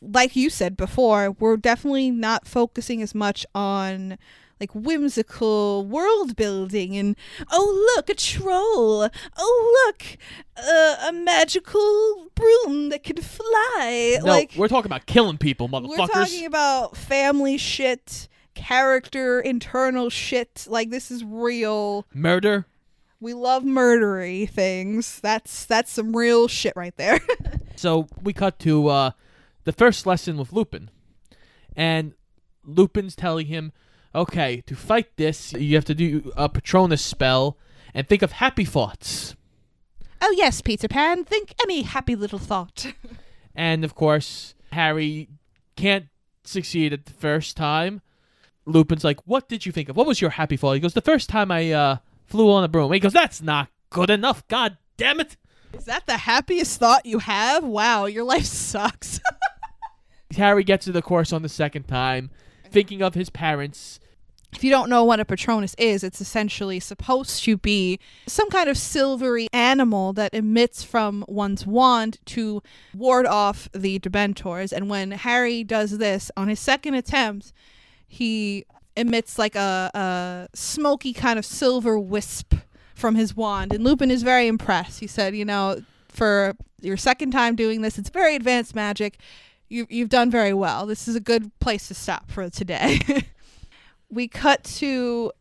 like 0.00 0.34
you 0.34 0.50
said 0.50 0.76
before, 0.76 1.30
we're 1.30 1.58
definitely 1.58 2.10
not 2.10 2.48
focusing 2.48 3.00
as 3.00 3.14
much 3.14 3.46
on 3.54 4.18
like 4.60 4.74
whimsical 4.74 5.84
world 5.86 6.36
building 6.36 6.96
and 6.96 7.16
oh 7.50 7.94
look 7.96 8.08
a 8.08 8.14
troll. 8.14 9.08
Oh 9.36 9.84
look 9.86 10.18
uh, 10.56 11.08
a 11.08 11.12
magical 11.12 12.28
broom 12.34 12.88
that 12.90 13.02
can 13.02 13.16
fly. 13.16 14.18
No, 14.20 14.26
like 14.26 14.52
we're 14.56 14.68
talking 14.68 14.90
about 14.90 15.06
killing 15.06 15.38
people, 15.38 15.68
motherfuckers. 15.68 15.88
we're 15.88 16.06
talking 16.06 16.46
about 16.46 16.96
family 16.96 17.56
shit 17.56 18.28
character 18.54 19.40
internal 19.40 20.08
shit. 20.10 20.66
Like 20.68 20.90
this 20.90 21.10
is 21.10 21.24
real. 21.24 22.06
Murder. 22.14 22.66
we 23.20 23.34
love 23.34 23.64
murdery 23.64 24.48
things. 24.48 25.20
That's 25.20 25.64
that's 25.66 25.90
some 25.90 26.16
real 26.16 26.48
shit 26.48 26.72
right 26.76 26.96
there. 26.96 27.20
So 27.76 28.06
we 28.22 28.32
cut 28.32 28.60
to 28.60 28.86
uh, 28.86 29.10
the 29.64 29.72
first 29.72 30.06
lesson 30.06 30.36
with 30.38 30.52
Lupin, 30.52 30.90
and 31.76 32.14
Lupin's 32.64 33.16
telling 33.16 33.46
him, 33.48 33.72
"Okay, 34.14 34.62
to 34.66 34.76
fight 34.76 35.16
this, 35.16 35.52
you 35.52 35.74
have 35.74 35.84
to 35.86 35.94
do 35.94 36.32
a 36.36 36.48
Patronus 36.48 37.02
spell 37.02 37.58
and 37.92 38.08
think 38.08 38.22
of 38.22 38.32
happy 38.32 38.64
thoughts." 38.64 39.34
oh 40.26 40.34
yes 40.38 40.62
peter 40.62 40.88
pan 40.88 41.22
think 41.22 41.52
any 41.62 41.82
happy 41.82 42.16
little 42.16 42.38
thought 42.38 42.94
And 43.54 43.84
of 43.84 43.94
course, 43.94 44.54
Harry 44.72 45.28
can't 45.76 46.06
succeed 46.44 46.92
at 46.92 47.06
the 47.06 47.12
first 47.12 47.56
time. 47.56 48.00
Lupin's 48.66 49.04
like, 49.04 49.20
"What 49.26 49.48
did 49.48 49.66
you 49.66 49.72
think 49.72 49.88
of? 49.88 49.96
What 49.96 50.06
was 50.06 50.20
your 50.20 50.30
happy 50.30 50.56
thought?" 50.56 50.72
He 50.72 50.80
goes, 50.80 50.94
"The 50.94 51.00
first 51.00 51.28
time 51.28 51.50
I 51.50 51.70
uh, 51.70 51.96
flew 52.26 52.50
on 52.50 52.64
a 52.64 52.68
broom." 52.68 52.92
He 52.92 52.98
goes, 52.98 53.12
"That's 53.12 53.42
not 53.42 53.68
good 53.90 54.10
enough. 54.10 54.46
God 54.48 54.78
damn 54.96 55.20
it!" 55.20 55.36
is 55.72 55.84
that 55.84 56.06
the 56.06 56.18
happiest 56.18 56.78
thought 56.78 57.04
you 57.04 57.18
have 57.18 57.64
wow 57.64 58.04
your 58.04 58.22
life 58.22 58.44
sucks 58.44 59.18
Harry 60.36 60.62
gets 60.62 60.84
to 60.84 60.92
the 60.92 61.02
course 61.02 61.32
on 61.32 61.42
the 61.42 61.48
second 61.48 61.88
time, 61.88 62.30
thinking 62.70 63.02
of 63.02 63.14
his 63.14 63.30
parents. 63.30 64.00
If 64.54 64.62
you 64.62 64.70
don't 64.70 64.88
know 64.88 65.04
what 65.04 65.20
a 65.20 65.24
Patronus 65.24 65.74
is, 65.78 66.04
it's 66.04 66.20
essentially 66.20 66.78
supposed 66.78 67.42
to 67.44 67.56
be 67.56 67.98
some 68.26 68.48
kind 68.50 68.68
of 68.68 68.76
silvery 68.76 69.48
animal 69.52 70.12
that 70.12 70.32
emits 70.32 70.82
from 70.84 71.24
one's 71.28 71.66
wand 71.66 72.18
to 72.26 72.62
ward 72.94 73.26
off 73.26 73.68
the 73.72 73.98
Dementors. 73.98 74.72
And 74.72 74.88
when 74.88 75.10
Harry 75.10 75.64
does 75.64 75.98
this 75.98 76.30
on 76.36 76.48
his 76.48 76.60
second 76.60 76.94
attempt, 76.94 77.52
he 78.06 78.64
emits 78.96 79.38
like 79.38 79.56
a, 79.56 79.90
a 79.94 80.48
smoky 80.56 81.12
kind 81.12 81.38
of 81.38 81.44
silver 81.44 81.98
wisp 81.98 82.54
from 82.94 83.16
his 83.16 83.36
wand. 83.36 83.72
And 83.72 83.82
Lupin 83.82 84.10
is 84.10 84.22
very 84.22 84.46
impressed. 84.46 85.00
He 85.00 85.06
said, 85.08 85.34
You 85.34 85.44
know, 85.44 85.82
for 86.08 86.54
your 86.80 86.96
second 86.96 87.32
time 87.32 87.56
doing 87.56 87.82
this, 87.82 87.98
it's 87.98 88.10
very 88.10 88.36
advanced 88.36 88.74
magic. 88.74 89.18
You, 89.68 89.86
you've 89.90 90.10
done 90.10 90.30
very 90.30 90.54
well. 90.54 90.86
This 90.86 91.08
is 91.08 91.16
a 91.16 91.20
good 91.20 91.50
place 91.58 91.88
to 91.88 91.94
stop 91.94 92.30
for 92.30 92.48
today. 92.50 93.00
we 94.14 94.28
cut 94.28 94.64
to 94.64 95.32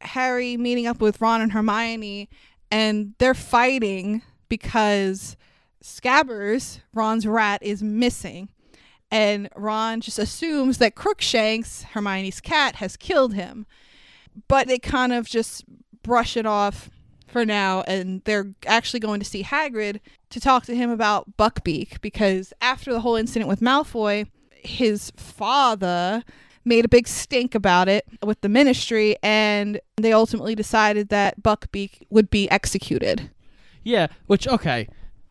Harry 0.00 0.56
meeting 0.56 0.86
up 0.86 1.00
with 1.00 1.20
Ron 1.20 1.40
and 1.40 1.52
Hermione, 1.52 2.28
and 2.70 3.14
they're 3.18 3.34
fighting 3.34 4.22
because 4.48 5.36
Scabbers, 5.82 6.80
Ron's 6.94 7.26
rat, 7.26 7.62
is 7.62 7.82
missing. 7.82 8.48
And 9.10 9.50
Ron 9.54 10.00
just 10.00 10.18
assumes 10.18 10.78
that 10.78 10.94
Crookshanks, 10.94 11.82
Hermione's 11.92 12.40
cat, 12.40 12.76
has 12.76 12.96
killed 12.96 13.34
him. 13.34 13.66
But 14.48 14.66
they 14.66 14.78
kind 14.78 15.12
of 15.12 15.26
just 15.26 15.64
brush 16.02 16.36
it 16.36 16.46
off 16.46 16.88
for 17.26 17.44
now, 17.44 17.82
and 17.82 18.22
they're 18.24 18.54
actually 18.66 19.00
going 19.00 19.20
to 19.20 19.26
see 19.26 19.42
Hagrid 19.42 20.00
to 20.30 20.40
talk 20.40 20.64
to 20.64 20.74
him 20.74 20.90
about 20.90 21.36
Buckbeak 21.36 22.00
because 22.00 22.52
after 22.60 22.92
the 22.92 23.00
whole 23.00 23.16
incident 23.16 23.48
with 23.48 23.60
Malfoy, 23.60 24.28
his 24.50 25.10
father 25.16 26.22
made 26.64 26.84
a 26.84 26.88
big 26.88 27.08
stink 27.08 27.54
about 27.54 27.88
it 27.88 28.06
with 28.22 28.40
the 28.40 28.48
ministry, 28.48 29.16
and 29.22 29.80
they 29.96 30.12
ultimately 30.12 30.54
decided 30.54 31.08
that 31.08 31.42
Buckbeak 31.42 32.02
would 32.10 32.30
be 32.30 32.50
executed. 32.50 33.30
Yeah, 33.82 34.08
which 34.26 34.46
okay, 34.46 34.88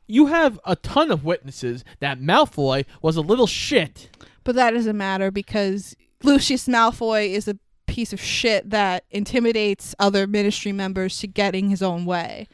you 0.07 0.27
have 0.27 0.59
a 0.65 0.75
ton 0.75 1.09
of 1.09 1.23
witnesses 1.23 1.85
that 1.99 2.19
Malfoy 2.19 2.85
was 3.01 3.15
a 3.15 3.21
little 3.21 3.47
shit. 3.47 4.09
But 4.43 4.55
that 4.55 4.71
doesn't 4.71 4.97
matter 4.97 5.31
because 5.31 5.95
Lucius 6.23 6.67
Malfoy 6.67 7.29
is 7.29 7.47
a 7.47 7.57
piece 7.87 8.13
of 8.13 8.21
shit 8.21 8.69
that 8.69 9.03
intimidates 9.09 9.95
other 9.99 10.27
ministry 10.27 10.71
members 10.71 11.17
to 11.19 11.27
getting 11.27 11.69
his 11.69 11.81
own 11.81 12.05
way. 12.05 12.47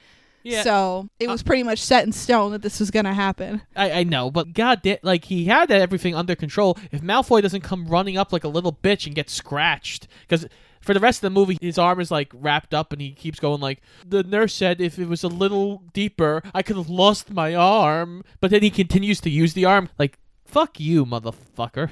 Yeah, 0.48 0.64
So 0.64 1.10
it 1.20 1.28
uh, 1.28 1.32
was 1.34 1.44
pretty 1.44 1.64
much 1.64 1.80
set 1.80 2.06
in 2.06 2.14
stone 2.14 2.52
that 2.52 2.62
this 2.62 2.80
was 2.80 2.90
going 2.90 3.04
to 3.04 3.14
happen. 3.14 3.62
I, 3.76 3.92
I 3.92 4.04
know, 4.04 4.32
but 4.32 4.54
god 4.54 4.82
damn, 4.82 4.98
like 5.04 5.26
he 5.26 5.46
had 5.46 5.70
everything 5.72 6.16
under 6.16 6.36
control. 6.36 6.78
If 6.90 7.02
Malfoy 7.02 7.42
doesn't 7.42 7.62
come 7.62 7.86
running 7.88 8.18
up 8.18 8.32
like 8.32 8.46
a 8.46 8.48
little 8.48 8.72
bitch 8.72 9.06
and 9.06 9.14
get 9.14 9.30
scratched, 9.30 10.08
because 10.22 10.48
for 10.80 10.94
the 10.94 11.02
rest 11.02 11.18
of 11.18 11.22
the 11.34 11.38
movie, 11.38 11.58
his 11.60 11.78
arm 11.78 12.00
is 12.00 12.12
like 12.12 12.32
wrapped 12.34 12.74
up, 12.74 12.94
and 12.94 13.02
he 13.02 13.12
keeps 13.12 13.42
going 13.42 13.60
like 13.60 13.82
the 14.08 14.24
nurse 14.24 14.54
said. 14.54 14.80
If 14.80 14.98
it 14.98 15.10
was 15.10 15.24
a 15.24 15.28
little 15.28 15.84
deeper, 15.92 16.42
I 16.54 16.62
could 16.62 16.78
have 16.78 16.90
lost 16.90 17.30
my 17.30 17.54
arm. 17.54 18.24
But 18.40 18.52
then 18.52 18.64
he 18.64 18.70
continues 18.70 19.20
to 19.22 19.30
use 19.30 19.52
the 19.54 19.66
arm. 19.66 19.90
Like 20.00 20.18
fuck 20.46 20.80
you, 20.80 21.06
motherfucker. 21.06 21.92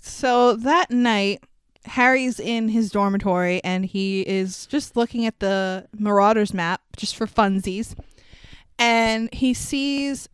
So 0.00 0.54
that 0.54 0.92
night, 0.92 1.42
Harry's 1.84 2.38
in 2.38 2.68
his 2.68 2.90
dormitory 2.90 3.62
and 3.64 3.84
he 3.84 4.20
is 4.22 4.66
just 4.66 4.96
looking 4.96 5.26
at 5.26 5.40
the 5.40 5.86
Marauders 5.96 6.52
map 6.52 6.80
just 6.96 7.16
for 7.16 7.26
funsies. 7.26 7.94
And 8.78 9.32
he 9.32 9.54
sees 9.54 10.28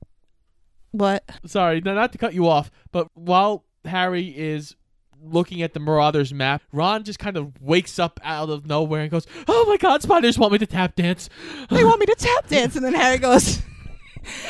what? 0.93 1.25
Sorry, 1.47 1.81
no, 1.81 1.95
not 1.95 2.13
to 2.13 2.19
cut 2.19 2.35
you 2.35 2.49
off, 2.49 2.71
but 2.93 3.09
while 3.15 3.65
Harry 3.85 4.27
is 4.37 4.77
looking 5.23 5.63
at 5.63 5.75
the 5.75 5.81
Marauders 5.81 6.33
map, 6.33 6.63
Ron 6.73 7.05
just 7.05 7.19
kind 7.19 7.37
of 7.37 7.61
wakes 7.61 7.99
up 7.99 8.21
out 8.23 8.49
of 8.49 8.67
nowhere 8.67 9.03
and 9.03 9.11
goes, 9.11 9.27
"Oh 9.49 9.65
my 9.67 9.77
God, 9.77 10.03
spiders 10.03 10.39
want 10.39 10.53
me 10.53 10.59
to 10.59 10.67
tap 10.67 10.95
dance." 10.95 11.29
They 11.71 11.85
want 11.85 12.01
me 12.01 12.07
to 12.07 12.15
tap 12.19 12.49
dance. 12.49 12.77
And 12.77 12.85
then 12.85 12.95
Harry 12.95 13.19
goes, 13.19 13.61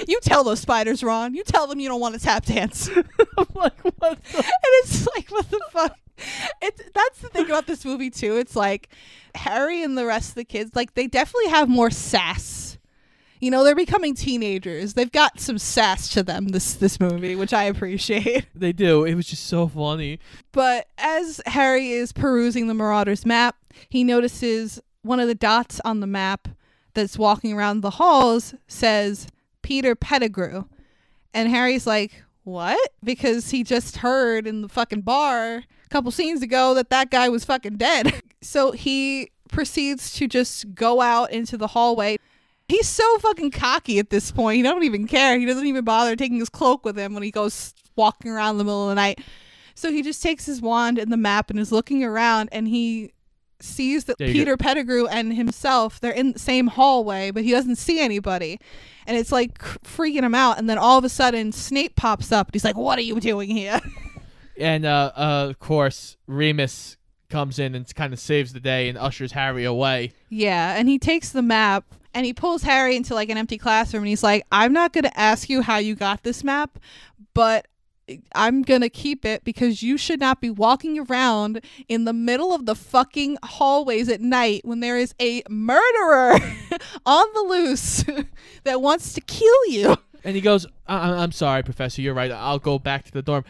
You 0.06 0.20
tell 0.20 0.44
those 0.44 0.60
spiders, 0.60 1.02
Ron. 1.02 1.34
You 1.34 1.42
tell 1.44 1.66
them 1.66 1.80
you 1.80 1.88
don't 1.88 2.00
want 2.00 2.14
to 2.14 2.20
tap 2.20 2.44
dance. 2.44 2.88
and 2.88 3.04
I'm 3.38 3.46
like, 3.54 3.78
what? 3.82 4.22
The? 4.24 4.44
it's 4.82 5.06
like, 5.14 5.30
what 5.30 5.50
the 5.50 5.60
fuck? 5.70 5.98
It's 6.62 6.82
that's 6.94 7.20
the 7.20 7.28
thing 7.28 7.46
about 7.46 7.66
this 7.66 7.84
movie 7.84 8.10
too. 8.10 8.36
It's 8.36 8.56
like 8.56 8.88
Harry 9.34 9.82
and 9.82 9.96
the 9.96 10.06
rest 10.06 10.30
of 10.30 10.34
the 10.36 10.44
kids, 10.44 10.72
like 10.74 10.94
they 10.94 11.06
definitely 11.06 11.50
have 11.50 11.68
more 11.68 11.90
sass. 11.90 12.78
You 13.40 13.50
know, 13.50 13.64
they're 13.64 13.74
becoming 13.74 14.14
teenagers. 14.14 14.94
They've 14.94 15.12
got 15.12 15.40
some 15.40 15.58
sass 15.58 16.08
to 16.10 16.22
them 16.22 16.48
this 16.48 16.74
this 16.74 16.98
movie, 16.98 17.36
which 17.36 17.52
I 17.52 17.64
appreciate. 17.64 18.46
They 18.54 18.72
do. 18.72 19.04
It 19.04 19.14
was 19.14 19.26
just 19.26 19.46
so 19.46 19.68
funny. 19.68 20.18
But 20.52 20.88
as 20.96 21.40
Harry 21.46 21.90
is 21.90 22.12
perusing 22.12 22.68
the 22.68 22.74
Marauders 22.74 23.26
map, 23.26 23.56
he 23.90 24.02
notices 24.02 24.80
one 25.02 25.20
of 25.20 25.28
the 25.28 25.34
dots 25.34 25.80
on 25.84 26.00
the 26.00 26.06
map 26.06 26.48
that's 26.94 27.18
walking 27.18 27.52
around 27.52 27.82
the 27.82 27.90
halls 27.90 28.54
says 28.66 29.28
Peter 29.62 29.94
Pettigrew. 29.94 30.64
And 31.34 31.50
Harry's 31.50 31.86
like, 31.86 32.24
"What?" 32.44 32.92
Because 33.04 33.50
he 33.50 33.62
just 33.62 33.98
heard 33.98 34.46
in 34.46 34.62
the 34.62 34.68
fucking 34.68 35.02
bar 35.02 35.64
couple 35.90 36.10
scenes 36.10 36.42
ago 36.42 36.74
that 36.74 36.90
that 36.90 37.10
guy 37.10 37.28
was 37.28 37.44
fucking 37.44 37.76
dead. 37.76 38.22
so 38.42 38.72
he 38.72 39.30
proceeds 39.48 40.12
to 40.14 40.26
just 40.26 40.74
go 40.74 41.00
out 41.00 41.32
into 41.32 41.56
the 41.56 41.68
hallway. 41.68 42.16
He's 42.68 42.88
so 42.88 43.18
fucking 43.18 43.52
cocky 43.52 43.98
at 43.98 44.10
this 44.10 44.32
point. 44.32 44.56
He 44.56 44.62
don't 44.62 44.82
even 44.82 45.06
care. 45.06 45.38
He 45.38 45.46
doesn't 45.46 45.66
even 45.66 45.84
bother 45.84 46.16
taking 46.16 46.38
his 46.38 46.48
cloak 46.48 46.84
with 46.84 46.98
him 46.98 47.14
when 47.14 47.22
he 47.22 47.30
goes 47.30 47.74
walking 47.94 48.30
around 48.30 48.52
in 48.52 48.58
the 48.58 48.64
middle 48.64 48.84
of 48.84 48.88
the 48.88 48.96
night. 48.96 49.20
So 49.74 49.92
he 49.92 50.02
just 50.02 50.22
takes 50.22 50.46
his 50.46 50.60
wand 50.60 50.98
and 50.98 51.12
the 51.12 51.16
map 51.16 51.50
and 51.50 51.58
is 51.60 51.70
looking 51.70 52.02
around 52.02 52.48
and 52.50 52.66
he 52.66 53.12
sees 53.60 54.04
that 54.04 54.18
Peter 54.18 54.56
Pettigrew 54.56 55.06
and 55.06 55.34
himself 55.34 55.98
they're 56.00 56.12
in 56.12 56.32
the 56.32 56.38
same 56.38 56.66
hallway, 56.66 57.30
but 57.30 57.44
he 57.44 57.50
doesn't 57.50 57.76
see 57.76 58.00
anybody. 58.00 58.58
And 59.06 59.16
it's 59.16 59.32
like 59.32 59.58
freaking 59.58 60.22
him 60.22 60.34
out. 60.34 60.58
And 60.58 60.68
then 60.68 60.78
all 60.78 60.98
of 60.98 61.04
a 61.04 61.08
sudden 61.08 61.52
Snape 61.52 61.96
pops 61.96 62.32
up 62.32 62.48
and 62.48 62.54
he's 62.54 62.64
like, 62.64 62.76
What 62.76 62.98
are 62.98 63.02
you 63.02 63.20
doing 63.20 63.48
here? 63.48 63.80
And 64.58 64.84
uh, 64.84 65.12
uh, 65.16 65.46
of 65.50 65.58
course, 65.58 66.16
Remus 66.26 66.96
comes 67.28 67.58
in 67.58 67.74
and 67.74 67.92
kind 67.94 68.12
of 68.12 68.18
saves 68.20 68.52
the 68.52 68.60
day 68.60 68.88
and 68.88 68.96
ushers 68.96 69.32
Harry 69.32 69.64
away. 69.64 70.12
Yeah, 70.28 70.76
and 70.76 70.88
he 70.88 70.98
takes 70.98 71.30
the 71.30 71.42
map 71.42 71.84
and 72.14 72.24
he 72.24 72.32
pulls 72.32 72.62
Harry 72.62 72.96
into 72.96 73.14
like 73.14 73.28
an 73.28 73.36
empty 73.36 73.58
classroom 73.58 74.04
and 74.04 74.08
he's 74.08 74.22
like, 74.22 74.44
I'm 74.52 74.72
not 74.72 74.92
going 74.92 75.04
to 75.04 75.18
ask 75.18 75.50
you 75.50 75.60
how 75.62 75.78
you 75.78 75.94
got 75.94 76.22
this 76.22 76.42
map, 76.44 76.78
but 77.34 77.66
I'm 78.34 78.62
going 78.62 78.82
to 78.82 78.88
keep 78.88 79.24
it 79.24 79.42
because 79.42 79.82
you 79.82 79.98
should 79.98 80.20
not 80.20 80.40
be 80.40 80.48
walking 80.48 80.98
around 81.00 81.60
in 81.88 82.04
the 82.04 82.12
middle 82.12 82.54
of 82.54 82.64
the 82.64 82.76
fucking 82.76 83.36
hallways 83.42 84.08
at 84.08 84.20
night 84.20 84.60
when 84.64 84.78
there 84.80 84.96
is 84.96 85.12
a 85.20 85.42
murderer 85.50 86.34
on 87.06 87.26
the 87.34 87.44
loose 87.48 88.04
that 88.64 88.80
wants 88.80 89.12
to 89.14 89.20
kill 89.22 89.66
you. 89.66 89.96
And 90.22 90.34
he 90.36 90.40
goes, 90.40 90.66
I- 90.86 91.10
I'm 91.22 91.32
sorry, 91.32 91.62
Professor, 91.64 92.00
you're 92.00 92.14
right. 92.14 92.30
I'll 92.30 92.58
go 92.60 92.78
back 92.78 93.04
to 93.06 93.12
the 93.12 93.22
dorm. 93.22 93.44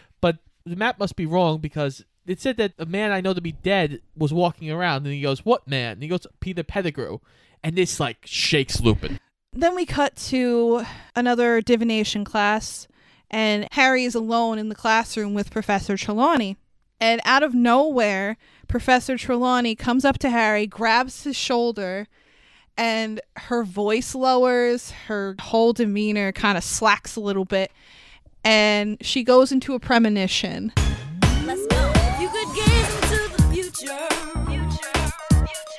The 0.66 0.76
map 0.76 0.98
must 0.98 1.16
be 1.16 1.24
wrong 1.26 1.58
because 1.58 2.04
it 2.26 2.40
said 2.40 2.56
that 2.58 2.72
a 2.78 2.86
man 2.86 3.12
I 3.12 3.20
know 3.20 3.32
to 3.32 3.40
be 3.40 3.52
dead 3.52 4.00
was 4.16 4.32
walking 4.32 4.70
around. 4.70 5.04
And 5.04 5.14
he 5.14 5.22
goes, 5.22 5.44
What 5.44 5.66
man? 5.66 5.92
And 5.92 6.02
he 6.02 6.08
goes, 6.08 6.26
Peter 6.40 6.64
Pettigrew. 6.64 7.18
And 7.62 7.76
this, 7.76 7.98
like, 7.98 8.18
shakes 8.24 8.80
Lupin. 8.80 9.18
Then 9.52 9.74
we 9.74 9.86
cut 9.86 10.16
to 10.16 10.84
another 11.14 11.62
divination 11.62 12.24
class, 12.24 12.86
and 13.30 13.66
Harry 13.72 14.04
is 14.04 14.14
alone 14.14 14.58
in 14.58 14.68
the 14.68 14.74
classroom 14.74 15.32
with 15.32 15.50
Professor 15.50 15.96
Trelawney. 15.96 16.58
And 17.00 17.20
out 17.24 17.42
of 17.42 17.54
nowhere, 17.54 18.36
Professor 18.68 19.16
Trelawney 19.16 19.74
comes 19.74 20.04
up 20.04 20.18
to 20.18 20.30
Harry, 20.30 20.66
grabs 20.66 21.24
his 21.24 21.36
shoulder, 21.36 22.06
and 22.76 23.20
her 23.36 23.64
voice 23.64 24.14
lowers, 24.14 24.90
her 25.08 25.34
whole 25.40 25.72
demeanor 25.72 26.32
kind 26.32 26.58
of 26.58 26.64
slacks 26.64 27.16
a 27.16 27.20
little 27.20 27.44
bit, 27.46 27.72
and 28.46 28.96
she 29.00 29.24
goes 29.24 29.50
into 29.50 29.74
a 29.74 29.80
premonition. 29.80 30.72
Let's 31.44 31.66
go. 31.66 31.92
You 32.20 32.28
could 32.28 32.46
gaze 32.54 32.94
into 32.94 33.28
the 33.36 33.42
future, 33.52 34.08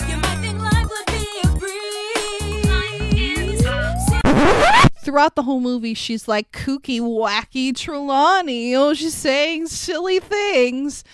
you 0.05 0.17
might 0.17 0.37
think 0.41 0.59
life 0.61 0.89
would 0.89 1.05
be 1.07 1.25
a 1.45 1.47
breeze. 4.83 4.91
Throughout 5.01 5.35
the 5.35 5.43
whole 5.43 5.61
movie, 5.61 5.93
she's 5.93 6.27
like 6.27 6.51
kooky, 6.51 6.99
wacky 6.99 7.73
Trelawney. 7.73 8.75
Oh, 8.75 8.93
she's 8.93 9.13
saying 9.13 9.67
silly 9.67 10.19
things. 10.19 11.05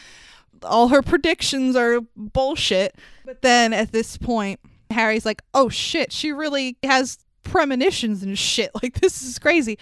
All 0.64 0.88
her 0.88 1.04
predictions 1.04 1.76
are 1.76 2.00
bullshit. 2.18 2.96
But 3.26 3.44
then 3.44 3.74
at 3.74 3.92
this 3.92 4.18
point, 4.18 4.60
Harry's 4.90 5.26
like, 5.26 5.44
oh 5.54 5.70
shit, 5.70 6.12
she 6.12 6.32
really 6.32 6.78
has 6.82 7.20
premonitions 7.44 8.24
and 8.24 8.40
shit. 8.40 8.72
Like, 8.82 9.02
this 9.02 9.22
is 9.22 9.38
crazy. 9.38 9.78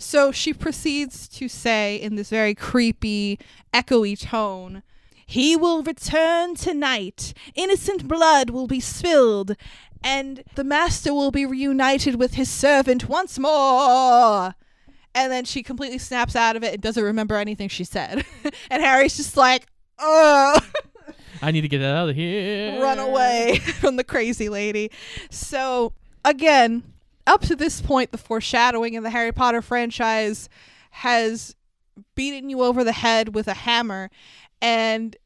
So 0.00 0.32
she 0.32 0.54
proceeds 0.54 1.28
to 1.28 1.46
say 1.46 1.96
in 1.96 2.16
this 2.16 2.30
very 2.30 2.54
creepy, 2.54 3.38
echoey 3.74 4.18
tone, 4.18 4.82
He 5.26 5.56
will 5.56 5.82
return 5.82 6.54
tonight. 6.54 7.34
Innocent 7.54 8.08
blood 8.08 8.48
will 8.48 8.66
be 8.66 8.80
spilled, 8.80 9.56
and 10.02 10.42
the 10.54 10.64
master 10.64 11.12
will 11.12 11.30
be 11.30 11.44
reunited 11.44 12.14
with 12.14 12.34
his 12.34 12.50
servant 12.50 13.10
once 13.10 13.38
more. 13.38 14.54
And 15.14 15.30
then 15.30 15.44
she 15.44 15.62
completely 15.62 15.98
snaps 15.98 16.34
out 16.34 16.56
of 16.56 16.64
it 16.64 16.72
and 16.72 16.82
doesn't 16.82 17.04
remember 17.04 17.36
anything 17.36 17.68
she 17.68 17.84
said. 17.84 18.24
and 18.70 18.82
Harry's 18.82 19.18
just 19.18 19.36
like, 19.36 19.66
oh. 19.98 20.58
I 21.42 21.50
need 21.50 21.60
to 21.60 21.68
get 21.68 21.82
out 21.82 22.08
of 22.08 22.16
here. 22.16 22.80
run 22.80 22.98
away 22.98 23.58
from 23.80 23.96
the 23.96 24.04
crazy 24.04 24.48
lady. 24.48 24.90
So, 25.30 25.92
again, 26.24 26.89
up 27.30 27.42
to 27.42 27.54
this 27.54 27.80
point, 27.80 28.10
the 28.10 28.18
foreshadowing 28.18 28.94
in 28.94 29.04
the 29.04 29.10
Harry 29.10 29.30
Potter 29.30 29.62
franchise 29.62 30.48
has 30.90 31.54
beaten 32.16 32.50
you 32.50 32.62
over 32.62 32.82
the 32.82 32.92
head 32.92 33.34
with 33.34 33.46
a 33.46 33.54
hammer. 33.54 34.10
And 34.60 35.16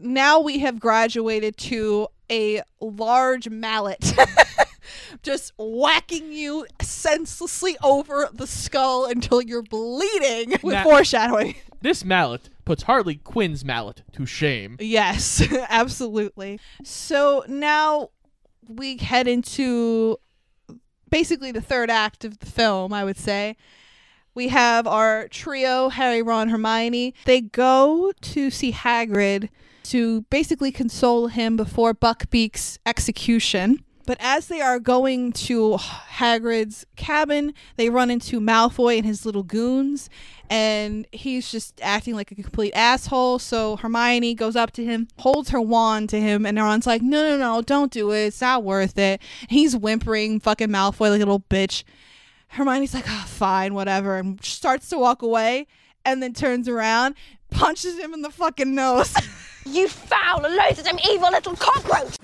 now 0.00 0.40
we 0.40 0.58
have 0.58 0.80
graduated 0.80 1.56
to 1.58 2.08
a 2.30 2.62
large 2.80 3.48
mallet. 3.48 4.12
Just 5.22 5.52
whacking 5.58 6.32
you 6.32 6.66
senselessly 6.82 7.76
over 7.84 8.28
the 8.32 8.46
skull 8.46 9.06
until 9.06 9.40
you're 9.40 9.62
bleeding 9.62 10.50
with 10.62 10.74
Ma- 10.74 10.82
foreshadowing. 10.82 11.54
This 11.80 12.04
mallet 12.04 12.50
puts 12.64 12.82
Harley 12.82 13.16
Quinn's 13.16 13.64
mallet 13.64 14.02
to 14.12 14.26
shame. 14.26 14.76
Yes, 14.80 15.46
absolutely. 15.68 16.58
So 16.82 17.44
now 17.48 18.10
we 18.68 18.96
head 18.96 19.28
into 19.28 20.18
basically 21.10 21.52
the 21.52 21.60
third 21.60 21.90
act 21.90 22.24
of 22.24 22.38
the 22.38 22.46
film, 22.46 22.92
I 22.92 23.04
would 23.04 23.18
say. 23.18 23.56
We 24.34 24.48
have 24.48 24.86
our 24.86 25.26
trio, 25.28 25.88
Harry, 25.88 26.22
Ron, 26.22 26.50
Hermione. 26.50 27.14
They 27.24 27.40
go 27.40 28.12
to 28.20 28.50
see 28.50 28.72
Hagrid 28.72 29.48
to 29.84 30.22
basically 30.22 30.70
console 30.70 31.28
him 31.28 31.56
before 31.56 31.94
Buckbeak's 31.94 32.78
execution. 32.86 33.82
But 34.08 34.16
as 34.20 34.46
they 34.46 34.62
are 34.62 34.78
going 34.78 35.32
to 35.32 35.76
Hagrid's 35.76 36.86
cabin, 36.96 37.52
they 37.76 37.90
run 37.90 38.10
into 38.10 38.40
Malfoy 38.40 38.96
and 38.96 39.04
his 39.04 39.26
little 39.26 39.42
goons, 39.42 40.08
and 40.48 41.06
he's 41.12 41.52
just 41.52 41.78
acting 41.82 42.14
like 42.14 42.32
a 42.32 42.34
complete 42.34 42.72
asshole. 42.74 43.38
So 43.38 43.76
Hermione 43.76 44.32
goes 44.32 44.56
up 44.56 44.70
to 44.72 44.84
him, 44.84 45.08
holds 45.18 45.50
her 45.50 45.60
wand 45.60 46.08
to 46.08 46.20
him, 46.22 46.46
and 46.46 46.56
Ron's 46.56 46.86
like, 46.86 47.02
"No, 47.02 47.22
no, 47.22 47.36
no, 47.36 47.60
don't 47.60 47.92
do 47.92 48.10
it. 48.12 48.28
It's 48.28 48.40
not 48.40 48.64
worth 48.64 48.96
it." 48.96 49.20
He's 49.50 49.76
whimpering, 49.76 50.40
fucking 50.40 50.68
Malfoy 50.68 51.10
like 51.10 51.20
a 51.20 51.26
little 51.26 51.44
bitch. 51.50 51.84
Hermione's 52.52 52.94
like, 52.94 53.04
"Oh, 53.06 53.24
fine, 53.26 53.74
whatever," 53.74 54.16
and 54.16 54.42
starts 54.42 54.88
to 54.88 54.96
walk 54.96 55.20
away, 55.20 55.66
and 56.06 56.22
then 56.22 56.32
turns 56.32 56.66
around, 56.66 57.14
punches 57.50 57.98
him 57.98 58.14
in 58.14 58.22
the 58.22 58.30
fucking 58.30 58.74
nose. 58.74 59.14
You 59.66 59.86
foul, 59.86 60.40
loathsome, 60.40 60.98
evil 61.10 61.30
little 61.30 61.54
cockroach! 61.54 62.16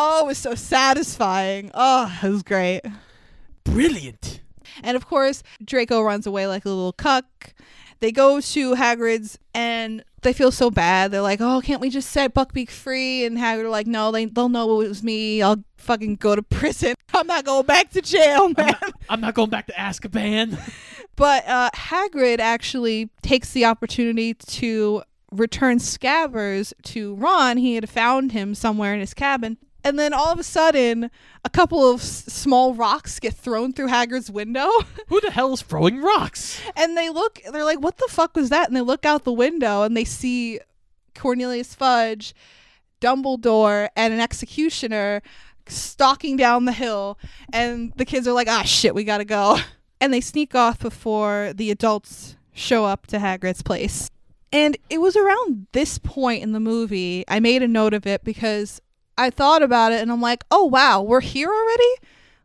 Oh, 0.00 0.24
it 0.24 0.26
was 0.26 0.38
so 0.38 0.54
satisfying. 0.54 1.70
Oh, 1.74 2.12
it 2.22 2.28
was 2.28 2.42
great. 2.42 2.80
Brilliant. 3.64 4.40
And 4.82 4.96
of 4.96 5.06
course, 5.06 5.42
Draco 5.62 6.00
runs 6.02 6.26
away 6.26 6.46
like 6.46 6.64
a 6.64 6.68
little 6.68 6.92
cuck. 6.92 7.52
They 8.00 8.10
go 8.10 8.40
to 8.40 8.74
Hagrid's 8.74 9.38
and 9.54 10.02
they 10.22 10.32
feel 10.32 10.50
so 10.50 10.70
bad. 10.70 11.10
They're 11.10 11.20
like, 11.20 11.40
"Oh, 11.42 11.60
can't 11.62 11.82
we 11.82 11.90
just 11.90 12.10
set 12.10 12.34
Buckbeak 12.34 12.70
free?" 12.70 13.26
And 13.26 13.36
Hagrid 13.36 13.64
are 13.64 13.68
like, 13.68 13.86
"No, 13.86 14.10
they 14.10 14.24
they'll 14.24 14.48
know 14.48 14.80
it 14.80 14.88
was 14.88 15.02
me. 15.02 15.42
I'll 15.42 15.62
fucking 15.76 16.16
go 16.16 16.34
to 16.34 16.42
prison. 16.58 16.94
I'm 17.12 17.26
not 17.26 17.44
going 17.44 17.66
back 17.66 17.90
to 17.90 18.00
jail, 18.00 18.48
man." 18.56 18.74
I'm 19.10 19.20
not 19.20 19.34
going 19.34 19.50
back 19.50 19.66
to 19.66 19.72
Azkaban. 19.74 20.58
But 21.16 21.46
uh, 21.46 21.68
Hagrid 21.74 22.38
actually 22.38 23.10
takes 23.20 23.52
the 23.52 23.66
opportunity 23.66 24.32
to 24.32 25.02
return 25.30 25.76
Scabbers 25.76 26.72
to 26.84 27.14
Ron. 27.16 27.58
He 27.58 27.74
had 27.74 27.90
found 27.90 28.32
him 28.32 28.54
somewhere 28.54 28.94
in 28.94 29.00
his 29.00 29.12
cabin. 29.12 29.58
And 29.82 29.98
then 29.98 30.12
all 30.12 30.28
of 30.32 30.38
a 30.38 30.44
sudden, 30.44 31.10
a 31.44 31.50
couple 31.50 31.90
of 31.90 32.00
s- 32.00 32.24
small 32.26 32.74
rocks 32.74 33.18
get 33.18 33.34
thrown 33.34 33.72
through 33.72 33.88
Hagrid's 33.88 34.30
window. 34.30 34.68
Who 35.08 35.20
the 35.20 35.30
hell 35.30 35.52
is 35.52 35.62
throwing 35.62 36.00
rocks? 36.02 36.60
and 36.76 36.96
they 36.96 37.08
look, 37.08 37.40
they're 37.50 37.64
like, 37.64 37.80
what 37.80 37.96
the 37.98 38.08
fuck 38.08 38.36
was 38.36 38.50
that? 38.50 38.68
And 38.68 38.76
they 38.76 38.80
look 38.82 39.04
out 39.06 39.24
the 39.24 39.32
window 39.32 39.82
and 39.82 39.96
they 39.96 40.04
see 40.04 40.60
Cornelius 41.14 41.74
Fudge, 41.74 42.34
Dumbledore, 43.00 43.88
and 43.96 44.12
an 44.12 44.20
executioner 44.20 45.22
stalking 45.66 46.36
down 46.36 46.64
the 46.64 46.72
hill. 46.72 47.18
And 47.52 47.92
the 47.96 48.04
kids 48.04 48.26
are 48.28 48.32
like, 48.32 48.48
ah, 48.48 48.62
shit, 48.62 48.94
we 48.94 49.04
gotta 49.04 49.24
go. 49.24 49.58
And 50.02 50.14
they 50.14 50.22
sneak 50.22 50.54
off 50.54 50.78
before 50.78 51.52
the 51.54 51.70
adults 51.70 52.34
show 52.54 52.86
up 52.86 53.06
to 53.08 53.18
Hagrid's 53.18 53.60
place. 53.60 54.10
And 54.50 54.78
it 54.88 54.96
was 54.96 55.14
around 55.14 55.66
this 55.72 55.98
point 55.98 56.42
in 56.42 56.52
the 56.52 56.58
movie, 56.58 57.22
I 57.28 57.38
made 57.38 57.62
a 57.62 57.68
note 57.68 57.92
of 57.92 58.06
it 58.06 58.24
because 58.24 58.80
I 59.20 59.30
thought 59.30 59.62
about 59.62 59.92
it 59.92 60.00
and 60.00 60.10
I'm 60.10 60.22
like, 60.22 60.44
oh, 60.50 60.64
wow, 60.64 61.02
we're 61.02 61.20
here 61.20 61.48
already? 61.48 61.94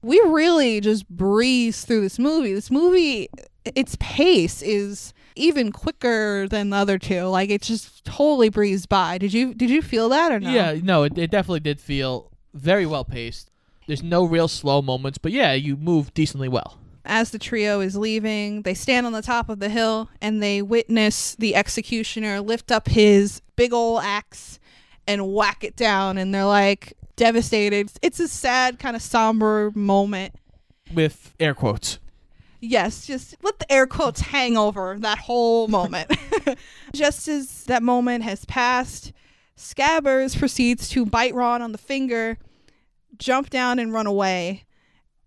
We 0.02 0.20
really 0.26 0.82
just 0.82 1.08
breeze 1.10 1.86
through 1.86 2.02
this 2.02 2.20
movie. 2.20 2.54
This 2.54 2.70
movie, 2.70 3.30
its 3.64 3.96
pace 4.00 4.62
is 4.62 5.14
even 5.36 5.72
quicker 5.72 6.48
than 6.50 6.70
the 6.70 6.78
other 6.78 7.00
two. 7.00 7.24
Like 7.24 7.50
it 7.50 7.62
just 7.62 8.04
totally 8.04 8.50
breezed 8.50 8.90
by. 8.90 9.18
Did 9.18 9.34
you 9.34 9.54
did 9.54 9.70
you 9.70 9.82
feel 9.82 10.10
that 10.10 10.32
or 10.32 10.40
no? 10.40 10.52
Yeah, 10.52 10.78
no, 10.82 11.04
it, 11.04 11.18
it 11.18 11.32
definitely 11.32 11.62
did 11.62 11.80
feel 11.80 12.32
very 12.54 12.86
well 12.86 13.06
paced. 13.06 13.50
There's 13.88 14.04
no 14.04 14.24
real 14.24 14.48
slow 14.48 14.82
moments, 14.82 15.18
but 15.18 15.32
yeah, 15.32 15.54
you 15.54 15.76
move 15.78 16.14
decently 16.14 16.50
well. 16.50 16.78
As 17.06 17.30
the 17.30 17.40
trio 17.40 17.82
is 17.82 17.96
leaving, 17.96 18.64
they 18.64 18.74
stand 18.74 19.06
on 19.06 19.12
the 19.14 19.22
top 19.22 19.48
of 19.48 19.60
the 19.60 19.70
hill 19.70 20.10
and 20.22 20.42
they 20.42 20.62
witness 20.62 21.36
the 21.36 21.56
executioner 21.56 22.42
lift 22.42 22.72
up 22.72 22.88
his 22.88 23.42
big 23.56 23.74
ol' 23.74 24.00
axe 24.00 24.60
and 25.08 25.34
whack 25.34 25.64
it 25.64 25.76
down. 25.76 26.18
And 26.18 26.34
they're 26.34 26.46
like 26.46 26.94
devastated. 27.16 27.92
It's 28.02 28.20
a 28.20 28.28
sad, 28.28 28.80
kind 28.80 28.96
of 28.96 29.02
somber 29.02 29.72
moment. 29.76 30.36
With 30.94 31.34
air 31.40 31.54
quotes. 31.54 32.00
Yes, 32.62 33.06
just 33.06 33.36
let 33.44 33.60
the 33.60 33.72
air 33.72 33.86
quotes 33.86 34.22
hang 34.22 34.58
over 34.58 34.98
that 35.00 35.20
whole 35.20 35.68
moment. 35.68 36.12
just 36.94 37.28
as 37.28 37.66
that 37.66 37.84
moment 37.84 38.24
has 38.24 38.46
passed, 38.46 39.14
Scabbers 39.58 40.38
proceeds 40.38 40.90
to 40.90 41.06
bite 41.06 41.34
Ron 41.34 41.62
on 41.62 41.72
the 41.72 41.78
finger, 41.78 42.38
jump 43.18 43.50
down, 43.50 43.80
and 43.80 43.94
run 43.94 44.08
away. 44.08 44.64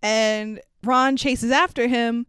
And 0.03 0.61
Ron 0.83 1.17
chases 1.17 1.51
after 1.51 1.87
him, 1.87 2.27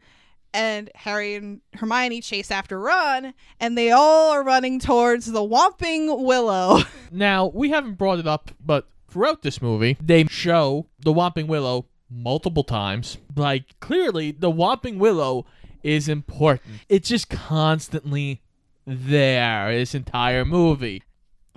and 0.53 0.89
Harry 0.95 1.35
and 1.35 1.61
Hermione 1.73 2.21
chase 2.21 2.51
after 2.51 2.79
Ron, 2.79 3.33
and 3.59 3.77
they 3.77 3.91
all 3.91 4.31
are 4.31 4.43
running 4.43 4.79
towards 4.79 5.25
the 5.25 5.41
Whomping 5.41 6.23
Willow. 6.23 6.79
Now, 7.11 7.47
we 7.47 7.69
haven't 7.71 7.97
brought 7.97 8.19
it 8.19 8.27
up, 8.27 8.51
but 8.63 8.87
throughout 9.09 9.41
this 9.41 9.63
movie, 9.63 9.97
they 9.99 10.25
show 10.25 10.85
the 10.99 11.11
Whomping 11.11 11.47
Willow 11.47 11.87
multiple 12.07 12.63
times. 12.63 13.17
Like, 13.35 13.79
clearly, 13.79 14.31
the 14.31 14.51
Whomping 14.51 14.97
Willow 14.99 15.47
is 15.81 16.07
important. 16.07 16.81
It's 16.87 17.09
just 17.09 17.29
constantly 17.29 18.41
there 18.85 19.71
this 19.75 19.95
entire 19.95 20.45
movie. 20.45 21.01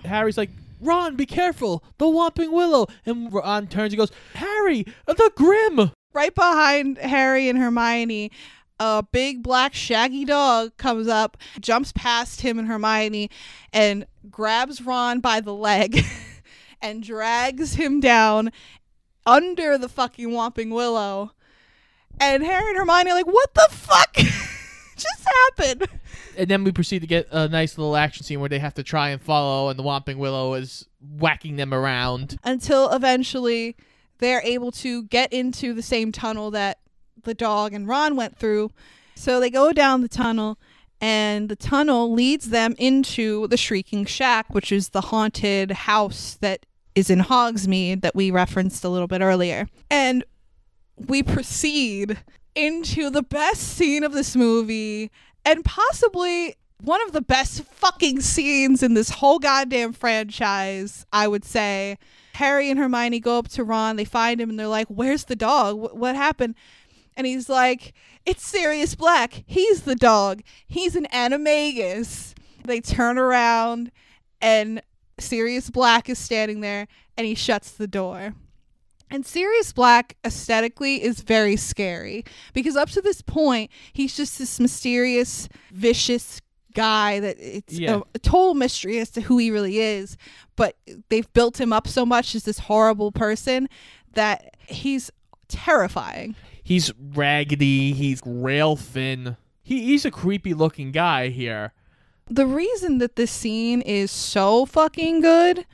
Harry's 0.03 0.37
like, 0.37 0.49
Ron, 0.81 1.15
be 1.15 1.25
careful, 1.25 1.83
the 1.97 2.05
Whomping 2.05 2.51
Willow. 2.51 2.87
And 3.05 3.31
Ron 3.31 3.67
turns 3.67 3.93
and 3.93 3.97
goes, 3.99 4.11
Harry, 4.33 4.85
the 5.05 5.31
Grim. 5.35 5.91
right 6.13 6.33
behind 6.33 6.97
Harry 6.97 7.47
and 7.47 7.57
Hermione, 7.59 8.31
a 8.79 9.03
big 9.11 9.43
black 9.43 9.73
shaggy 9.73 10.25
dog 10.25 10.75
comes 10.77 11.07
up, 11.07 11.37
jumps 11.59 11.91
past 11.93 12.41
him 12.41 12.59
and 12.59 12.67
Hermione, 12.67 13.29
and 13.71 14.05
grabs 14.29 14.81
Ron 14.81 15.19
by 15.19 15.39
the 15.39 15.53
leg 15.53 16.03
and 16.81 17.03
drags 17.03 17.75
him 17.75 17.99
down 17.99 18.51
under 19.25 19.77
the 19.77 19.89
fucking 19.89 20.29
Whomping 20.29 20.73
Willow. 20.73 21.31
And 22.19 22.43
Harry 22.43 22.69
and 22.69 22.77
Hermione 22.77 23.11
are 23.11 23.15
like, 23.15 23.27
what 23.27 23.53
the 23.53 23.67
fuck 23.71 24.13
just 24.15 25.27
happened? 25.57 25.87
And 26.37 26.47
then 26.47 26.63
we 26.63 26.71
proceed 26.71 26.99
to 26.99 27.07
get 27.07 27.27
a 27.31 27.47
nice 27.47 27.77
little 27.77 27.95
action 27.95 28.23
scene 28.23 28.39
where 28.39 28.49
they 28.49 28.59
have 28.59 28.73
to 28.75 28.83
try 28.83 29.09
and 29.09 29.21
follow, 29.21 29.69
and 29.69 29.77
the 29.77 29.83
Whomping 29.83 30.17
Willow 30.17 30.53
is 30.55 30.87
whacking 31.17 31.55
them 31.55 31.73
around. 31.73 32.37
Until 32.43 32.89
eventually 32.91 33.75
they're 34.19 34.41
able 34.43 34.71
to 34.71 35.03
get 35.03 35.31
into 35.33 35.73
the 35.73 35.81
same 35.81 36.11
tunnel 36.11 36.51
that 36.51 36.79
the 37.23 37.33
dog 37.33 37.73
and 37.73 37.87
Ron 37.87 38.15
went 38.15 38.37
through. 38.37 38.71
So 39.15 39.39
they 39.39 39.49
go 39.49 39.71
down 39.73 40.01
the 40.01 40.07
tunnel, 40.07 40.57
and 40.99 41.49
the 41.49 41.55
tunnel 41.55 42.11
leads 42.11 42.49
them 42.49 42.75
into 42.77 43.47
the 43.47 43.57
Shrieking 43.57 44.05
Shack, 44.05 44.53
which 44.53 44.71
is 44.71 44.89
the 44.89 45.01
haunted 45.01 45.71
house 45.71 46.37
that 46.41 46.65
is 46.95 47.09
in 47.09 47.19
Hogsmeade 47.19 48.01
that 48.01 48.15
we 48.15 48.31
referenced 48.31 48.83
a 48.83 48.89
little 48.89 49.07
bit 49.07 49.21
earlier. 49.21 49.67
And 49.89 50.23
we 50.95 51.23
proceed 51.23 52.19
into 52.55 53.09
the 53.09 53.23
best 53.23 53.61
scene 53.61 54.03
of 54.03 54.13
this 54.13 54.35
movie 54.35 55.11
and 55.43 55.65
possibly 55.65 56.55
one 56.81 57.01
of 57.03 57.13
the 57.13 57.21
best 57.21 57.63
fucking 57.63 58.21
scenes 58.21 58.83
in 58.83 58.93
this 58.93 59.09
whole 59.09 59.39
goddamn 59.39 59.93
franchise, 59.93 61.05
I 61.13 61.27
would 61.27 61.45
say. 61.45 61.97
Harry 62.35 62.69
and 62.69 62.79
Hermione 62.79 63.19
go 63.19 63.37
up 63.37 63.47
to 63.49 63.63
Ron, 63.63 63.95
they 63.95 64.05
find 64.05 64.41
him, 64.41 64.49
and 64.49 64.59
they're 64.59 64.67
like, 64.67 64.87
Where's 64.87 65.25
the 65.25 65.35
dog? 65.35 65.77
Wh- 65.77 65.95
what 65.95 66.15
happened? 66.15 66.55
And 67.15 67.27
he's 67.27 67.49
like, 67.49 67.93
It's 68.25 68.45
Sirius 68.45 68.95
Black. 68.95 69.43
He's 69.45 69.81
the 69.83 69.95
dog. 69.95 70.41
He's 70.67 70.95
an 70.95 71.07
animagus. 71.13 72.33
They 72.65 72.79
turn 72.79 73.17
around, 73.17 73.91
and 74.41 74.81
Sirius 75.19 75.69
Black 75.69 76.09
is 76.09 76.17
standing 76.17 76.61
there, 76.61 76.87
and 77.17 77.27
he 77.27 77.35
shuts 77.35 77.71
the 77.71 77.87
door. 77.87 78.33
And 79.09 79.25
Sirius 79.25 79.73
Black 79.73 80.15
aesthetically 80.25 81.03
is 81.03 81.21
very 81.21 81.55
scary 81.55 82.23
because 82.53 82.75
up 82.75 82.89
to 82.91 83.01
this 83.01 83.21
point, 83.21 83.69
he's 83.91 84.15
just 84.15 84.39
this 84.39 84.59
mysterious, 84.59 85.47
vicious 85.71 86.41
guy 86.73 87.19
that 87.19 87.35
it's 87.39 87.77
Yeah. 87.77 87.97
a, 87.97 88.01
a 88.15 88.19
total 88.19 88.55
mystery 88.55 88.97
as 88.99 89.11
to 89.11 89.21
who 89.21 89.37
he 89.37 89.51
really 89.51 89.77
is. 89.77 90.17
But 90.55 90.77
they've 91.09 91.31
built 91.33 91.59
him 91.61 91.71
up 91.71 91.87
so 91.87 92.05
much 92.07 92.33
as 92.33 92.43
this 92.45 92.57
horrible 92.59 93.11
person 93.11 93.69
that 94.13 94.55
he's 94.67 95.11
terrifying. 95.47 96.35
He's 96.63 96.91
raggedy. 96.97 97.93
He's 97.93 98.21
rail 98.25 98.75
thin. 98.75 99.37
He, 99.61 99.85
he's 99.85 100.05
a 100.05 100.11
creepy 100.11 100.53
looking 100.53 100.91
guy 100.91 101.29
here. 101.29 101.73
The 102.27 102.45
reason 102.45 102.99
that 102.99 103.15
this 103.15 103.31
scene 103.31 103.81
is 103.81 104.09
so 104.09 104.65
fucking 104.65 105.21
good 105.21 105.65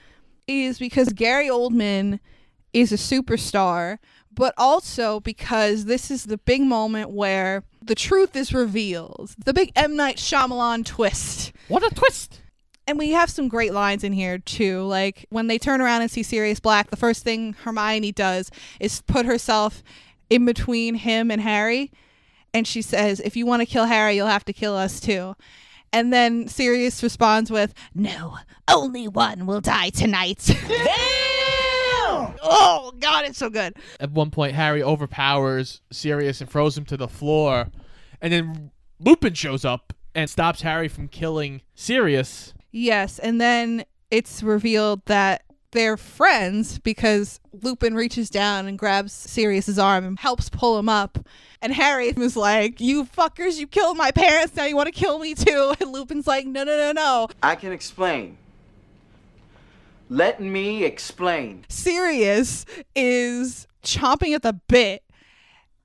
is 0.47 0.79
because 0.79 1.13
Gary 1.13 1.47
Oldman 1.47 2.19
is 2.73 2.91
a 2.91 2.95
superstar, 2.95 3.99
but 4.31 4.53
also 4.57 5.19
because 5.19 5.85
this 5.85 6.09
is 6.09 6.25
the 6.25 6.37
big 6.37 6.61
moment 6.61 7.11
where 7.11 7.63
the 7.81 7.95
truth 7.95 8.35
is 8.35 8.53
revealed. 8.53 9.35
The 9.43 9.53
big 9.53 9.71
M. 9.75 9.95
Night 9.95 10.17
Shyamalan 10.17 10.85
twist. 10.85 11.53
What 11.67 11.83
a 11.83 11.93
twist! 11.93 12.41
And 12.87 12.97
we 12.97 13.11
have 13.11 13.29
some 13.29 13.47
great 13.47 13.73
lines 13.73 14.03
in 14.03 14.13
here 14.13 14.39
too. 14.39 14.81
Like 14.81 15.27
when 15.29 15.45
they 15.45 15.59
turn 15.59 15.81
around 15.81 16.01
and 16.01 16.09
see 16.09 16.23
Sirius 16.23 16.59
Black, 16.59 16.89
the 16.89 16.97
first 16.97 17.23
thing 17.23 17.53
Hermione 17.53 18.11
does 18.11 18.49
is 18.79 19.01
put 19.01 19.27
herself 19.27 19.83
in 20.29 20.45
between 20.45 20.95
him 20.95 21.31
and 21.31 21.41
Harry. 21.41 21.91
And 22.53 22.67
she 22.67 22.81
says, 22.81 23.19
If 23.19 23.35
you 23.35 23.45
want 23.45 23.61
to 23.61 23.65
kill 23.65 23.85
Harry, 23.85 24.15
you'll 24.15 24.27
have 24.27 24.45
to 24.45 24.53
kill 24.53 24.75
us 24.75 24.99
too. 24.99 25.35
And 25.91 26.13
then 26.13 26.47
Sirius 26.47 27.01
responds 27.01 27.51
with, 27.51 27.73
No, 27.93 28.37
only 28.67 29.07
one 29.07 29.45
will 29.45 29.61
die 29.61 29.89
tonight. 29.89 30.49
oh, 32.41 32.93
God, 32.99 33.25
it's 33.25 33.37
so 33.37 33.49
good. 33.49 33.75
At 33.99 34.11
one 34.11 34.31
point, 34.31 34.53
Harry 34.53 34.83
overpowers 34.83 35.81
Sirius 35.91 36.41
and 36.41 36.49
throws 36.49 36.77
him 36.77 36.85
to 36.85 36.97
the 36.97 37.07
floor. 37.07 37.69
And 38.21 38.33
then 38.33 38.71
Lupin 38.99 39.33
shows 39.33 39.65
up 39.65 39.93
and 40.13 40.29
stops 40.29 40.61
Harry 40.61 40.87
from 40.87 41.07
killing 41.07 41.61
Sirius. 41.75 42.53
Yes, 42.71 43.19
and 43.19 43.39
then 43.39 43.85
it's 44.11 44.43
revealed 44.43 45.01
that 45.05 45.43
they're 45.71 45.97
friends 45.97 46.79
because 46.79 47.39
Lupin 47.61 47.95
reaches 47.95 48.29
down 48.29 48.67
and 48.67 48.77
grabs 48.77 49.13
Sirius's 49.13 49.77
arm 49.77 50.03
and 50.03 50.19
helps 50.19 50.49
pull 50.49 50.79
him 50.79 50.89
up. 50.89 51.19
And 51.61 51.73
Harry 51.73 52.11
was 52.13 52.35
like, 52.35 52.79
"You 52.79 53.05
fuckers, 53.05 53.57
you 53.57 53.67
killed 53.67 53.97
my 53.97 54.11
parents. 54.11 54.55
Now 54.55 54.65
you 54.65 54.75
want 54.75 54.87
to 54.87 54.91
kill 54.93 55.19
me 55.19 55.35
too?" 55.35 55.73
And 55.79 55.91
Lupin's 55.91 56.27
like, 56.27 56.45
"No, 56.45 56.63
no, 56.63 56.77
no, 56.77 56.91
no. 56.91 57.27
I 57.43 57.55
can 57.55 57.71
explain. 57.71 58.37
Let 60.09 60.41
me 60.41 60.83
explain. 60.83 61.65
Sirius 61.69 62.65
is 62.95 63.67
chomping 63.83 64.33
at 64.33 64.41
the 64.41 64.53
bit." 64.67 65.03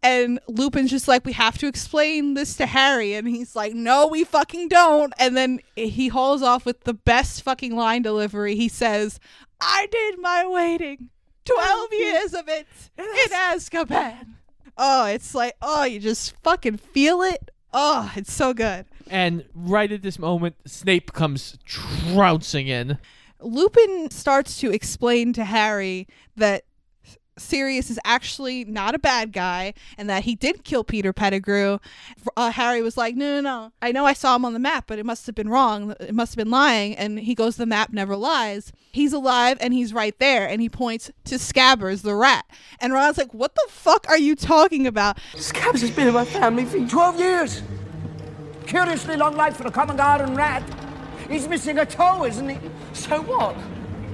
And 0.03 0.39
Lupin's 0.49 0.91
just 0.91 1.09
like, 1.09 1.24
we 1.24 1.32
have 1.32 1.57
to 1.57 1.66
explain 1.66 2.35
this 2.35 2.59
to 2.59 2.66
Harry. 2.66 3.14
And 3.14 3.26
he's 3.26 3.57
like, 3.57 3.72
no, 3.72 4.07
we 4.07 4.22
fucking 4.22 4.68
don't. 4.68 5.14
And 5.18 5.35
then 5.35 5.61
he 5.76 6.09
hauls 6.09 6.43
off 6.43 6.66
with 6.66 6.85
the 6.85 6.93
best 6.93 7.41
fucking 7.41 7.74
line 7.74 8.03
delivery. 8.03 8.55
He 8.55 8.68
says, 8.68 9.18
I 9.67 9.89
did 9.91 10.19
my 10.21 10.47
waiting. 10.47 11.09
12 11.45 11.89
years 11.93 12.35
of 12.35 12.49
it 12.49 12.67
in 12.97 13.05
Azkaban. 13.33 14.35
Oh, 14.77 15.07
it's 15.07 15.35
like, 15.35 15.55
oh, 15.62 15.85
you 15.85 16.01
just 16.01 16.35
fucking 16.43 16.79
feel 16.79 17.23
it. 17.23 17.51
Oh, 17.73 18.11
it's 18.17 18.33
so 18.33 18.55
good. 18.55 18.87
And 19.09 19.45
right 19.55 19.91
at 19.91 20.03
this 20.03 20.19
moment, 20.19 20.57
Snape 20.67 21.12
comes 21.12 21.59
trouncing 21.65 22.69
in. 22.69 22.99
Lupin 23.41 24.11
starts 24.11 24.59
to 24.61 24.71
explain 24.71 25.33
to 25.35 25.45
Harry 25.45 26.09
that 26.37 26.65
Sirius 27.37 27.91
is 27.91 27.99
actually 28.05 28.64
not 28.64 28.95
a 28.95 28.99
bad 28.99 29.32
guy 29.32 29.74
and 29.99 30.09
that 30.09 30.24
he 30.24 30.35
did 30.35 30.64
kill 30.64 30.85
Peter 30.85 31.12
Pettigrew. 31.12 31.78
Uh, 32.37 32.51
Harry 32.51 32.82
was 32.82 32.97
like, 32.97 33.16
no, 33.16 33.37
no, 33.37 33.41
no. 33.41 33.72
I 33.82 33.93
know 33.93 34.05
I 34.05 34.12
saw 34.12 34.37
him 34.37 34.45
on 34.45 34.53
the 34.53 34.59
map, 34.59 34.85
but 34.87 34.99
it 34.99 35.07
must 35.07 35.26
have 35.26 35.35
been 35.35 35.49
wrong. 35.49 35.95
It 36.01 36.14
must 36.14 36.32
have 36.32 36.37
been 36.37 36.51
lying. 36.51 36.97
And 36.97 37.18
he 37.18 37.35
goes, 37.35 37.57
the 37.57 37.66
map 37.66 37.93
never 37.93 38.16
lies. 38.16 38.72
He's 38.93 39.12
alive 39.12 39.59
and 39.61 39.74
he's 39.74 39.93
right 39.93 40.16
there. 40.18 40.49
And 40.49 40.61
he 40.61 40.68
points 40.68 41.11
to 41.24 41.37
Scabbers, 41.37 42.03
the 42.03 42.14
rat. 42.14 42.45
And 42.80 42.93
Ron's 42.93 43.18
like, 43.18 43.35
what 43.35 43.55
the 43.55 43.66
fuck 43.68 44.07
are 44.09 44.18
you 44.18 44.37
talking 44.37 44.87
about? 44.87 45.18
Scabbers 45.35 45.80
has 45.80 45.91
been 45.91 46.09
in 46.09 46.14
my 46.14 46.24
family 46.24 46.64
for 46.64 46.78
12 46.87 47.18
years. 47.18 47.62
Curiously 48.66 49.16
long 49.16 49.37
life 49.37 49.57
for 49.57 49.66
a 49.66 49.70
common 49.70 49.97
garden 49.97 50.35
rat. 50.35 50.62
He's 51.28 51.49
missing 51.49 51.78
a 51.78 51.87
toe, 51.87 52.24
isn't 52.24 52.49
he? 52.49 52.59
So 52.93 53.22
what? 53.22 53.57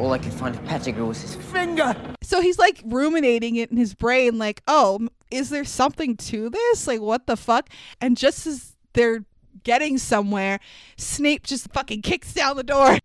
All 0.01 0.13
I 0.15 0.19
could 0.19 0.33
find 0.33 0.55
of 0.55 0.65
Pettigrew 0.65 1.05
was 1.05 1.21
his 1.21 1.35
Finger. 1.35 1.95
So 2.23 2.41
he's 2.41 2.59
like 2.59 2.81
ruminating 2.87 3.57
it 3.57 3.71
in 3.71 3.77
his 3.77 3.93
brain, 3.93 4.39
like, 4.39 4.63
oh, 4.67 5.09
is 5.31 5.51
there 5.51 5.65
something 5.65 6.17
to 6.17 6.49
this? 6.49 6.87
Like, 6.87 7.03
what 7.03 7.27
the 7.27 7.37
fuck? 7.37 7.69
And 8.01 8.17
just 8.17 8.47
as 8.47 8.75
they're 8.95 9.25
getting 9.63 9.99
somewhere, 9.99 10.59
Snape 10.97 11.45
just 11.45 11.71
fucking 11.73 12.01
kicks 12.01 12.33
down 12.33 12.57
the 12.57 12.63
door. 12.63 12.97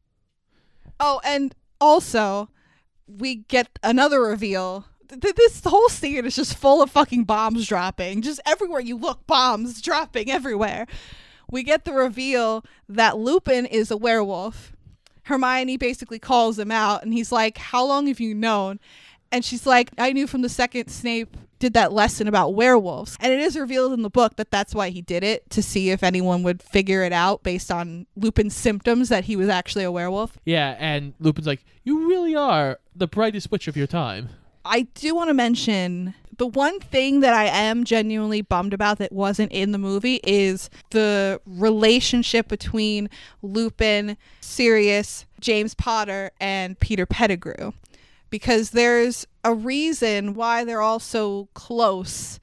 Oh, 0.98 1.20
and 1.26 1.54
also, 1.82 2.50
we 3.06 3.36
get 3.50 3.78
another 3.84 4.22
reveal. 4.22 4.86
Th- 5.10 5.36
This 5.36 5.62
whole 5.66 5.90
scene 5.90 6.26
is 6.26 6.38
just 6.38 6.56
full 6.58 6.82
of 6.82 6.90
fucking 6.90 7.26
bombs 7.26 7.68
dropping. 7.68 8.22
Just 8.22 8.40
everywhere 8.46 8.80
you 8.80 8.96
look, 8.96 9.28
bombs 9.28 9.82
dropping 9.82 10.32
everywhere. 10.32 10.88
We 11.52 11.62
get 11.64 11.84
the 11.84 11.92
reveal 11.92 12.64
that 12.88 13.18
Lupin 13.18 13.66
is 13.66 13.92
a 13.92 13.98
werewolf. 13.98 14.72
Hermione 15.26 15.78
basically 15.78 16.20
calls 16.20 16.58
him 16.58 16.72
out 16.72 17.04
and 17.04 17.14
he's 17.14 17.32
like, 17.32 17.58
How 17.58 17.86
long 17.86 18.08
have 18.08 18.20
you 18.20 18.34
known? 18.34 18.80
And 19.32 19.44
she's 19.44 19.66
like, 19.66 19.90
I 19.98 20.14
knew 20.14 20.28
from 20.28 20.44
the 20.44 20.50
second 20.50 20.90
Snape 20.90 21.36
did 21.60 21.74
that 21.74 21.92
lesson 21.92 22.28
about 22.28 22.54
werewolves. 22.54 23.18
And 23.20 23.34
it 23.34 23.40
is 23.40 23.58
revealed 23.58 23.92
in 23.94 24.02
the 24.02 24.10
book 24.10 24.36
that 24.36 24.52
that's 24.52 24.76
why 24.76 24.90
he 24.90 25.02
did 25.02 25.24
it 25.24 25.50
to 25.50 25.64
see 25.64 25.90
if 25.90 26.04
anyone 26.04 26.44
would 26.44 26.62
figure 26.62 27.04
it 27.04 27.12
out 27.12 27.44
based 27.44 27.72
on 27.72 28.06
Lupin's 28.16 28.56
symptoms 28.56 29.10
that 29.10 29.26
he 29.26 29.36
was 29.36 29.50
actually 29.50 29.84
a 29.84 29.92
werewolf. 29.92 30.38
Yeah, 30.46 30.76
and 30.80 31.14
Lupin's 31.20 31.48
like, 31.48 31.66
You 31.84 32.08
really 32.08 32.36
are 32.36 32.80
the 32.96 33.08
brightest 33.08 33.52
witch 33.52 33.68
of 33.68 33.76
your 33.76 33.88
time. 33.88 34.30
I 34.64 34.84
do 34.94 35.16
want 35.16 35.30
to 35.30 35.34
mention 35.34 36.14
the 36.38 36.48
one 36.48 36.80
thing 36.80 37.22
that 37.22 37.34
I 37.34 37.46
am 37.46 37.84
genuinely 37.84 38.42
bummed 38.42 38.74
about 38.74 38.98
that 38.98 39.12
wasn't 39.12 39.52
in 39.52 39.72
the 39.72 39.78
movie 39.78 40.20
is 40.24 40.70
the 40.92 41.40
relationship 41.46 42.48
between 42.48 43.10
Lupin, 43.42 44.18
Sirius, 44.42 45.26
James 45.40 45.74
Potter, 45.74 46.32
and 46.40 46.80
Peter 46.80 47.06
Pettigrew. 47.06 47.72
Because 48.30 48.72
there's 48.72 49.26
a 49.44 49.54
reason 49.54 50.34
why 50.34 50.64
they're 50.64 50.82
all 50.82 51.00
so 51.00 51.48
close. 51.54 52.40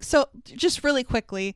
So, 0.00 0.28
just 0.44 0.82
really 0.82 1.04
quickly, 1.04 1.54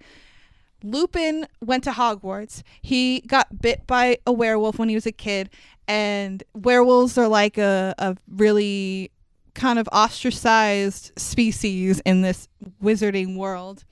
Lupin 0.82 1.46
went 1.60 1.84
to 1.84 1.90
Hogwarts. 1.90 2.62
He 2.80 3.20
got 3.26 3.60
bit 3.60 3.86
by 3.86 4.18
a 4.26 4.32
werewolf 4.32 4.78
when 4.78 4.88
he 4.88 4.94
was 4.94 5.06
a 5.06 5.12
kid, 5.12 5.50
and 5.88 6.42
werewolves 6.54 7.18
are 7.18 7.28
like 7.28 7.58
a, 7.58 7.94
a 7.98 8.16
really 8.28 9.10
kind 9.54 9.78
of 9.78 9.88
ostracized 9.92 11.12
species 11.16 12.00
in 12.04 12.22
this 12.22 12.48
wizarding 12.82 13.36
world. 13.36 13.84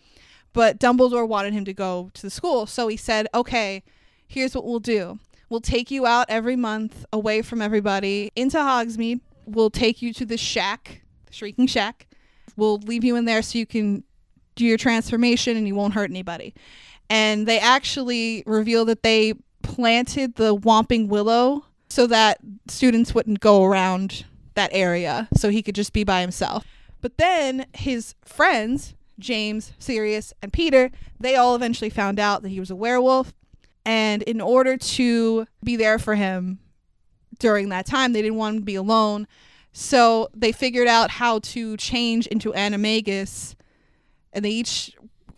But 0.52 0.78
Dumbledore 0.78 1.26
wanted 1.26 1.54
him 1.54 1.64
to 1.64 1.72
go 1.72 2.10
to 2.14 2.22
the 2.22 2.30
school, 2.30 2.66
so 2.66 2.88
he 2.88 2.96
said, 2.96 3.26
"Okay, 3.34 3.82
here's 4.26 4.54
what 4.54 4.64
we'll 4.64 4.80
do. 4.80 5.18
We'll 5.48 5.60
take 5.60 5.90
you 5.90 6.06
out 6.06 6.26
every 6.28 6.56
month 6.56 7.04
away 7.12 7.42
from 7.42 7.60
everybody 7.60 8.32
into 8.34 8.56
Hogsmeade. 8.56 9.20
We'll 9.46 9.70
take 9.70 10.00
you 10.00 10.12
to 10.14 10.24
the 10.24 10.36
shack, 10.36 11.02
the 11.26 11.32
Shrieking 11.32 11.66
Shack. 11.66 12.06
We'll 12.56 12.78
leave 12.78 13.04
you 13.04 13.16
in 13.16 13.24
there 13.24 13.42
so 13.42 13.58
you 13.58 13.66
can 13.66 14.04
do 14.54 14.64
your 14.64 14.78
transformation 14.78 15.56
and 15.56 15.66
you 15.66 15.74
won't 15.74 15.94
hurt 15.94 16.10
anybody. 16.10 16.54
And 17.10 17.46
they 17.46 17.58
actually 17.58 18.42
reveal 18.46 18.84
that 18.86 19.02
they 19.02 19.34
planted 19.62 20.36
the 20.36 20.56
Whomping 20.56 21.08
Willow 21.08 21.64
so 21.88 22.06
that 22.06 22.38
students 22.68 23.14
wouldn't 23.14 23.40
go 23.40 23.64
around 23.64 24.24
that 24.55 24.70
area, 24.72 25.28
so 25.34 25.48
he 25.48 25.62
could 25.62 25.74
just 25.74 25.92
be 25.92 26.05
by 26.05 26.20
himself. 26.20 26.64
But 27.00 27.18
then 27.18 27.66
his 27.74 28.14
friends, 28.24 28.94
James, 29.18 29.72
Sirius, 29.78 30.32
and 30.40 30.53
Peter, 30.53 30.90
they 31.18 31.36
all 31.36 31.55
eventually 31.55 31.90
found 31.90 32.18
out 32.18 32.42
that 32.42 32.48
he 32.48 32.61
was 32.61 32.70
a 32.70 32.76
werewolf. 32.76 33.32
And 33.84 34.22
in 34.22 34.40
order 34.40 34.76
to 34.76 35.46
be 35.64 35.76
there 35.76 35.98
for 35.98 36.14
him 36.14 36.61
during 37.38 37.68
that 37.70 37.86
time, 37.86 38.12
they 38.12 38.22
didn't 38.22 38.36
want 38.36 38.55
him 38.57 38.62
to 38.62 38.66
be 38.66 38.76
alone. 38.76 39.26
So 39.72 40.28
they 40.34 40.53
figured 40.53 40.86
out 40.86 41.11
how 41.11 41.40
to 41.40 41.76
change 41.76 42.26
into 42.28 42.53
animagus. 42.53 43.57
And 44.32 44.44
they 44.44 44.50
each 44.50 44.94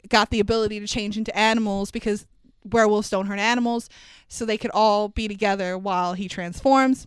got 0.08 0.30
the 0.30 0.40
ability 0.40 0.80
to 0.80 0.86
change 0.86 1.16
into 1.16 1.36
animals 1.36 1.90
because 1.90 2.26
werewolves 2.70 3.08
don't 3.08 3.26
hurt 3.26 3.38
animals. 3.38 3.88
So 4.28 4.44
they 4.44 4.58
could 4.58 4.72
all 4.72 5.08
be 5.08 5.28
together 5.28 5.78
while 5.78 6.12
he 6.12 6.28
transforms. 6.28 7.06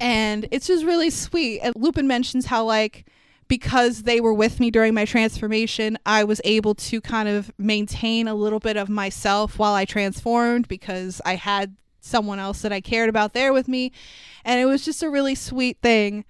And 0.00 0.46
it's 0.50 0.66
just 0.66 0.84
really 0.84 1.10
sweet. 1.10 1.60
And 1.60 1.74
Lupin 1.76 2.06
mentions 2.06 2.46
how, 2.46 2.64
like, 2.64 3.06
because 3.48 4.02
they 4.02 4.20
were 4.20 4.34
with 4.34 4.60
me 4.60 4.70
during 4.70 4.94
my 4.94 5.04
transformation, 5.04 5.98
I 6.04 6.24
was 6.24 6.40
able 6.44 6.74
to 6.74 7.00
kind 7.00 7.28
of 7.28 7.50
maintain 7.58 8.28
a 8.28 8.34
little 8.34 8.60
bit 8.60 8.76
of 8.76 8.88
myself 8.88 9.58
while 9.58 9.74
I 9.74 9.84
transformed 9.84 10.68
because 10.68 11.20
I 11.24 11.36
had 11.36 11.76
someone 12.00 12.38
else 12.38 12.62
that 12.62 12.72
I 12.72 12.80
cared 12.80 13.08
about 13.08 13.32
there 13.32 13.52
with 13.52 13.66
me. 13.66 13.92
And 14.44 14.60
it 14.60 14.66
was 14.66 14.84
just 14.84 15.02
a 15.02 15.10
really 15.10 15.34
sweet 15.34 15.78
thing. 15.82 16.24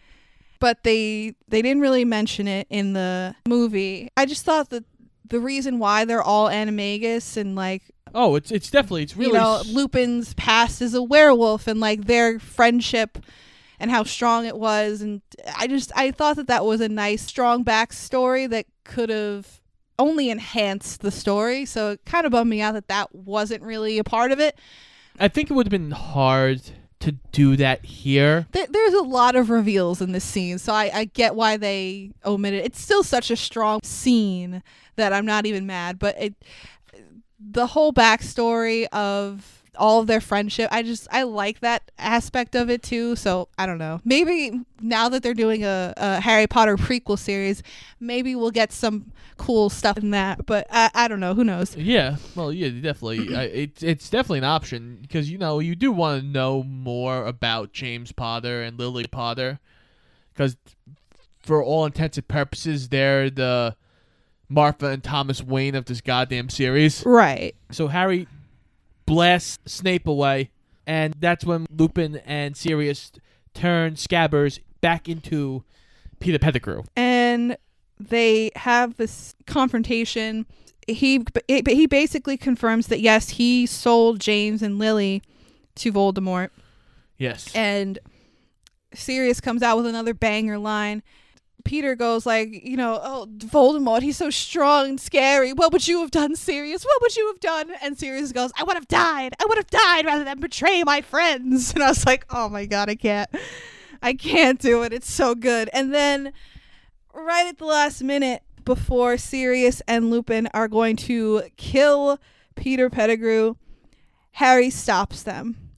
But 0.61 0.83
they 0.83 1.35
they 1.47 1.63
didn't 1.63 1.83
really 1.83 2.05
mention 2.05 2.49
it 2.49 2.67
in 2.69 2.93
the 2.93 3.37
movie. 3.47 4.11
I 4.17 4.27
just 4.27 4.45
thought 4.45 4.71
that 4.71 4.85
the 5.29 5.39
reason 5.39 5.79
why 5.79 6.05
they're 6.05 6.23
all 6.23 6.49
animagus 6.49 7.37
and 7.37 7.55
like 7.55 7.83
Oh, 8.15 8.35
it's 8.35 8.51
it's 8.51 8.71
definitely 8.71 9.05
it's 9.05 9.17
really 9.17 9.33
you 9.33 9.39
know 9.39 9.63
Lupin's 9.67 10.35
past 10.35 10.83
as 10.83 10.95
a 10.95 11.03
werewolf 11.03 11.67
and 11.69 11.79
like 11.79 12.07
their 12.07 12.39
friendship 12.39 13.19
and 13.81 13.91
how 13.91 14.03
strong 14.03 14.47
it 14.47 14.57
was 14.57 15.01
and 15.01 15.23
I 15.57 15.67
just 15.67 15.93
I 15.95 16.11
thought 16.11 16.37
that 16.37 16.47
that 16.49 16.65
was 16.65 16.81
a 16.81 16.89
nice 16.89 17.23
strong 17.23 17.65
backstory 17.65 18.49
that 18.51 18.67
could 18.85 19.09
have 19.09 19.61
only 19.99 20.31
enhanced 20.31 21.01
the 21.01 21.11
story 21.11 21.65
so 21.65 21.93
it 21.93 22.01
kind 22.05 22.27
of 22.27 22.33
bummed 22.33 22.51
me 22.51 22.61
out 22.61 22.75
that 22.75 22.89
that 22.89 23.15
wasn't 23.15 23.63
really 23.63 23.99
a 23.99 24.05
part 24.05 24.33
of 24.33 24.41
it 24.41 24.59
I 25.19 25.29
think 25.29 25.51
it 25.51 25.55
would 25.55 25.67
have 25.67 25.71
been 25.71 25.91
hard 25.91 26.63
to 27.01 27.13
do 27.33 27.57
that 27.57 27.85
here. 27.85 28.47
there, 28.53 28.67
there's 28.69 28.95
a 28.95 29.03
lot 29.03 29.37
of 29.37 29.51
reveals 29.51 30.01
in 30.01 30.13
this 30.13 30.25
scene 30.25 30.59
so 30.59 30.73
I, 30.73 30.91
I 30.93 31.05
get 31.05 31.35
why 31.35 31.57
they 31.57 32.13
omitted 32.25 32.61
it. 32.61 32.67
it's 32.67 32.81
still 32.81 33.03
such 33.03 33.31
a 33.31 33.37
strong 33.37 33.81
scene 33.83 34.63
that 34.97 35.13
I'm 35.13 35.27
not 35.27 35.47
even 35.47 35.67
mad 35.67 35.99
but 35.99 36.21
it 36.21 36.35
the 37.41 37.69
whole 37.69 37.93
backstory 37.93 38.87
of 38.89 39.58
all 39.79 40.01
of 40.01 40.07
their 40.07 40.21
friendship. 40.21 40.69
I 40.71 40.83
just 40.83 41.09
i 41.11 41.23
like 41.23 41.61
that 41.61 41.91
aspect 41.99 42.55
of 42.55 42.69
it 42.71 42.83
too. 42.83 43.17
So 43.17 43.49
i 43.59 43.67
don't 43.67 43.79
know. 43.79 44.01
Maybe 44.05 44.61
now 44.81 45.09
that 45.09 45.23
they're 45.23 45.35
doing 45.35 45.65
a, 45.65 45.93
a 45.97 46.21
harry 46.21 46.47
potter 46.47 46.77
prequel 46.77 47.19
series 47.19 47.65
maybe 47.99 48.37
we'll 48.37 48.53
get 48.53 48.71
some 48.71 49.11
cool 49.37 49.69
stuff 49.69 49.99
in 49.99 50.11
that 50.13 50.47
but 50.47 50.67
i, 50.71 50.89
I 50.95 51.09
don't 51.09 51.21
know. 51.21 51.35
Who 51.35 51.45
knows? 51.45 51.77
Yeah, 51.77 52.17
well, 52.35 52.53
yeah, 52.53 52.69
definitely. 52.69 53.37
I, 53.37 53.43
it's 53.45 53.83
it's 53.83 54.11
definitely 54.11 54.39
an 54.39 54.45
option 54.45 54.99
because 55.01 55.31
you 55.31 55.39
know 55.39 55.59
you 55.61 55.75
do 55.75 55.93
want 55.93 56.23
to 56.23 56.27
know 56.27 56.63
more 56.63 57.25
about 57.27 57.73
James 57.73 58.13
Potter 58.13 58.63
and 58.63 58.79
Lily 58.79 59.07
Potter 59.07 59.61
because 60.33 60.57
for 61.41 61.63
all 61.63 61.87
intents 61.87 62.19
and 62.19 62.29
purposes, 62.29 62.89
they're 62.91 63.31
the 63.31 63.75
Martha 64.49 64.87
and 64.87 65.03
Thomas 65.03 65.43
Wayne 65.43 65.75
of 65.75 65.87
this 65.87 66.01
goddamn 66.01 66.49
series. 66.49 67.05
right. 67.05 67.55
So 67.71 67.89
Harry 67.89 68.27
blasts 69.09 69.59
Snape 69.73 70.07
away, 70.07 70.51
and 70.87 71.15
that's 71.19 71.45
when 71.45 71.67
Lupin 71.71 72.17
and 72.27 72.57
Sirius 72.57 73.11
turn 73.55 73.95
Scabbers 73.95 74.61
back 74.81 75.09
into 75.09 75.65
Peter 76.21 76.39
Pettigrew. 76.39 76.83
and 76.97 77.57
they 78.01 78.51
have 78.55 78.97
this 78.97 79.35
confrontation 79.47 80.47
he 80.87 81.25
he 81.49 81.87
basically 81.87 82.37
confirms 82.37 82.87
that 82.87 83.01
yes 83.01 83.31
he 83.31 83.67
sold 83.67 84.21
james 84.21 84.63
and 84.63 84.79
lily 84.79 85.21
to 85.75 85.93
voldemort 85.93 86.51
Yes. 87.19 87.53
and 87.57 87.99
Sirius 88.95 89.41
comes 89.41 89.63
out 89.65 89.77
with 89.77 89.87
another 89.87 90.15
banger 90.15 90.57
line. 90.59 91.03
Peter 91.69 91.95
goes 91.95 92.25
like, 92.25 92.65
you 92.65 92.79
know, 92.79 92.99
oh 93.03 93.27
Voldemort, 93.31 94.01
he's 94.01 94.17
so 94.17 94.31
strong 94.31 94.89
and 94.89 94.99
scary. 94.99 95.53
What 95.53 95.71
would 95.71 95.87
you 95.87 96.01
have 96.01 96.11
done, 96.11 96.35
Sirius? 96.35 96.83
What 96.83 97.03
would 97.03 97.15
you 97.15 97.27
have 97.27 97.41
done? 97.41 97.75
And 97.83 97.99
Sirius 97.99 98.33
goes, 98.33 98.51
I 98.59 98.65
would 98.65 98.77
have 98.77 98.89
died. 98.89 99.35
I 99.39 99.45
would 99.45 99.59
have 99.59 99.67
died 99.67 100.07
rather 100.07 100.25
than 100.25 100.41
betray 100.41 100.83
my 100.83 101.03
friends. 101.03 101.75
And 101.75 101.83
I 101.85 101.89
was 101.91 102.07
like, 102.07 102.25
oh 102.31 102.49
my 102.49 102.65
god, 102.65 102.89
I 102.89 102.95
can't, 102.95 103.29
I 104.01 104.15
can't 104.15 104.59
do 104.59 104.83
it. 104.83 104.95
It's 104.95 105.13
so 105.13 105.35
good. 105.35 105.69
And 105.75 105.93
then, 105.93 106.33
right 107.13 107.47
at 107.47 107.59
the 107.59 107.67
last 107.67 108.03
minute, 108.03 108.43
before 108.65 109.19
Sirius 109.19 109.83
and 109.87 110.11
Lupin 110.11 110.49
are 110.55 110.69
going 110.69 110.97
to 110.97 111.43
kill 111.59 112.19
Peter 112.57 112.89
Pettigrew, 112.89 113.57
Harry 114.31 114.71
stops 114.71 115.23
them 115.23 115.69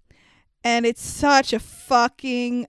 and 0.63 0.87
it's 0.87 1.03
such 1.03 1.53
a 1.53 1.59
fucking 1.59 2.67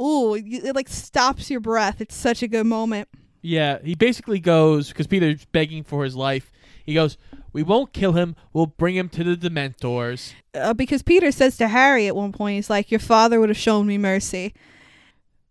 ooh 0.00 0.34
it 0.34 0.74
like 0.74 0.88
stops 0.88 1.50
your 1.50 1.60
breath 1.60 2.00
it's 2.00 2.14
such 2.16 2.42
a 2.42 2.48
good 2.48 2.66
moment 2.66 3.08
Yeah, 3.42 3.78
he 3.84 3.94
basically 3.94 4.40
goes 4.40 4.88
because 4.88 5.06
Peter's 5.06 5.44
begging 5.52 5.84
for 5.84 6.02
his 6.04 6.16
life. 6.16 6.50
He 6.86 6.94
goes, 6.94 7.18
"We 7.52 7.62
won't 7.62 7.92
kill 7.92 8.12
him. 8.12 8.36
We'll 8.54 8.66
bring 8.66 8.96
him 8.96 9.08
to 9.10 9.22
the 9.22 9.36
Dementors." 9.36 10.32
uh, 10.54 10.72
because 10.72 11.02
peter 11.02 11.30
says 11.32 11.56
to 11.56 11.68
harry 11.68 12.06
at 12.06 12.16
one 12.16 12.32
point 12.32 12.54
he's 12.56 12.70
like 12.70 12.90
your 12.90 13.00
father 13.00 13.40
would 13.40 13.48
have 13.50 13.58
shown 13.58 13.86
me 13.86 13.98
mercy 13.98 14.54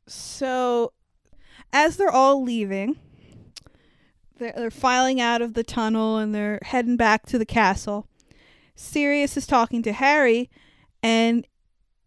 so 0.08 0.92
as 1.72 1.98
they're 1.98 2.10
all 2.10 2.42
leaving 2.44 2.98
they're, 4.38 4.54
they're 4.56 4.72
filing 4.72 5.20
out 5.22 5.42
of 5.42 5.54
the 5.54 5.64
tunnel 5.64 6.18
and 6.18 6.34
they're 6.34 6.60
heading 6.64 6.98
back 6.98 7.26
to 7.26 7.38
the 7.38 7.46
castle 7.46 8.08
sirius 8.76 9.38
is 9.38 9.46
talking 9.46 9.84
to 9.84 9.92
harry 9.94 10.50
and 11.02 11.46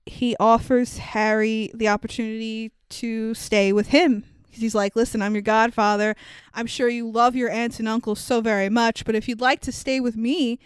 he 0.07 0.37
offers 0.39 0.99
harry 0.99 1.71
the 1.75 1.89
opportunity 1.89 2.71
to 2.89 3.35
stay 3.35 3.73
with 3.73 3.89
him 3.89 4.25
he's 4.51 4.75
like 4.75 4.97
listen 4.97 5.21
i'm 5.21 5.35
your 5.35 5.43
godfather 5.43 6.15
i'm 6.55 6.67
sure 6.67 6.89
you 6.89 7.11
love 7.11 7.35
your 7.37 7.51
aunts 7.51 7.79
and 7.79 7.89
uncles 7.89 8.19
so 8.21 8.41
very 8.41 8.69
much 8.71 9.05
but 9.05 9.15
if 9.15 9.29
you'd 9.29 9.41
like 9.41 9.61
to 9.61 9.71
stay 9.73 10.01
with 10.01 10.17
me 10.17 10.59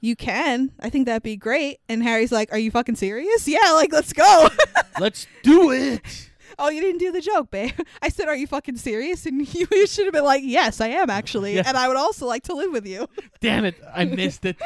you 0.00 0.14
can 0.14 0.70
i 0.80 0.88
think 0.90 1.06
that'd 1.06 1.22
be 1.22 1.36
great 1.36 1.80
and 1.88 2.02
harry's 2.02 2.30
like 2.30 2.52
are 2.52 2.58
you 2.58 2.70
fucking 2.70 2.94
serious 2.94 3.48
yeah 3.48 3.72
like 3.72 3.92
let's 3.92 4.12
go 4.12 4.48
Let's 5.00 5.26
do 5.42 5.72
it. 5.72 6.30
oh 6.58 6.68
you 6.68 6.80
didn't 6.80 6.98
do 7.00 7.10
the 7.10 7.20
joke 7.20 7.50
babe 7.50 7.72
i 8.02 8.08
said 8.08 8.28
are 8.28 8.36
you 8.36 8.46
fucking 8.46 8.76
serious 8.76 9.26
and 9.26 9.52
you, 9.54 9.66
you 9.72 9.86
should 9.88 10.04
have 10.04 10.12
been 10.12 10.22
like 10.24 10.42
yes 10.44 10.80
i 10.80 10.88
am 10.88 11.10
actually 11.10 11.56
Yeah. 11.56 11.64
and 11.66 11.76
i 11.76 11.88
would 11.88 11.96
also 11.96 12.26
like 12.26 12.44
to 12.44 12.54
live 12.54 12.70
with 12.70 12.86
you 12.86 13.08
Damn 13.40 13.64
it! 13.64 13.74
I 13.92 14.04
missed 14.04 14.44
it. 14.44 14.56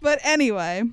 but 0.00 0.20
anyway 0.22 0.84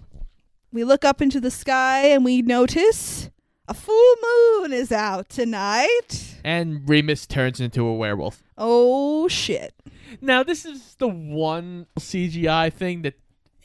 we 0.73 0.83
look 0.83 1.05
up 1.05 1.21
into 1.21 1.39
the 1.39 1.51
sky 1.51 2.07
and 2.07 2.25
we 2.25 2.41
notice 2.41 3.29
a 3.67 3.73
full 3.73 4.15
moon 4.61 4.73
is 4.73 4.91
out 4.91 5.29
tonight 5.29 6.35
And 6.43 6.87
Remus 6.89 7.25
turns 7.25 7.59
into 7.61 7.85
a 7.85 7.95
werewolf. 7.95 8.43
oh 8.57 9.27
shit 9.27 9.73
Now 10.19 10.43
this 10.43 10.65
is 10.65 10.95
the 10.95 11.07
one 11.07 11.85
CGI 11.99 12.73
thing 12.73 13.03
that 13.03 13.13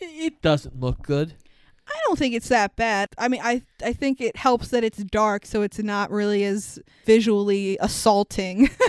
it 0.00 0.40
doesn't 0.42 0.78
look 0.78 1.02
good. 1.02 1.34
I 1.88 1.94
don't 2.06 2.18
think 2.18 2.34
it's 2.34 2.48
that 2.50 2.76
bad. 2.76 3.08
I 3.18 3.28
mean, 3.28 3.40
I 3.42 3.62
I 3.82 3.92
think 3.94 4.20
it 4.20 4.36
helps 4.36 4.68
that 4.68 4.84
it's 4.84 4.98
dark, 5.02 5.44
so 5.46 5.62
it's 5.62 5.78
not 5.80 6.10
really 6.10 6.44
as 6.44 6.78
visually 7.04 7.76
assaulting. 7.80 8.70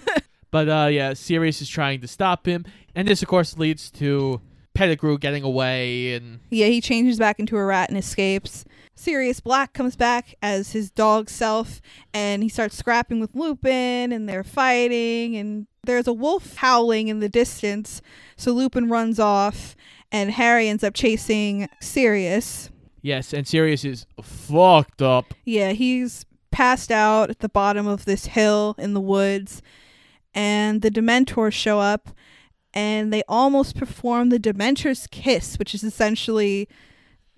But 0.51 0.67
uh, 0.67 0.87
yeah, 0.91 1.13
Sirius 1.13 1.61
is 1.61 1.69
trying 1.69 2.01
to 2.01 2.07
stop 2.07 2.47
him, 2.47 2.65
and 2.95 3.07
this 3.07 3.21
of 3.21 3.27
course 3.27 3.57
leads 3.57 3.91
to 3.91 4.41
Pettigrew 4.79 5.17
getting 5.17 5.43
away, 5.43 6.13
and 6.13 6.39
yeah, 6.49 6.67
he 6.67 6.79
changes 6.79 7.19
back 7.19 7.37
into 7.37 7.57
a 7.57 7.65
rat 7.65 7.89
and 7.89 7.97
escapes. 7.97 8.63
Sirius 8.95 9.41
Black 9.41 9.73
comes 9.73 9.97
back 9.97 10.35
as 10.41 10.71
his 10.71 10.89
dog 10.89 11.29
self, 11.29 11.81
and 12.13 12.41
he 12.43 12.47
starts 12.47 12.77
scrapping 12.77 13.19
with 13.19 13.35
Lupin, 13.35 14.13
and 14.13 14.29
they're 14.29 14.43
fighting, 14.43 15.35
and 15.35 15.67
there's 15.83 16.07
a 16.07 16.13
wolf 16.13 16.55
howling 16.55 17.09
in 17.09 17.19
the 17.19 17.27
distance. 17.27 18.01
So 18.37 18.53
Lupin 18.53 18.87
runs 18.89 19.19
off, 19.19 19.75
and 20.13 20.31
Harry 20.31 20.69
ends 20.69 20.83
up 20.85 20.93
chasing 20.93 21.67
Sirius. 21.81 22.69
yes, 23.01 23.33
and 23.33 23.45
Sirius 23.45 23.83
is 23.83 24.05
fucked 24.23 25.01
up. 25.01 25.33
Yeah, 25.43 25.73
he's 25.73 26.25
passed 26.51 26.89
out 26.89 27.29
at 27.29 27.39
the 27.39 27.49
bottom 27.49 27.85
of 27.85 28.05
this 28.05 28.27
hill 28.27 28.75
in 28.77 28.93
the 28.93 29.01
woods, 29.01 29.61
and 30.33 30.81
the 30.81 30.89
Dementors 30.91 31.51
show 31.51 31.79
up, 31.79 32.11
and 32.73 33.11
they 33.11 33.23
almost 33.27 33.75
perform 33.75 34.29
the 34.29 34.39
Dementor's 34.39 35.07
kiss, 35.07 35.57
which 35.57 35.73
is 35.73 35.83
essentially 35.83 36.67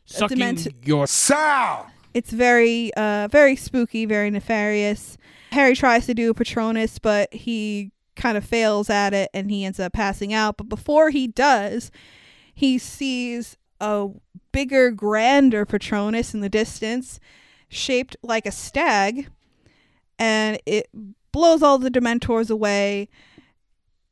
Sucking 0.06 0.38
Dement- 0.38 0.68
your 0.84 1.08
Sal! 1.08 1.90
it's 2.14 2.32
very, 2.32 2.94
uh, 2.96 3.28
very 3.30 3.56
spooky, 3.56 4.06
very 4.06 4.30
nefarious. 4.30 5.18
Harry 5.52 5.76
tries 5.76 6.06
to 6.06 6.14
do 6.14 6.32
a 6.32 6.34
Patronus, 6.34 7.00
but 7.00 7.34
he 7.34 7.92
kind 8.16 8.38
of 8.38 8.44
fails 8.46 8.90
at 8.90 9.14
it 9.14 9.30
and 9.34 9.50
he 9.50 9.66
ends 9.66 9.80
up 9.80 9.94
passing 9.94 10.34
out. 10.34 10.58
But 10.58 10.70
before 10.70 11.10
he 11.10 11.28
does, 11.28 11.92
he 12.54 12.78
sees 12.78 13.58
a 13.80 14.10
bigger, 14.52 14.92
grander 14.92 15.66
Patronus 15.66 16.34
in 16.34 16.42
the 16.42 16.50
distance, 16.50 17.20
shaped 17.70 18.16
like 18.22 18.46
a 18.46 18.52
stag, 18.52 19.30
and 20.20 20.60
it 20.66 20.90
blows 21.32 21.64
all 21.64 21.78
the 21.78 21.90
Dementors 21.90 22.50
away. 22.50 23.10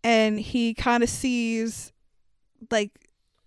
And 0.04 0.40
he 0.40 0.74
kind 0.74 1.04
of 1.04 1.10
sees 1.10 1.92
like 2.72 2.92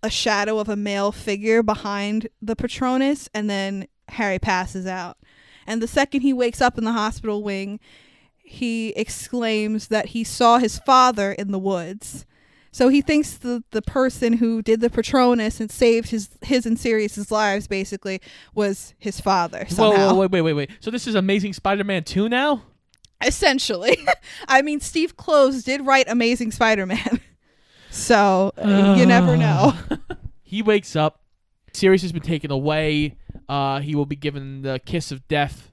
a 0.01 0.09
shadow 0.09 0.59
of 0.59 0.69
a 0.69 0.75
male 0.75 1.11
figure 1.11 1.63
behind 1.63 2.27
the 2.41 2.55
Patronus, 2.55 3.29
and 3.33 3.49
then 3.49 3.87
Harry 4.09 4.39
passes 4.39 4.85
out. 4.85 5.17
And 5.65 5.81
the 5.81 5.87
second 5.87 6.21
he 6.21 6.33
wakes 6.33 6.61
up 6.61 6.77
in 6.77 6.83
the 6.83 6.91
hospital 6.91 7.41
wing, 7.41 7.79
he 8.37 8.89
exclaims 8.89 9.87
that 9.87 10.07
he 10.07 10.23
saw 10.23 10.57
his 10.57 10.77
father 10.79 11.31
in 11.31 11.51
the 11.51 11.59
woods. 11.59 12.25
So 12.71 12.89
he 12.89 13.01
thinks 13.01 13.37
the 13.37 13.63
the 13.69 13.83
person 13.83 14.33
who 14.33 14.61
did 14.63 14.81
the 14.81 14.89
Patronus 14.89 15.59
and 15.59 15.71
saved 15.71 16.09
his 16.09 16.29
his 16.41 16.65
and 16.65 16.77
Sirius's 16.77 17.31
lives 17.31 17.67
basically 17.67 18.19
was 18.55 18.95
his 18.97 19.21
father 19.21 19.65
Whoa, 19.69 19.75
somehow. 19.75 20.15
whoa, 20.15 20.21
wait, 20.21 20.31
wait, 20.31 20.41
wait, 20.41 20.53
wait. 20.53 20.71
So 20.79 20.89
this 20.89 21.05
is 21.05 21.13
Amazing 21.13 21.53
Spider-Man 21.53 22.03
2 22.03 22.27
now? 22.29 22.63
Essentially, 23.25 23.97
I 24.47 24.61
mean, 24.61 24.79
Steve 24.79 25.15
Kloves 25.17 25.63
did 25.63 25.85
write 25.85 26.05
Amazing 26.07 26.51
Spider-Man, 26.51 27.19
so 27.91 28.51
uh, 28.57 28.95
you 28.97 29.05
never 29.05 29.37
know. 29.37 29.73
he 30.43 30.61
wakes 30.61 30.95
up. 30.95 31.21
Sirius 31.73 32.01
has 32.03 32.11
been 32.11 32.21
taken 32.21 32.51
away. 32.51 33.17
Uh, 33.49 33.79
he 33.79 33.95
will 33.95 34.05
be 34.05 34.15
given 34.15 34.61
the 34.61 34.79
kiss 34.85 35.11
of 35.11 35.27
death. 35.27 35.71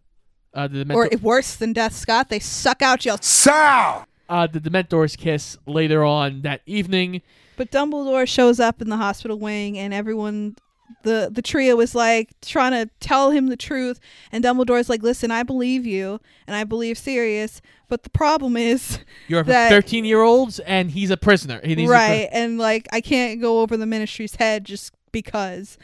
Uh, 0.52 0.66
the 0.66 0.84
Dementor- 0.84 1.14
or 1.14 1.18
worse 1.18 1.54
than 1.56 1.72
death, 1.72 1.94
Scott, 1.94 2.28
they 2.28 2.40
suck 2.40 2.82
out 2.82 3.04
your 3.04 3.18
Sal! 3.20 4.06
uh, 4.28 4.46
the 4.46 4.60
Dementor's 4.60 5.16
kiss 5.16 5.58
later 5.66 6.04
on 6.04 6.42
that 6.42 6.62
evening. 6.64 7.20
But 7.56 7.70
Dumbledore 7.70 8.26
shows 8.26 8.58
up 8.58 8.80
in 8.80 8.88
the 8.88 8.96
hospital 8.96 9.38
wing, 9.38 9.76
and 9.76 9.92
everyone, 9.92 10.56
the 11.02 11.30
the 11.32 11.42
trio 11.42 11.78
is 11.80 11.94
like 11.94 12.30
trying 12.42 12.72
to 12.72 12.90
tell 13.00 13.30
him 13.30 13.48
the 13.48 13.56
truth, 13.56 14.00
and 14.32 14.44
Dumbledore's 14.44 14.88
like, 14.88 15.02
"Listen, 15.02 15.30
I 15.30 15.42
believe 15.42 15.86
you, 15.86 16.20
and 16.46 16.56
I 16.56 16.64
believe 16.64 16.98
Sirius, 16.98 17.60
but 17.88 18.02
the 18.02 18.10
problem 18.10 18.56
is 18.56 18.98
You're 19.28 19.42
that 19.44 19.68
13 19.70 20.04
year 20.04 20.22
olds, 20.22 20.58
and 20.60 20.90
he's 20.90 21.10
a 21.10 21.16
prisoner. 21.16 21.60
He- 21.62 21.74
he's 21.74 21.88
a 21.88 21.92
pri- 21.92 22.08
right, 22.08 22.28
and 22.32 22.58
like 22.58 22.88
I 22.92 23.00
can't 23.00 23.40
go 23.40 23.60
over 23.60 23.76
the 23.76 23.86
Ministry's 23.86 24.36
head 24.36 24.64
just 24.64 24.92
because." 25.12 25.78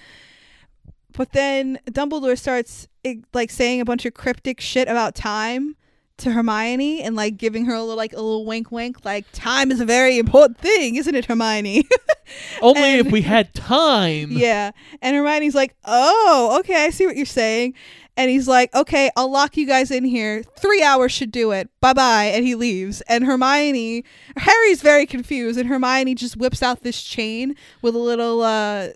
But 1.12 1.32
then 1.32 1.78
Dumbledore 1.90 2.38
starts 2.38 2.88
eh, 3.04 3.16
like 3.32 3.50
saying 3.50 3.80
a 3.80 3.84
bunch 3.86 4.04
of 4.04 4.12
cryptic 4.12 4.60
shit 4.60 4.86
about 4.86 5.14
time 5.14 5.76
to 6.18 6.32
Hermione 6.32 7.02
and 7.02 7.14
like 7.14 7.36
giving 7.36 7.66
her 7.66 7.74
a 7.74 7.80
little 7.80 7.96
like 7.96 8.12
a 8.12 8.16
little 8.16 8.46
wink 8.46 8.72
wink 8.72 9.04
like 9.04 9.26
time 9.32 9.70
is 9.70 9.80
a 9.80 9.84
very 9.84 10.18
important 10.18 10.58
thing, 10.58 10.96
isn't 10.96 11.14
it, 11.14 11.26
Hermione? 11.26 11.86
Only 12.62 12.94
if 12.94 13.10
we 13.10 13.22
had 13.22 13.52
time. 13.54 14.30
yeah. 14.32 14.70
And 15.02 15.14
Hermione's 15.16 15.54
like, 15.54 15.76
"Oh, 15.84 16.56
okay, 16.60 16.84
I 16.84 16.90
see 16.90 17.06
what 17.06 17.16
you're 17.16 17.26
saying." 17.26 17.74
And 18.16 18.30
he's 18.30 18.48
like, 18.48 18.74
"Okay, 18.74 19.10
I'll 19.16 19.30
lock 19.30 19.56
you 19.56 19.66
guys 19.66 19.90
in 19.90 20.04
here. 20.04 20.42
3 20.42 20.82
hours 20.82 21.12
should 21.12 21.30
do 21.30 21.52
it. 21.52 21.68
Bye-bye." 21.80 22.24
And 22.24 22.46
he 22.46 22.54
leaves. 22.54 23.02
And 23.02 23.24
Hermione, 23.24 24.04
Harry's 24.36 24.82
very 24.82 25.06
confused 25.06 25.58
and 25.58 25.68
Hermione 25.68 26.14
just 26.14 26.36
whips 26.36 26.62
out 26.62 26.82
this 26.82 27.02
chain 27.02 27.54
with 27.82 27.94
a 27.94 27.98
little 27.98 28.42
uh 28.42 28.88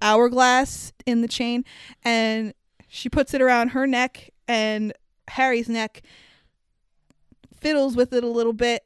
hourglass 0.00 0.92
in 1.06 1.22
the 1.22 1.28
chain 1.28 1.64
and 2.04 2.54
she 2.88 3.08
puts 3.08 3.34
it 3.34 3.42
around 3.42 3.70
her 3.70 3.84
neck 3.84 4.30
and 4.46 4.92
Harry's 5.28 5.68
neck 5.68 6.02
fiddles 7.60 7.96
with 7.96 8.12
it 8.12 8.24
a 8.24 8.28
little 8.28 8.52
bit 8.52 8.84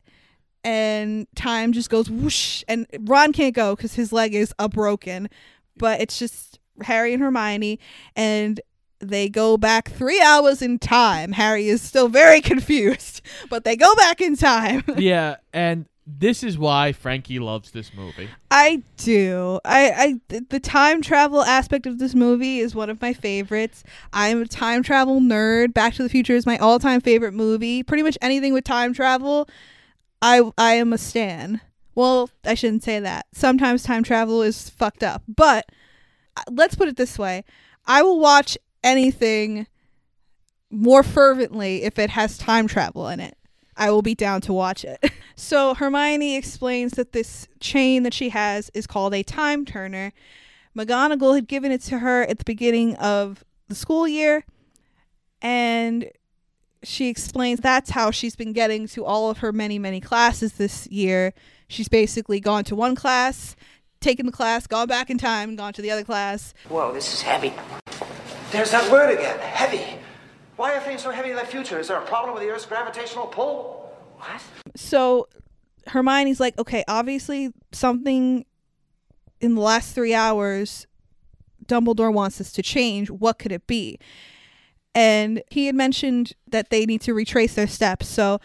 and 0.65 1.27
time 1.35 1.73
just 1.73 1.91
goes 1.91 2.09
whoosh 2.09 2.63
and 2.69 2.87
Ron 3.01 3.33
can't 3.33 3.55
go 3.55 3.75
cuz 3.75 3.95
his 3.95 4.13
leg 4.13 4.35
is 4.35 4.55
a 4.59 4.69
broken 4.69 5.29
but 5.77 6.01
it's 6.01 6.19
just 6.19 6.59
Harry 6.83 7.13
and 7.13 7.23
Hermione 7.23 7.79
and 8.15 8.61
they 9.01 9.29
go 9.29 9.57
back 9.57 9.91
3 9.91 10.21
hours 10.23 10.63
in 10.63 10.79
time. 10.79 11.33
Harry 11.33 11.67
is 11.69 11.83
still 11.83 12.07
very 12.07 12.41
confused, 12.53 13.21
but 13.51 13.65
they 13.65 13.75
go 13.75 13.93
back 13.97 14.21
in 14.21 14.37
time. 14.37 14.85
yeah, 14.97 15.37
and 15.53 15.87
this 16.07 16.43
is 16.43 16.59
why 16.59 16.93
Frankie 16.93 17.39
loves 17.39 17.71
this 17.71 17.95
movie. 17.95 18.29
I 18.51 18.83
do. 18.97 19.61
I, 19.65 20.19
I 20.31 20.41
the 20.49 20.61
time 20.61 21.01
travel 21.01 21.43
aspect 21.43 21.87
of 21.87 21.99
this 21.99 22.15
movie 22.15 22.59
is 22.59 22.75
one 22.75 22.91
of 22.91 23.01
my 23.01 23.13
favorites. 23.13 23.85
I'm 24.13 24.43
a 24.43 24.47
time 24.47 24.83
travel 24.83 25.21
nerd. 25.21 25.73
Back 25.75 25.95
to 25.95 26.03
the 26.03 26.09
Future 26.09 26.35
is 26.35 26.47
my 26.47 26.59
all-time 26.59 27.01
favorite 27.01 27.35
movie. 27.35 27.83
Pretty 27.83 28.03
much 28.03 28.19
anything 28.21 28.53
with 28.53 28.65
time 28.65 28.93
travel, 28.93 29.49
I 30.21 30.51
I 30.59 30.75
am 30.75 30.93
a 30.93 30.99
stan. 30.99 31.61
Well, 31.95 32.31
I 32.45 32.55
shouldn't 32.55 32.83
say 32.83 32.99
that. 33.01 33.27
Sometimes 33.33 33.83
time 33.83 34.03
travel 34.03 34.43
is 34.43 34.71
fucked 34.71 35.05
up, 35.05 35.23
but 35.29 35.67
uh, 36.37 36.43
let's 36.51 36.75
put 36.75 36.89
it 36.89 36.97
this 36.97 37.19
way: 37.19 37.45
I 37.87 38.03
will 38.03 38.19
watch 38.19 38.59
anything 38.83 39.67
more 40.71 41.03
fervently 41.03 41.85
if 41.85 41.99
it 41.99 42.11
has 42.11 42.39
time 42.39 42.67
travel 42.67 43.07
in 43.09 43.21
it. 43.21 43.37
I 43.83 43.91
will 43.91 44.01
be 44.01 44.15
down 44.15 44.41
to 44.43 44.53
watch 44.53 44.85
it. 44.85 45.11
so 45.35 45.75
Hermione 45.75 46.37
explains 46.37 46.93
that 46.93 47.11
this 47.11 47.49
chain 47.59 48.05
that 48.05 48.15
she 48.15 48.29
has 48.29 48.71
is 48.75 48.87
called 48.87 49.13
a 49.13 49.25
time 49.25 49.65
turner. 49.65 50.13
McGonagall 50.79 51.35
had 51.35 51.49
given 51.49 51.73
it 51.73 51.81
to 51.83 51.99
her 51.99 52.23
at 52.23 52.39
the 52.39 52.45
beginning 52.45 52.95
of 52.95 53.43
the 53.67 53.75
school 53.75 54.07
year, 54.07 54.45
and 55.43 56.09
she 56.85 57.09
explains 57.09 57.59
that's 57.59 57.91
how 57.91 58.13
she's 58.13 58.37
been 58.37 58.53
getting 58.53 58.87
to 58.87 59.05
all 59.05 59.31
of 59.31 59.39
her 59.39 59.53
many, 59.53 59.81
many 59.81 60.01
classes 60.01 60.53
this 60.53 60.87
year. 60.87 61.35
She's 61.67 61.89
basically 61.89 62.39
gone 62.39 62.63
to 62.65 62.77
one 62.77 62.95
class, 62.95 63.57
taken 64.01 64.27
the 64.27 64.33
class, 64.33 64.69
gone 64.69 64.87
back 64.87 65.11
in 65.11 65.19
time, 65.19 65.57
gone 65.57 65.73
to 65.73 65.83
the 65.83 65.91
other 65.91 66.05
class. 66.05 66.55
Whoa, 66.69 66.93
this 66.93 67.13
is 67.13 67.23
heavy. 67.23 67.53
There's 68.53 68.71
that 68.71 68.93
word 68.93 69.13
again, 69.13 69.41
heavy. 69.41 69.82
Why 70.57 70.75
are 70.75 70.81
things 70.81 71.03
so 71.03 71.11
heavy 71.11 71.31
in 71.31 71.37
the 71.37 71.45
future? 71.45 71.79
Is 71.79 71.89
there 71.89 71.99
a 71.99 72.05
problem 72.05 72.35
with 72.35 72.43
the 72.43 72.51
Earth's 72.51 72.67
gravitational 72.67 73.27
pull? 73.27 73.91
What? 74.17 74.43
So 74.77 75.29
Hermione's 75.87 76.41
like, 76.41 76.59
okay, 76.59 76.85
obviously 76.89 77.53
something 77.73 78.45
in 79.41 79.55
the 79.55 79.61
last 79.61 79.95
three 79.95 80.15
hours 80.15 80.87
Dumbledore 81.67 82.13
wants 82.13 82.41
us 82.41 82.53
to 82.53 82.63
change. 82.63 83.11
What 83.11 83.39
could 83.39 83.53
it 83.53 83.67
be? 83.67 83.99
And 84.95 85.43
he 85.51 85.67
had 85.67 85.75
mentioned 85.75 86.35
that 86.49 86.71
they 86.71 86.85
need 86.85 87.01
to 87.03 87.15
retrace 87.15 87.55
their 87.55 87.67
steps. 87.67 88.09
So 88.09 88.41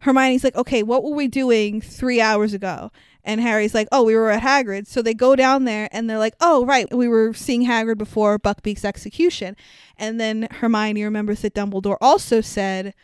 Hermione's 0.00 0.44
like, 0.44 0.56
okay, 0.56 0.82
what 0.82 1.04
were 1.04 1.14
we 1.14 1.28
doing 1.28 1.80
three 1.80 2.20
hours 2.20 2.52
ago? 2.52 2.90
And 3.24 3.40
Harry's 3.40 3.74
like, 3.74 3.88
oh, 3.90 4.04
we 4.04 4.14
were 4.14 4.30
at 4.30 4.42
Hagrid's. 4.42 4.90
So 4.90 5.00
they 5.00 5.14
go 5.14 5.34
down 5.34 5.64
there 5.64 5.88
and 5.92 6.08
they're 6.08 6.18
like, 6.18 6.34
oh, 6.40 6.66
right, 6.66 6.92
we 6.94 7.08
were 7.08 7.32
seeing 7.32 7.66
Hagrid 7.66 7.98
before 7.98 8.38
Buckbeak's 8.38 8.84
execution. 8.84 9.56
And 9.96 10.20
then 10.20 10.48
Hermione 10.50 11.04
remembers 11.04 11.40
that 11.40 11.54
Dumbledore 11.54 11.96
also 12.00 12.40
said, 12.40 12.94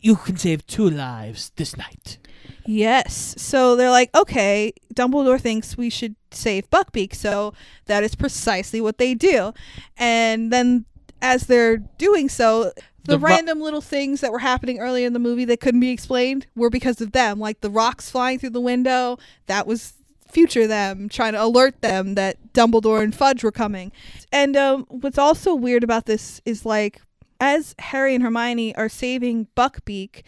You 0.00 0.16
can 0.16 0.36
save 0.36 0.66
two 0.66 0.88
lives 0.88 1.52
this 1.56 1.76
night. 1.76 2.18
Yes. 2.66 3.34
So 3.36 3.76
they're 3.76 3.90
like, 3.90 4.14
okay, 4.14 4.72
Dumbledore 4.94 5.40
thinks 5.40 5.76
we 5.76 5.90
should 5.90 6.14
save 6.30 6.70
Buckbeak. 6.70 7.14
So 7.14 7.52
that 7.86 8.04
is 8.04 8.14
precisely 8.14 8.80
what 8.80 8.98
they 8.98 9.14
do. 9.14 9.52
And 9.96 10.52
then 10.52 10.84
as 11.22 11.46
they're 11.46 11.78
doing 11.78 12.28
so, 12.28 12.72
the, 13.04 13.12
The 13.12 13.18
ro- 13.18 13.30
random 13.30 13.60
little 13.60 13.80
things 13.80 14.20
that 14.20 14.32
were 14.32 14.38
happening 14.40 14.78
earlier 14.78 15.06
in 15.06 15.12
the 15.12 15.18
movie 15.18 15.44
that 15.46 15.60
couldn't 15.60 15.80
be 15.80 15.90
explained 15.90 16.46
were 16.54 16.70
because 16.70 17.00
of 17.00 17.12
them. 17.12 17.38
Like 17.38 17.60
the 17.60 17.70
rocks 17.70 18.10
flying 18.10 18.38
through 18.38 18.50
the 18.50 18.60
window, 18.60 19.18
that 19.46 19.66
was 19.66 19.94
future 20.30 20.66
them 20.66 21.08
trying 21.08 21.32
to 21.32 21.42
alert 21.42 21.80
them 21.82 22.14
that 22.14 22.52
Dumbledore 22.52 23.02
and 23.02 23.14
Fudge 23.14 23.42
were 23.42 23.52
coming. 23.52 23.90
And 24.32 24.56
um, 24.56 24.86
what's 24.88 25.18
also 25.18 25.54
weird 25.54 25.82
about 25.82 26.06
this 26.06 26.40
is 26.44 26.64
like 26.64 27.00
as 27.40 27.74
Harry 27.78 28.14
and 28.14 28.22
Hermione 28.22 28.74
are 28.76 28.88
saving 28.88 29.48
Buckbeak, 29.56 30.22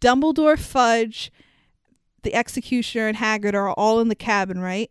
Dumbledore, 0.00 0.58
Fudge, 0.58 1.32
the 2.22 2.34
Executioner, 2.34 3.08
and 3.08 3.16
Hagrid 3.16 3.54
are 3.54 3.70
all 3.70 4.00
in 4.00 4.08
the 4.08 4.14
cabin, 4.14 4.60
right? 4.60 4.90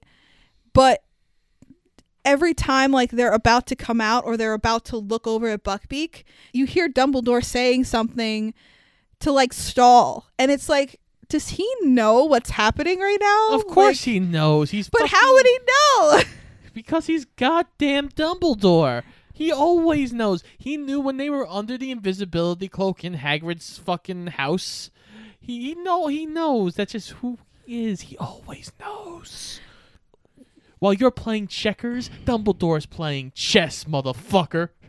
But 0.74 1.04
every 2.26 2.54
time 2.54 2.92
like 2.92 3.12
they're 3.12 3.32
about 3.32 3.66
to 3.68 3.76
come 3.76 4.02
out 4.02 4.26
or 4.26 4.38
they're 4.38 4.54
about 4.54 4.86
to 4.86 4.98
look 4.98 5.26
over 5.28 5.48
at 5.50 5.64
Buckbeak, 5.64 6.24
you 6.54 6.66
hear 6.66 6.90
Dumbledore 6.90 7.44
saying 7.44 7.86
something 7.86 8.54
to 9.20 9.32
like 9.32 9.54
stall. 9.54 10.28
And 10.38 10.52
it's 10.52 10.70
like, 10.70 11.00
does 11.28 11.50
he 11.50 11.68
know 11.82 12.24
what's 12.26 12.52
happening 12.52 13.00
right 13.00 13.18
now? 13.20 13.56
Of 13.56 13.68
course 13.68 13.98
Like, 14.02 14.14
he 14.14 14.20
knows. 14.20 14.72
He's 14.72 14.90
But 14.90 15.02
fucking- 15.02 15.18
how 15.20 15.34
would 15.34 15.46
he 15.46 15.60
know? 15.68 16.22
because 16.74 17.06
he's 17.08 17.26
goddamn 17.26 18.10
Dumbledore. 18.10 19.04
He 19.34 19.52
always 19.52 20.12
knows. 20.12 20.44
He 20.58 20.76
knew 20.76 21.00
when 21.00 21.18
they 21.18 21.30
were 21.30 21.48
under 21.48 21.78
the 21.78 21.92
invisibility 21.92 22.68
cloak 22.68 23.06
in 23.06 23.16
Hagrid's 23.16 23.78
fucking 23.78 24.28
house. 24.28 24.90
He, 25.40 25.62
he 25.62 25.76
know 25.76 26.08
he 26.08 26.26
knows. 26.26 26.76
That's 26.76 26.92
just 26.92 27.12
who 27.12 27.38
he 27.66 27.86
is. 27.86 28.02
He 28.02 28.18
always 28.18 28.72
knows. 28.80 29.62
While 30.80 30.94
you're 30.94 31.12
playing 31.12 31.48
checkers, 31.48 32.10
Dumbledore's 32.26 32.86
playing 32.86 33.34
chess, 33.36 33.84
motherfucker. 33.86 34.70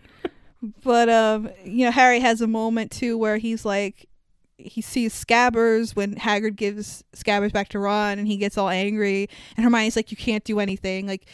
But 0.84 1.08
um, 1.08 1.48
you 1.64 1.86
know, 1.86 1.90
Harry 1.90 2.20
has 2.20 2.42
a 2.42 2.46
moment 2.46 2.90
too 2.90 3.16
where 3.16 3.38
he's 3.38 3.64
like, 3.64 4.10
he 4.58 4.82
sees 4.82 5.14
Scabbers 5.14 5.96
when 5.96 6.16
Hagrid 6.16 6.56
gives 6.56 7.02
Scabbers 7.16 7.50
back 7.50 7.68
to 7.70 7.78
Ron 7.78 8.18
and 8.18 8.28
he 8.28 8.36
gets 8.36 8.58
all 8.58 8.68
angry. 8.68 9.30
And 9.56 9.64
Hermione's 9.64 9.96
like 9.96 10.10
you 10.10 10.18
can't 10.18 10.44
do 10.44 10.60
anything. 10.60 11.06
Like 11.06 11.26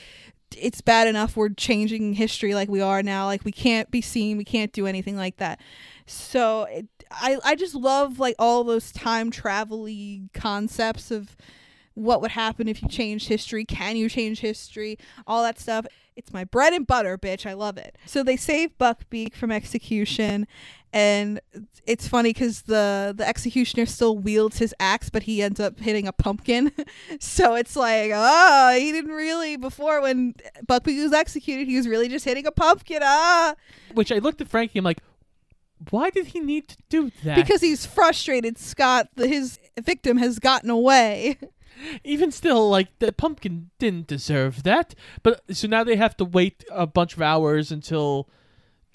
it's 0.57 0.81
bad 0.81 1.09
enough. 1.09 1.37
We're 1.37 1.49
changing 1.49 2.15
history 2.15 2.55
like 2.55 2.69
we 2.69 2.81
are 2.81 3.03
now. 3.03 3.27
Like 3.27 3.45
we 3.45 3.53
can't 3.53 3.91
be 3.91 4.01
seen. 4.01 4.37
We 4.37 4.45
can't 4.45 4.73
do 4.73 4.87
anything 4.87 5.17
like 5.17 5.39
that. 5.39 5.61
So 6.07 6.65
it, 6.65 6.87
I 7.11 7.39
I 7.45 7.55
just 7.57 7.75
love 7.75 8.19
like 8.19 8.37
all 8.39 8.65
those 8.65 8.93
time 8.93 9.31
travel 9.31 9.89
concepts 10.33 11.11
of 11.11 11.37
what 11.97 12.21
would 12.21 12.33
happen 12.33 12.69
if 12.69 12.83
you 12.83 12.89
changed 12.89 13.27
history? 13.29 13.65
Can 13.65 13.97
you 13.97 14.09
change 14.09 14.41
history? 14.41 14.99
All 15.27 15.43
that 15.43 15.59
stuff. 15.59 15.87
It's 16.15 16.33
my 16.33 16.45
bread 16.45 16.75
and 16.75 16.87
butter 16.87 17.17
bitch. 17.17 17.47
I 17.47 17.55
love 17.55 17.79
it. 17.79 17.97
So 18.05 18.23
they 18.23 18.37
save 18.37 18.77
Buckbeak 18.79 19.35
from 19.35 19.51
execution 19.51 20.47
and 20.93 21.41
it's 21.87 22.07
funny 22.07 22.31
because 22.31 22.63
the 22.63 23.15
the 23.17 23.27
executioner 23.27 23.87
still 23.87 24.17
wields 24.17 24.59
his 24.59 24.75
axe 24.79 25.11
but 25.11 25.25
he 25.25 25.43
ends 25.43 25.59
up 25.59 25.81
hitting 25.81 26.07
a 26.07 26.13
pumpkin. 26.13 26.71
So 27.21 27.55
it's 27.55 27.77
like 27.77 28.11
oh 28.15 28.77
he 28.79 28.93
didn't 28.93 29.13
really 29.13 29.57
before 29.57 30.03
when 30.03 30.35
Buckbeak 30.67 31.03
was 31.03 31.13
executed 31.15 31.67
he 31.67 31.77
was 31.77 31.89
really 31.89 32.09
just 32.09 32.27
hitting 32.27 32.47
a 32.47 32.53
pumpkin 32.53 33.01
ah. 33.03 33.55
Which 33.95 34.13
I 34.13 34.19
looked 34.19 34.41
at 34.43 34.49
Frankie. 34.49 34.79
I'm 34.79 34.85
like, 34.85 35.01
why 35.91 36.11
did 36.11 36.27
he 36.29 36.41
need 36.41 36.69
to 36.69 36.77
do 36.91 37.11
that? 37.25 37.37
because 37.37 37.63
he's 37.63 37.87
frustrated 37.87 38.59
Scott 38.59 39.09
his 39.17 39.59
victim 39.81 40.19
has 40.19 40.39
gotten 40.39 40.69
away 40.69 41.39
even 42.05 42.31
still, 42.31 42.69
like 42.69 42.99
the 42.99 43.13
pumpkin 43.13 43.71
didn't 43.79 44.07
deserve 44.07 44.63
that. 44.63 44.95
But 45.23 45.43
so 45.55 45.69
now 45.69 45.85
they 45.85 45.97
have 45.97 46.17
to 46.19 46.25
wait 46.25 46.65
a 46.71 46.87
bunch 46.87 47.15
of 47.15 47.23
hours 47.23 47.71
until 47.71 48.29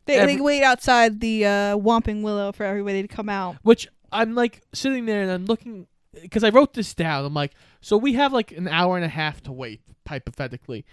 they, 0.06 0.16
Every- 0.18 0.36
they 0.36 0.42
wait 0.42 0.64
outside 0.64 1.20
the 1.20 1.46
uh, 1.46 1.78
Whomping 1.78 2.22
Willow 2.22 2.52
for 2.52 2.64
everybody 2.64 3.02
to 3.02 3.08
come 3.08 3.30
out 3.30 3.58
which 3.64 3.88
I'm 4.12 4.36
like 4.36 4.62
sitting 4.74 5.06
there 5.06 5.22
and 5.22 5.32
I'm 5.32 5.46
looking 5.46 5.88
because 6.22 6.44
I 6.44 6.50
wrote 6.50 6.74
this 6.74 6.94
down. 6.94 7.24
I'm 7.24 7.34
like, 7.34 7.54
so 7.80 7.96
we 7.98 8.14
have 8.14 8.34
like 8.34 8.52
an 8.52 8.68
hour 8.68 8.98
and 8.98 9.06
a 9.06 9.10
half 9.10 9.42
to 9.44 9.52
wait, 9.52 9.82
hypothetically. 10.08 10.86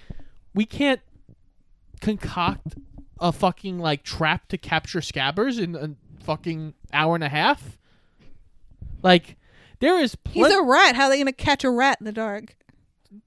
We 0.54 0.64
can't 0.64 1.00
concoct 2.00 2.76
a 3.20 3.32
fucking 3.32 3.78
like 3.78 4.04
trap 4.04 4.48
to 4.48 4.58
capture 4.58 5.00
scabbers 5.00 5.60
in 5.60 5.74
a 5.74 6.24
fucking 6.24 6.74
hour 6.92 7.16
and 7.16 7.24
a 7.24 7.28
half. 7.28 7.78
Like, 9.02 9.36
there 9.80 9.98
is 10.00 10.16
he's 10.30 10.52
a 10.52 10.62
rat 10.62 10.96
how 10.96 11.04
are 11.04 11.10
they 11.10 11.18
gonna 11.18 11.32
catch 11.32 11.64
a 11.64 11.70
rat 11.70 11.98
in 12.00 12.04
the 12.04 12.12
dark 12.12 12.56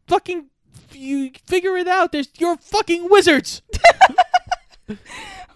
fucking 0.08 0.50
you 0.94 1.32
figure 1.46 1.78
it 1.78 1.88
out. 1.88 2.12
There's 2.12 2.30
you're 2.38 2.58
fucking 2.58 3.10
wizards. 3.10 3.62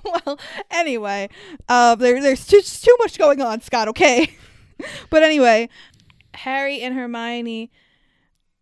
well, 0.03 0.39
anyway, 0.71 1.29
uh, 1.67 1.95
there, 1.95 2.21
there's 2.21 2.47
just 2.47 2.83
too 2.83 2.95
much 2.99 3.17
going 3.17 3.41
on, 3.41 3.61
Scott. 3.61 3.87
Okay, 3.89 4.35
but 5.09 5.23
anyway, 5.23 5.69
Harry 6.33 6.81
and 6.81 6.95
Hermione 6.95 7.71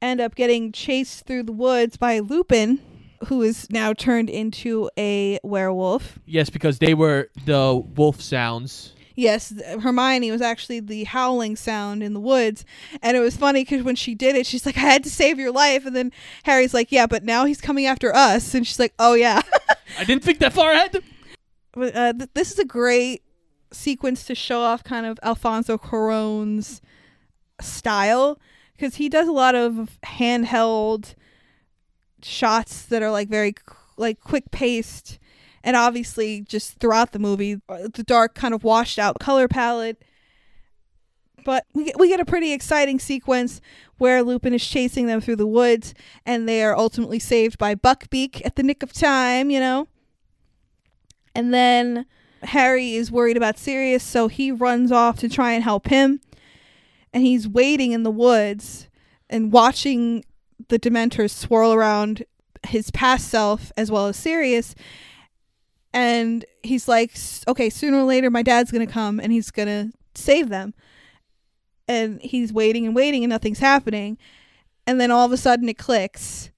end 0.02 0.20
up 0.20 0.36
getting 0.36 0.72
chased 0.72 1.26
through 1.26 1.44
the 1.44 1.52
woods 1.52 1.98
by 1.98 2.20
Lupin, 2.20 2.80
who 3.28 3.42
is 3.42 3.70
now 3.70 3.94
turned 3.94 4.30
into 4.30 4.90
a 4.98 5.40
werewolf. 5.44 6.20
yes, 6.26 6.50
because 6.50 6.80
they 6.80 6.94
were 6.94 7.30
the 7.46 7.82
wolf 7.96 8.22
sounds. 8.22 8.94
Yes, 9.16 9.54
Hermione 9.82 10.32
was 10.32 10.42
actually 10.42 10.80
the 10.80 11.04
howling 11.04 11.56
sound 11.56 12.02
in 12.02 12.14
the 12.14 12.20
woods, 12.20 12.66
and 13.02 13.16
it 13.16 13.20
was 13.20 13.38
funny 13.38 13.62
because 13.62 13.84
when 13.84 13.96
she 13.96 14.16
did 14.16 14.36
it, 14.36 14.46
she's 14.46 14.66
like, 14.66 14.78
"I 14.78 14.82
had 14.82 15.04
to 15.04 15.10
save 15.10 15.38
your 15.40 15.52
life," 15.52 15.86
and 15.86 15.96
then 15.96 16.12
Harry's 16.44 16.74
like, 16.74 16.92
"Yeah, 16.92 17.06
but 17.06 17.24
now 17.24 17.46
he's 17.46 17.62
coming 17.62 17.86
after 17.86 18.14
us," 18.16 18.54
and 18.56 18.66
she's 18.66 18.80
like, 18.80 18.94
"Oh 18.98 19.14
yeah." 19.14 19.42
I 20.00 20.04
didn't 20.04 20.24
think 20.24 20.40
that 20.40 20.54
far 20.54 20.72
ahead. 20.72 21.04
But, 21.74 21.96
uh, 21.96 22.14
th- 22.14 22.30
this 22.34 22.52
is 22.52 22.60
a 22.60 22.66
great 22.66 23.24
sequence 23.72 24.26
to 24.26 24.36
show 24.36 24.62
off 24.62 24.84
kind 24.84 25.06
of 25.06 25.20
Alfonso 25.24 25.78
Cuarón's 25.78 26.82
style 27.62 28.40
because 28.74 28.96
he 28.96 29.10
does 29.10 29.28
a 29.28 29.32
lot 29.32 29.56
of 29.56 29.98
handheld 30.04 31.16
shots 32.22 32.84
that 32.84 33.02
are 33.04 33.12
like 33.12 33.30
very 33.30 33.54
like 33.98 34.20
quick 34.20 34.52
paced 34.52 35.20
and 35.64 35.76
obviously 35.76 36.42
just 36.42 36.80
throughout 36.80 37.12
the 37.12 37.20
movie 37.20 37.62
uh, 37.70 37.88
the 37.94 38.04
dark 38.04 38.36
kind 38.36 38.54
of 38.54 38.64
washed 38.64 39.00
out 39.00 39.20
color 39.20 39.48
palette 39.48 40.02
but 41.46 41.66
we 41.74 41.86
get, 41.86 42.00
we 42.00 42.08
get 42.08 42.20
a 42.20 42.26
pretty 42.26 42.54
exciting 42.54 43.00
sequence 43.00 43.62
where 43.98 44.24
Lupin 44.24 44.54
is 44.54 44.66
chasing 44.66 45.08
them 45.08 45.22
through 45.22 45.36
the 45.36 45.48
woods 45.48 45.94
and 46.26 46.48
they 46.48 46.64
are 46.64 46.78
ultimately 46.78 47.20
saved 47.20 47.58
by 47.58 47.76
Buckbeak 47.76 48.42
at 48.46 48.56
the 48.56 48.64
nick 48.64 48.84
of 48.84 48.94
time, 48.94 49.50
you 49.50 49.60
know. 49.60 49.88
And 51.36 51.54
then 51.54 52.06
Harry 52.44 52.94
is 52.94 53.12
worried 53.12 53.38
about 53.38 53.58
Sirius, 53.58 54.04
so 54.04 54.28
he 54.28 54.52
runs 54.52 54.92
off 54.92 55.18
to 55.20 55.30
try 55.30 55.52
and 55.52 55.64
help 55.64 55.88
him. 55.88 56.22
And 57.14 57.24
he's 57.24 57.48
waiting 57.48 57.92
in 57.92 58.04
the 58.04 58.12
woods 58.12 58.88
and 59.30 59.52
watching 59.52 60.24
the 60.70 60.80
Dementors 60.80 61.32
swirl 61.32 61.74
around 61.74 62.24
his 62.68 62.92
past 62.92 63.28
self 63.28 63.72
as 63.76 63.92
well 63.92 64.08
as 64.08 64.18
Sirius. 64.18 64.76
And 65.94 66.44
he's 66.64 66.88
like, 66.88 67.16
okay, 67.48 67.70
sooner 67.70 67.98
or 67.98 68.04
later, 68.04 68.30
my 68.32 68.42
dad's 68.42 68.72
to 68.86 68.92
come 68.92 69.20
and 69.20 69.32
he's 69.32 69.52
to 69.68 69.92
save 70.16 70.50
them. 70.50 70.74
And 71.88 72.20
he's 72.22 72.52
waiting 72.52 72.86
and 72.86 72.96
waiting, 72.96 73.24
and 73.24 73.30
nothing's 73.30 73.60
happening. 73.60 74.18
And 74.88 75.00
then 75.00 75.12
all 75.12 75.26
of 75.26 75.32
a 75.32 75.38
sudden, 75.38 75.70
it 75.70 75.78
clicks. 75.78 76.50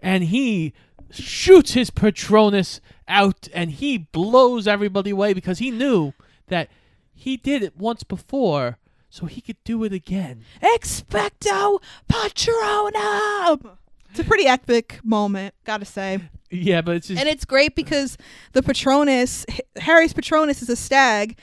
and 0.00 0.24
he 0.24 0.72
shoots 1.10 1.72
his 1.72 1.90
Patronus 1.90 2.80
out 3.08 3.48
and 3.54 3.70
he 3.72 3.98
blows 3.98 4.66
everybody 4.68 5.10
away 5.10 5.32
because 5.32 5.58
he 5.58 5.70
knew 5.70 6.12
that 6.48 6.68
he 7.14 7.36
did 7.36 7.62
it 7.62 7.76
once 7.76 8.04
before, 8.04 8.78
so 9.10 9.26
he 9.26 9.40
could 9.40 9.56
do 9.64 9.82
it 9.84 9.92
again. 9.92 10.44
Expecto 10.62 11.80
Patronum! 12.08 13.76
It's 14.10 14.20
a 14.20 14.24
pretty 14.24 14.46
epic 14.46 15.00
moment, 15.02 15.54
gotta 15.64 15.84
say. 15.84 16.20
Yeah, 16.50 16.80
but 16.80 16.96
it's 16.96 17.08
just 17.08 17.20
And 17.20 17.28
it's 17.28 17.44
great 17.44 17.74
because 17.74 18.16
the 18.52 18.62
Patronus, 18.62 19.44
Harry's 19.76 20.12
Patronus 20.12 20.62
is 20.62 20.68
a 20.68 20.76
stag, 20.76 21.38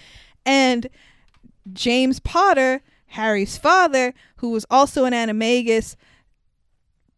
and 0.46 0.88
James 1.74 2.20
Potter, 2.20 2.82
Harry's 3.08 3.58
father, 3.58 4.14
who 4.38 4.52
was 4.52 4.66
also 4.70 5.06
an 5.06 5.14
animagus, 5.14 5.96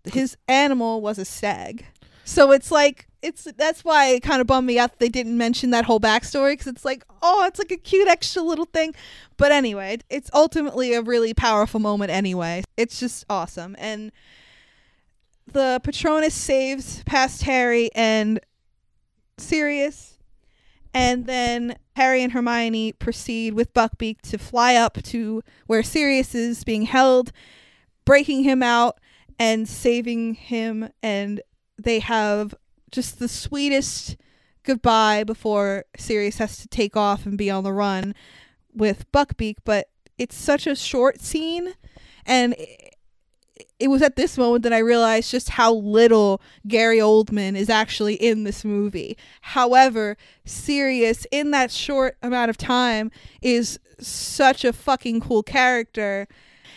his 0.06 0.38
animal 0.48 1.02
was 1.02 1.18
a 1.18 1.26
stag. 1.26 1.86
So 2.24 2.52
it's 2.52 2.72
like 2.72 3.08
it's 3.22 3.48
that's 3.58 3.84
why 3.84 4.08
it 4.08 4.22
kind 4.22 4.42
of 4.42 4.48
bummed 4.48 4.68
me 4.68 4.78
out 4.78 4.92
that 4.92 5.00
they 5.00 5.10
didn't 5.10 5.38
mention 5.38 5.72
that 5.72 5.86
whole 5.86 6.00
backstory 6.00 6.54
because 6.54 6.68
it's 6.68 6.86
like 6.86 7.04
oh 7.22 7.46
it's 7.46 7.58
like 7.58 7.72
a 7.72 7.78
cute 7.78 8.08
extra 8.08 8.42
little 8.42 8.66
thing, 8.66 8.94
but 9.38 9.52
anyway 9.52 9.98
it's 10.10 10.30
ultimately 10.34 10.94
a 10.94 11.02
really 11.02 11.34
powerful 11.34 11.80
moment 11.80 12.12
anyway. 12.12 12.64
It's 12.76 13.00
just 13.00 13.26
awesome 13.30 13.76
and 13.80 14.12
the 15.52 15.80
Patronus 15.84 16.34
saves 16.34 17.04
past 17.06 17.44
Harry 17.44 17.90
and 17.96 18.40
Sirius, 19.38 20.20
and 20.94 21.26
then 21.26 21.78
Harry 21.96 22.24
and 22.24 22.32
Hermione 22.32 22.94
proceed 22.94 23.54
with 23.54 23.74
Buckbeak 23.74 24.22
to 24.22 24.38
fly 24.38 24.76
up 24.76 25.02
to 25.04 25.44
where 25.68 25.84
Sirius 25.84 26.34
is 26.36 26.64
being 26.64 26.84
held, 26.84 27.32
breaking 28.06 28.44
him 28.44 28.64
out 28.64 29.00
and 29.40 29.68
saving 29.68 30.36
him. 30.36 30.90
And 31.04 31.42
they 31.78 32.00
have 32.00 32.56
just 32.92 33.20
the 33.20 33.28
sweetest 33.28 34.18
goodbye 34.64 35.24
before 35.24 35.86
Sirius 35.98 36.40
has 36.40 36.58
to 36.58 36.68
take 36.68 36.98
off 36.98 37.26
and 37.26 37.38
be 37.38 37.50
on 37.50 37.64
the 37.64 37.74
run 37.74 38.16
with 38.74 39.12
Buckbeak. 39.12 39.58
But 39.64 39.88
it's 40.18 40.36
such 40.36 40.66
a 40.66 40.76
short 40.76 41.22
scene, 41.22 41.74
and 42.26 42.56
it 43.80 43.90
was 43.90 44.02
at 44.02 44.16
this 44.16 44.38
moment 44.38 44.64
that 44.64 44.74
I 44.74 44.80
realized 44.80 45.30
just 45.30 45.50
how 45.50 45.74
little 45.74 46.42
Gary 46.68 46.98
Oldman 46.98 47.56
is 47.56 47.70
actually 47.70 48.16
in 48.16 48.44
this 48.44 48.66
movie. 48.66 49.18
However, 49.42 50.18
Sirius 50.46 51.28
in 51.32 51.52
that 51.52 51.72
short 51.72 52.18
amount 52.24 52.50
of 52.50 52.58
time 52.58 53.12
is 53.42 53.80
such 54.00 54.66
a 54.66 54.74
fucking 54.74 55.22
cool 55.22 55.44
character. 55.44 56.28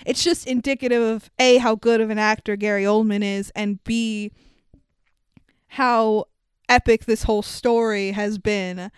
It's 0.05 0.23
just 0.23 0.47
indicative 0.47 1.03
of 1.03 1.31
A 1.39 1.59
how 1.59 1.75
good 1.75 2.01
of 2.01 2.11
an 2.11 2.19
actor 2.19 2.57
Gary 2.57 2.85
Oldman 2.85 3.23
is 3.23 3.51
and 3.55 3.83
B 3.85 4.33
how 5.69 6.27
epic 6.69 7.05
this 7.05 7.23
whole 7.23 7.43
story 7.43 8.11
has 8.11 8.39
been 8.39 8.91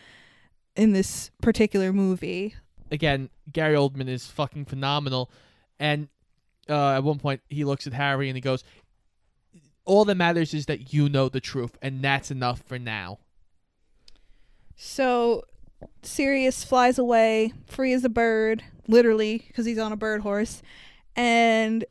in 0.74 0.92
this 0.92 1.30
particular 1.40 1.92
movie. 1.92 2.54
again, 2.90 3.30
Gary 3.50 3.74
Oldman 3.74 4.08
is 4.08 4.26
fucking 4.26 4.64
phenomenal. 4.64 5.30
And 5.78 6.08
uh, 6.68 6.92
at 6.92 7.04
one 7.04 7.18
point, 7.18 7.40
he 7.48 7.64
looks 7.64 7.86
at 7.86 7.92
Harry 7.92 8.28
and 8.28 8.36
he 8.36 8.40
goes, 8.40 8.64
"All 9.84 10.04
that 10.04 10.14
matters 10.16 10.54
is 10.54 10.66
that 10.66 10.92
you 10.92 11.08
know 11.08 11.28
the 11.28 11.40
truth, 11.40 11.76
and 11.82 12.02
that's 12.02 12.30
enough 12.30 12.62
for 12.62 12.78
now." 12.78 13.18
So 14.76 15.44
Sirius 16.02 16.64
flies 16.64 16.98
away, 16.98 17.52
free 17.66 17.92
as 17.92 18.04
a 18.04 18.08
bird, 18.08 18.62
literally, 18.88 19.44
because 19.48 19.66
he's 19.66 19.78
on 19.78 19.92
a 19.92 19.96
bird 19.96 20.22
horse. 20.22 20.62
And 21.14 21.84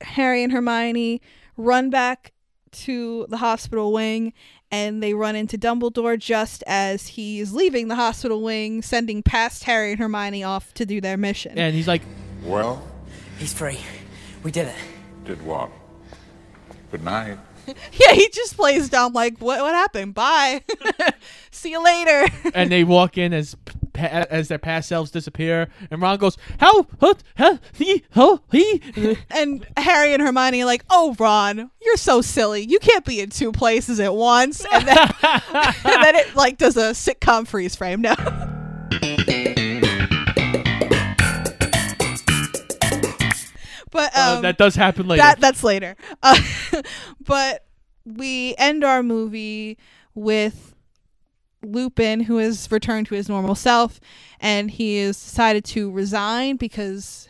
Harry 0.00 0.42
and 0.42 0.52
Hermione 0.52 1.20
run 1.56 1.90
back 1.90 2.32
to 2.70 3.26
the 3.28 3.38
hospital 3.38 3.92
wing, 3.92 4.34
and 4.70 5.02
they 5.02 5.14
run 5.14 5.36
into 5.36 5.56
Dumbledore 5.56 6.18
just 6.18 6.62
as 6.66 7.08
he's 7.08 7.52
leaving 7.52 7.88
the 7.88 7.94
hospital 7.94 8.42
wing, 8.42 8.82
sending 8.82 9.22
past 9.22 9.64
Harry 9.64 9.92
and 9.92 10.00
Hermione 10.00 10.44
off 10.44 10.74
to 10.74 10.84
do 10.84 11.00
their 11.00 11.16
mission. 11.16 11.58
And 11.58 11.74
he's 11.74 11.88
like, 11.88 12.02
Well, 12.42 12.82
He's 13.38 13.52
free. 13.52 13.78
We 14.42 14.50
did 14.50 14.68
it. 14.68 14.76
did 15.24 15.42
what? 15.42 15.70
Good 16.90 17.04
night. 17.04 17.38
yeah, 17.66 18.12
he 18.12 18.28
just 18.30 18.56
plays 18.56 18.88
dumb 18.88 19.12
like, 19.12 19.38
"What? 19.38 19.60
What 19.60 19.74
happened? 19.74 20.14
Bye. 20.14 20.62
See 21.50 21.70
you 21.70 21.82
later." 21.84 22.26
and 22.54 22.72
they 22.72 22.84
walk 22.84 23.18
in 23.18 23.32
as 23.34 23.56
as 23.94 24.48
their 24.48 24.58
past 24.58 24.88
selves 24.88 25.10
disappear, 25.10 25.68
and 25.90 26.00
Ron 26.00 26.18
goes, 26.18 26.38
"How? 26.58 26.84
What? 26.98 27.22
Huh? 27.36 27.58
He? 27.72 28.04
Huh? 28.12 28.38
He?" 28.50 28.82
and 29.30 29.66
Harry 29.76 30.14
and 30.14 30.22
Hermione 30.22 30.62
are 30.62 30.66
like, 30.66 30.84
"Oh, 30.88 31.14
Ron, 31.18 31.70
you're 31.82 31.96
so 31.96 32.22
silly. 32.22 32.64
You 32.64 32.78
can't 32.78 33.04
be 33.04 33.20
in 33.20 33.30
two 33.30 33.52
places 33.52 34.00
at 34.00 34.14
once." 34.14 34.64
And 34.72 34.86
then, 34.88 34.98
and 35.22 36.02
then 36.02 36.16
it 36.16 36.34
like 36.36 36.56
does 36.58 36.76
a 36.76 36.92
sitcom 36.92 37.46
freeze 37.46 37.76
frame 37.76 38.00
now. 38.00 38.47
But 43.98 44.16
Uh, 44.16 44.34
um, 44.36 44.42
that 44.42 44.58
does 44.58 44.76
happen 44.76 45.08
later. 45.08 45.22
That 45.22 45.40
that's 45.40 45.64
later. 45.64 45.96
Uh, 46.22 46.40
but 47.20 47.64
we 48.04 48.54
end 48.56 48.84
our 48.84 49.02
movie 49.02 49.76
with 50.14 50.72
Lupin, 51.64 52.20
who 52.20 52.36
has 52.36 52.70
returned 52.70 53.08
to 53.08 53.16
his 53.16 53.28
normal 53.28 53.56
self, 53.56 53.98
and 54.38 54.70
he 54.70 54.98
has 54.98 55.20
decided 55.20 55.64
to 55.64 55.90
resign 55.90 56.56
because 56.56 57.28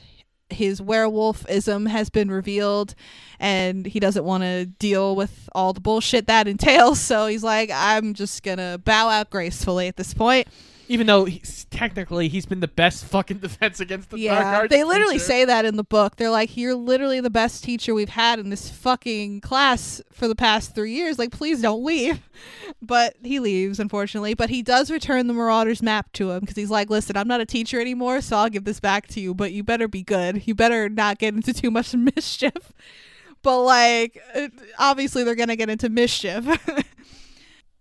his 0.50 0.80
werewolfism 0.80 1.88
has 1.88 2.10
been 2.10 2.30
revealed 2.30 2.94
and 3.38 3.84
he 3.86 4.00
doesn't 4.00 4.24
want 4.24 4.42
to 4.42 4.64
deal 4.64 5.14
with 5.14 5.48
all 5.54 5.72
the 5.72 5.80
bullshit 5.80 6.26
that 6.26 6.46
entails. 6.46 7.00
So 7.08 7.26
he's 7.28 7.42
like, 7.42 7.70
I'm 7.72 8.12
just 8.12 8.42
gonna 8.42 8.78
bow 8.84 9.08
out 9.08 9.30
gracefully 9.30 9.88
at 9.88 9.96
this 9.96 10.12
point. 10.12 10.48
Even 10.90 11.06
though 11.06 11.24
he's, 11.26 11.66
technically 11.70 12.28
he's 12.28 12.46
been 12.46 12.60
the 12.60 12.68
best 12.68 13.04
fucking 13.04 13.38
defense 13.40 13.78
against 13.80 14.10
the 14.10 14.16
dark 14.16 14.40
Yeah, 14.40 14.56
arts 14.58 14.70
they 14.70 14.84
literally 14.84 15.14
teacher. 15.14 15.24
say 15.24 15.44
that 15.44 15.64
in 15.64 15.76
the 15.76 15.84
book. 15.84 16.16
They're 16.16 16.30
like, 16.30 16.56
"You're 16.56 16.74
literally 16.74 17.20
the 17.20 17.30
best 17.30 17.62
teacher 17.62 17.94
we've 17.94 18.08
had 18.08 18.38
in 18.38 18.50
this 18.50 18.70
fucking 18.70 19.42
class 19.42 20.00
for 20.12 20.26
the 20.28 20.34
past 20.34 20.74
three 20.74 20.92
years. 20.92 21.18
Like, 21.18 21.30
please 21.30 21.60
don't 21.62 21.84
leave." 21.84 22.20
But 22.80 23.16
he 23.24 23.40
leaves, 23.40 23.80
unfortunately. 23.80 24.34
But 24.34 24.50
he 24.50 24.62
does 24.62 24.90
return 24.90 25.26
the 25.26 25.34
Marauders 25.34 25.82
map 25.82 26.12
to 26.12 26.30
him 26.30 26.40
because 26.40 26.54
he's 26.56 26.70
like, 26.70 26.88
"Listen, 26.90 27.16
I'm 27.16 27.26
not 27.26 27.40
a 27.40 27.46
teacher 27.46 27.80
anymore, 27.80 28.20
so 28.20 28.36
I'll 28.36 28.48
give 28.48 28.64
this 28.64 28.78
back 28.78 29.08
to 29.08 29.20
you. 29.20 29.34
But 29.34 29.52
you 29.52 29.64
better 29.64 29.88
be 29.88 30.02
good. 30.04 30.46
You 30.46 30.54
better 30.54 30.88
not 30.88 31.18
get 31.18 31.34
into 31.34 31.52
too 31.52 31.70
much 31.72 31.92
mischief." 32.16 32.72
But 33.42 33.62
like, 33.62 34.22
uh, 34.34 34.48
obviously, 34.78 35.24
they're 35.24 35.34
gonna 35.34 35.56
get 35.56 35.68
into 35.70 35.88
mischief. 35.88 36.46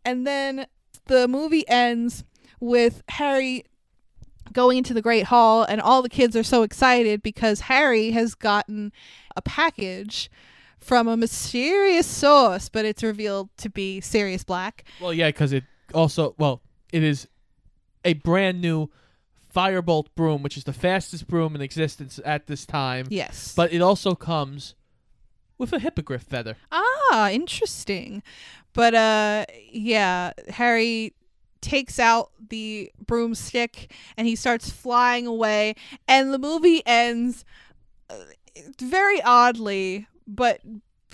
and 0.06 0.26
then 0.26 0.66
the 1.06 1.28
movie 1.28 1.68
ends 1.68 2.24
with 2.60 3.04
Harry 3.10 3.64
going 4.54 4.78
into 4.78 4.94
the 4.94 5.02
Great 5.02 5.26
Hall, 5.26 5.64
and 5.64 5.82
all 5.82 6.02
the 6.02 6.10
kids 6.10 6.36
are 6.36 6.44
so 6.44 6.64
excited 6.64 7.22
because 7.22 7.62
Harry 7.62 8.12
has 8.12 8.34
gotten 8.34 8.92
a 9.36 9.42
package 9.42 10.30
from 10.80 11.08
a 11.08 11.18
mysterious 11.18 12.08
source, 12.08 12.70
but 12.70 12.86
it's 12.86 13.04
revealed 13.04 13.50
to 13.58 13.70
be 13.70 14.00
Sirius 14.02 14.44
Black. 14.44 14.86
Well, 15.02 15.14
yeah, 15.14 15.28
because 15.30 15.54
it 15.54 15.64
also 15.94 16.36
well, 16.38 16.62
it 16.92 17.04
is 17.04 17.28
a 18.06 18.14
brand 18.14 18.62
new 18.62 18.90
firebolt 19.54 20.08
broom, 20.16 20.44
which 20.44 20.56
is 20.56 20.64
the 20.64 20.74
fastest 20.74 21.28
broom 21.28 21.56
in 21.56 21.62
existence 21.62 22.20
at 22.24 22.48
this 22.48 22.66
time. 22.66 23.08
Yes. 23.10 23.54
but 23.56 23.74
it 23.74 23.82
also 23.82 24.16
comes 24.16 24.76
with 25.58 25.74
a 25.74 25.80
hippogriff 25.80 26.22
feather. 26.22 26.56
Ah, 26.72 27.30
interesting. 27.32 28.22
But 28.74 28.94
uh 28.94 29.46
yeah, 29.72 30.34
Harry 30.50 31.14
takes 31.68 32.00
out 32.00 32.32
the 32.50 32.90
broomstick 33.06 33.94
and 34.16 34.26
he 34.26 34.38
starts 34.38 34.70
flying 34.70 35.28
away 35.28 35.76
and 36.08 36.34
the 36.34 36.40
movie 36.40 36.82
ends 36.86 37.44
uh, 38.10 38.16
very 38.80 39.22
oddly, 39.22 40.08
but 40.26 40.62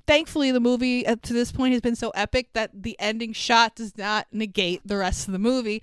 thankfully 0.06 0.52
the 0.52 0.60
movie 0.60 1.08
up 1.08 1.24
to 1.24 1.34
this 1.34 1.52
point 1.52 1.72
has 1.72 1.82
been 1.82 1.96
so 1.96 2.12
epic 2.12 2.50
that 2.54 2.70
the 2.84 2.96
ending 3.00 3.34
shot 3.34 3.76
does 3.76 3.98
not 3.98 4.28
negate 4.32 4.82
the 4.86 4.96
rest 4.96 5.28
of 5.28 5.32
the 5.32 5.40
movie. 5.40 5.82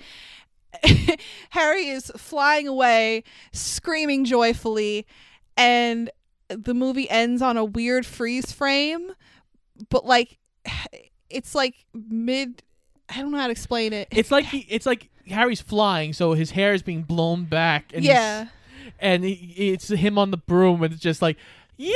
Harry 1.50 1.88
is 1.88 2.12
flying 2.16 2.68
away, 2.68 3.24
screaming 3.52 4.24
joyfully, 4.24 5.04
and 5.56 6.10
the 6.48 6.74
movie 6.74 7.10
ends 7.10 7.42
on 7.42 7.56
a 7.56 7.64
weird 7.64 8.06
freeze 8.06 8.52
frame, 8.52 9.10
but 9.88 10.06
like 10.06 10.38
it's 11.28 11.56
like 11.56 11.86
mid 11.92 12.62
I 13.10 13.20
don't 13.20 13.30
know 13.32 13.38
how 13.38 13.46
to 13.46 13.52
explain 13.52 13.92
it. 13.92 14.08
It's 14.10 14.30
like 14.30 14.44
he, 14.54 14.66
it's 14.68 14.86
like 14.86 15.08
Harry's 15.28 15.60
flying, 15.60 16.12
so 16.12 16.32
his 16.32 16.50
hair 16.52 16.74
is 16.74 16.82
being 16.82 17.02
blown 17.02 17.44
back, 17.44 17.92
and 17.94 18.04
Yeah. 18.04 18.48
and 18.98 19.24
he, 19.24 19.32
it's 19.72 19.88
him 19.88 20.18
on 20.18 20.30
the 20.30 20.36
broom, 20.36 20.82
and 20.82 20.92
it's 20.92 21.02
just 21.02 21.20
like, 21.22 21.36
yeah, 21.76 21.92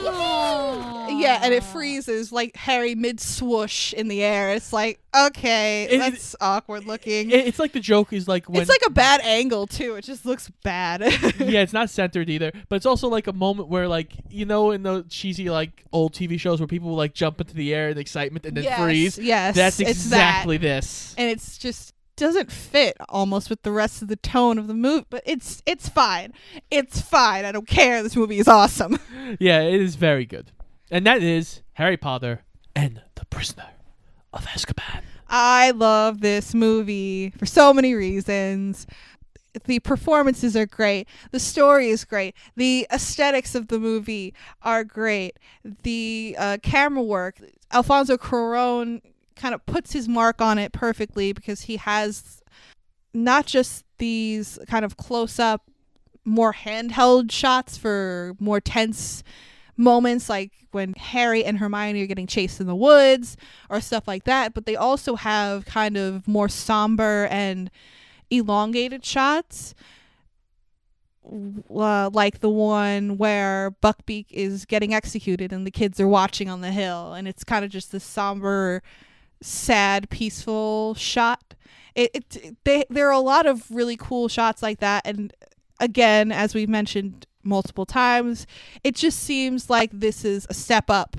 yeah, 0.00 1.40
and 1.42 1.52
it 1.52 1.62
freezes 1.64 2.30
like 2.32 2.56
Harry 2.56 2.94
mid 2.94 3.20
swoosh 3.20 3.92
in 3.92 4.08
the 4.08 4.22
air. 4.22 4.50
It's 4.52 4.72
like, 4.72 5.00
okay, 5.16 5.84
It- 5.90 5.98
that's 5.98 6.36
awkward 6.40 6.84
looking. 6.86 7.30
It- 7.30 7.46
it's 7.46 7.58
like 7.58 7.72
the 7.72 7.80
joke 7.80 8.12
is 8.12 8.28
like 8.28 8.48
when 8.48 8.60
it's 8.60 8.68
like 8.70 8.82
a 8.86 8.90
bad 8.90 9.20
angle 9.22 9.66
too. 9.66 9.94
It 9.96 10.04
just 10.04 10.24
looks 10.24 10.50
bad. 10.62 11.00
yeah, 11.38 11.60
it's 11.62 11.72
not 11.72 11.90
centered 11.90 12.28
either, 12.30 12.52
but 12.68 12.76
it's 12.76 12.86
also 12.86 13.08
like 13.08 13.26
a 13.26 13.32
moment 13.32 13.68
where, 13.68 13.88
like, 13.88 14.12
you 14.30 14.44
know, 14.46 14.70
in 14.70 14.82
the 14.82 15.04
cheesy 15.08 15.50
like 15.50 15.84
old 15.92 16.12
TV 16.14 16.38
shows 16.38 16.60
where 16.60 16.66
people 16.68 16.94
like 16.94 17.14
jump 17.14 17.40
into 17.40 17.54
the 17.54 17.74
air 17.74 17.88
in 17.90 17.98
excitement 17.98 18.46
and 18.46 18.56
then 18.56 18.64
Yes, 18.64 18.80
freeze. 18.80 19.18
yes, 19.18 19.54
that's 19.56 19.80
exactly 19.80 20.56
that. 20.58 20.62
this. 20.62 21.14
and 21.18 21.30
it's 21.30 21.58
just 21.58 21.94
doesn't 22.18 22.52
fit 22.52 22.96
almost 23.08 23.48
with 23.48 23.62
the 23.62 23.70
rest 23.72 24.02
of 24.02 24.08
the 24.08 24.16
tone 24.16 24.58
of 24.58 24.66
the 24.66 24.74
movie 24.74 25.06
but 25.08 25.22
it's 25.24 25.62
it's 25.64 25.88
fine. 25.88 26.32
It's 26.70 27.00
fine. 27.00 27.44
I 27.44 27.52
don't 27.52 27.66
care. 27.66 28.02
This 28.02 28.16
movie 28.16 28.38
is 28.38 28.48
awesome. 28.48 28.98
Yeah, 29.38 29.60
it 29.60 29.80
is 29.80 29.94
very 29.96 30.24
good, 30.24 30.52
and 30.90 31.06
that 31.06 31.22
is 31.22 31.60
Harry 31.74 31.98
Potter 31.98 32.44
and 32.74 33.02
the 33.14 33.26
Prisoner 33.26 33.66
of 34.32 34.46
Azkaban. 34.46 35.02
i 35.28 35.70
love 35.72 36.20
this 36.22 36.54
movie 36.54 37.30
for 37.36 37.44
so 37.44 37.74
many 37.74 37.94
reasons. 37.94 38.86
The 39.66 39.80
performances 39.80 40.56
are 40.56 40.64
great. 40.66 41.08
The 41.30 41.40
story 41.40 41.88
is 41.90 42.04
great. 42.06 42.34
The 42.56 42.86
aesthetics 42.90 43.54
of 43.54 43.68
the 43.68 43.78
movie 43.78 44.32
are 44.62 44.82
great. 44.82 45.38
The 45.82 46.36
uh, 46.38 46.56
camera 46.62 47.02
work 47.02 47.36
alfonso 47.70 48.16
cuaron 48.16 49.02
kind 49.38 49.54
of 49.54 49.64
puts 49.66 49.92
his 49.92 50.08
mark 50.08 50.42
on 50.42 50.58
it 50.58 50.72
perfectly 50.72 51.32
because 51.32 51.62
he 51.62 51.76
has 51.76 52.42
not 53.14 53.46
just 53.46 53.84
these 53.98 54.58
kind 54.68 54.84
of 54.84 54.96
close 54.96 55.38
up 55.38 55.62
more 56.24 56.52
handheld 56.52 57.32
shots 57.32 57.78
for 57.78 58.34
more 58.38 58.60
tense 58.60 59.22
moments 59.76 60.28
like 60.28 60.52
when 60.72 60.92
Harry 60.94 61.44
and 61.44 61.58
Hermione 61.58 62.02
are 62.02 62.06
getting 62.06 62.26
chased 62.26 62.60
in 62.60 62.66
the 62.66 62.74
woods 62.74 63.36
or 63.70 63.80
stuff 63.80 64.06
like 64.06 64.24
that 64.24 64.52
but 64.52 64.66
they 64.66 64.76
also 64.76 65.14
have 65.14 65.64
kind 65.64 65.96
of 65.96 66.28
more 66.28 66.48
somber 66.48 67.26
and 67.30 67.70
elongated 68.30 69.04
shots 69.04 69.74
uh, 71.70 72.10
like 72.12 72.40
the 72.40 72.48
one 72.48 73.18
where 73.18 73.74
Buckbeak 73.82 74.26
is 74.30 74.64
getting 74.64 74.94
executed 74.94 75.52
and 75.52 75.66
the 75.66 75.70
kids 75.70 76.00
are 76.00 76.08
watching 76.08 76.48
on 76.48 76.60
the 76.60 76.70
hill 76.72 77.12
and 77.12 77.28
it's 77.28 77.44
kind 77.44 77.64
of 77.64 77.70
just 77.70 77.92
this 77.92 78.04
somber 78.04 78.82
sad 79.42 80.10
peaceful 80.10 80.94
shot. 80.94 81.54
It, 81.94 82.10
it 82.14 82.56
they 82.64 82.84
there 82.90 83.08
are 83.08 83.12
a 83.12 83.20
lot 83.20 83.46
of 83.46 83.70
really 83.70 83.96
cool 83.96 84.28
shots 84.28 84.62
like 84.62 84.80
that. 84.80 85.06
And 85.06 85.32
again 85.80 86.32
as 86.32 86.54
we've 86.54 86.68
mentioned 86.68 87.26
multiple 87.44 87.86
times 87.86 88.46
it 88.82 88.94
just 88.96 89.20
seems 89.20 89.70
like 89.70 89.90
this 89.92 90.24
is 90.24 90.46
a 90.50 90.54
step 90.54 90.90
up 90.90 91.16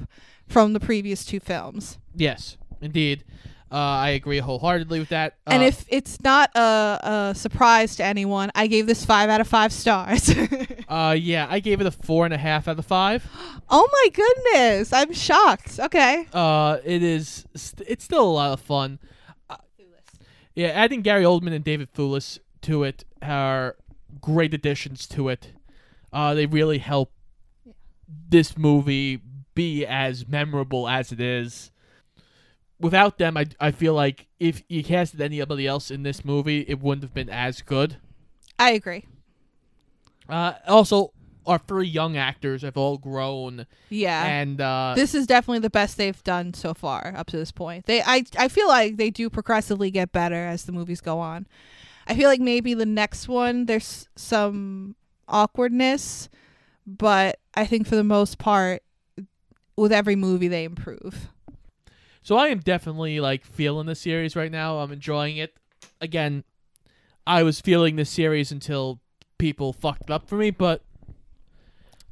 from 0.48 0.74
the 0.74 0.80
previous 0.80 1.24
two 1.24 1.40
films. 1.40 1.98
Yes, 2.16 2.58
indeed. 2.82 3.24
Uh, 3.72 3.76
I 3.76 4.10
agree 4.10 4.40
wholeheartedly 4.40 5.00
with 5.00 5.10
that. 5.10 5.36
and 5.46 5.62
Uh, 5.62 5.68
if 5.68 5.86
it's 5.90 6.20
not 6.22 6.50
a, 6.56 7.30
a 7.32 7.36
surprise 7.36 7.96
to 7.98 8.04
anyone 8.04 8.50
i 8.56 8.66
gave 8.66 8.88
this 8.88 9.06
five 9.06 9.30
out 9.30 9.42
of 9.42 9.48
five 9.48 9.72
stars 9.72 10.34
uh, 10.90 11.16
yeah, 11.18 11.46
I 11.50 11.60
gave 11.60 11.80
it 11.82 11.86
a 11.86 11.92
four 11.92 12.26
and 12.26 12.34
a 12.34 12.38
half 12.38 12.68
out 12.68 12.80
of 12.80 12.86
five. 12.86 13.28
oh 13.70 13.88
my 13.92 14.10
goodness 14.12 14.92
i'm 14.94 15.14
shocked 15.14 15.80
okay 15.80 16.26
Uh, 16.34 16.78
it 16.84 17.04
is. 17.04 17.46
st- 17.56 17.88
It's 17.88 18.04
still 18.04 18.26
a 18.28 18.34
lot 18.42 18.54
of 18.54 18.60
fun. 18.60 18.98
Uh, 19.50 19.58
yeah, 20.56 20.68
adding 20.70 21.02
Gary 21.04 21.24
Oldman 21.24 21.54
and 21.54 21.64
David 21.64 21.94
Thewlis 21.94 22.40
to 22.62 22.84
it 22.84 23.04
are 23.22 23.76
great 24.20 24.54
additions 24.54 25.06
to 25.08 25.30
it. 25.30 25.54
Uh, 26.12 26.34
they 26.34 26.46
really 26.48 26.80
help 26.80 27.12
this 28.08 28.58
movie 28.58 29.22
be 29.54 29.86
as 29.86 30.28
memorable 30.28 30.88
as 30.88 31.12
it 31.12 31.20
is. 31.22 31.72
Without 32.80 33.18
them, 33.18 33.36
I 33.38 33.46
I 33.60 33.72
feel 33.72 33.94
like 33.94 34.28
if 34.40 34.64
you 34.70 34.84
casted 34.84 35.22
anybody 35.22 35.68
else 35.68 35.92
in 35.92 36.04
this 36.04 36.24
movie, 36.24 36.62
it 36.68 36.80
wouldn't 36.82 37.04
have 37.04 37.14
been 37.14 37.30
as 37.30 37.62
good. 37.62 37.98
i 38.58 38.72
agree 38.72 39.06
Uh, 40.30 40.54
also, 40.68 41.12
our 41.46 41.58
three 41.58 41.88
young 41.88 42.16
actors 42.16 42.62
have 42.62 42.78
all 42.78 42.98
grown. 42.98 43.66
Yeah. 43.90 44.24
And 44.26 44.62
uh, 44.62 44.94
this 44.96 45.16
is 45.16 45.26
definitely 45.26 45.60
the 45.60 45.70
best 45.72 45.98
they've 45.98 46.24
done 46.24 46.54
so 46.54 46.74
far 46.74 47.14
up 47.18 47.28
to 47.28 47.38
this 47.38 47.52
point. 47.52 47.86
They 47.88 48.02
I 48.02 48.24
I 48.38 48.48
feel 48.48 48.68
like 48.68 48.98
they 48.98 49.10
do 49.10 49.30
progressively 49.30 49.90
get 49.92 50.12
better 50.12 50.36
as 50.46 50.66
the 50.66 50.72
movies 50.72 51.02
go 51.02 51.20
on. 51.20 51.48
I 52.08 52.16
feel 52.16 52.30
like 52.30 52.40
maybe 52.42 52.74
the 52.76 52.86
next 52.86 53.28
one 53.28 53.66
there's 53.66 54.08
some 54.16 54.96
awkwardness, 55.28 56.30
but 56.86 57.40
I 57.56 57.66
think 57.66 57.88
for 57.88 57.96
the 57.96 58.04
most 58.04 58.38
part 58.38 58.84
with 59.76 59.92
every 59.92 60.16
movie 60.16 60.48
they 60.48 60.64
improve. 60.66 61.30
So 62.22 62.36
I 62.38 62.48
am 62.48 62.60
definitely 62.60 63.20
like 63.20 63.46
feeling 63.46 63.88
the 63.88 63.96
series 63.96 64.36
right 64.36 64.52
now. 64.52 64.80
I'm 64.80 64.92
enjoying 64.92 65.38
it. 65.38 65.56
Again, 66.02 66.44
I 67.26 67.44
was 67.44 67.60
feeling 67.62 67.96
the 67.96 68.06
series 68.06 68.52
until 68.52 69.00
people 69.38 69.74
fucked 69.74 70.12
up 70.12 70.28
for 70.28 70.36
me, 70.36 70.52
but 70.52 70.82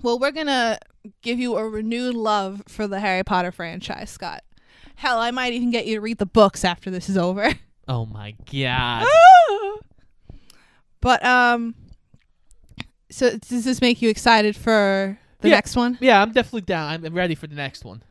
Well, 0.02 0.18
we're 0.20 0.32
going 0.32 0.48
to 0.48 0.80
give 1.22 1.40
you 1.40 1.58
a 1.58 1.68
renewed 1.68 2.16
love 2.16 2.64
for 2.68 2.88
the 2.88 3.00
Harry 3.00 3.24
Potter 3.24 3.52
franchise, 3.52 4.10
Scott. 4.10 4.44
Hell, 4.96 5.20
I 5.20 5.32
might 5.32 5.54
even 5.54 5.70
get 5.72 5.86
you 5.86 5.96
to 5.96 6.02
read 6.02 6.18
the 6.18 6.26
books 6.26 6.64
after 6.66 6.90
this 6.90 7.10
is 7.10 7.18
over. 7.18 7.54
oh 7.88 8.06
my 8.06 8.34
god. 8.52 9.06
but 11.02 11.24
um 11.26 11.76
so 13.10 13.38
does 13.38 13.64
this 13.64 13.80
make 13.80 14.02
you 14.02 14.10
excited 14.10 14.56
for 14.56 15.18
the 15.42 15.50
Yeah. 15.50 15.56
next 15.56 15.76
one? 15.76 15.98
Yeah, 16.02 16.22
I'm 16.22 16.32
definitely 16.34 16.62
down. 16.62 17.06
I'm 17.06 17.14
ready 17.14 17.36
for 17.36 17.48
the 17.48 17.56
next 17.56 17.86
one. 17.86 18.02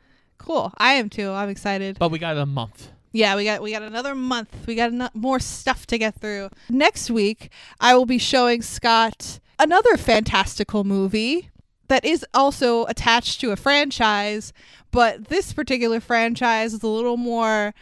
Cool. 0.46 0.72
I 0.78 0.92
am 0.92 1.10
too. 1.10 1.30
I'm 1.32 1.48
excited. 1.48 1.98
But 1.98 2.10
we 2.10 2.20
got 2.20 2.36
a 2.38 2.46
month. 2.46 2.90
Yeah, 3.12 3.34
we 3.34 3.44
got 3.44 3.62
we 3.62 3.72
got 3.72 3.82
another 3.82 4.14
month. 4.14 4.54
We 4.66 4.76
got 4.76 4.92
eno- 4.92 5.10
more 5.12 5.40
stuff 5.40 5.86
to 5.88 5.98
get 5.98 6.20
through. 6.20 6.50
Next 6.70 7.10
week, 7.10 7.50
I 7.80 7.96
will 7.96 8.06
be 8.06 8.18
showing 8.18 8.62
Scott 8.62 9.40
another 9.58 9.96
fantastical 9.96 10.84
movie 10.84 11.50
that 11.88 12.04
is 12.04 12.24
also 12.32 12.84
attached 12.86 13.40
to 13.40 13.50
a 13.50 13.56
franchise, 13.56 14.52
but 14.92 15.28
this 15.28 15.52
particular 15.52 15.98
franchise 15.98 16.74
is 16.74 16.82
a 16.82 16.88
little 16.88 17.16
more 17.16 17.74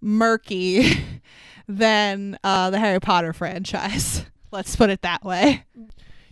murky 0.00 0.92
than 1.68 2.38
uh, 2.44 2.70
the 2.70 2.78
Harry 2.78 3.00
Potter 3.00 3.32
franchise. 3.32 4.24
Let's 4.52 4.76
put 4.76 4.90
it 4.90 5.02
that 5.02 5.24
way. 5.24 5.64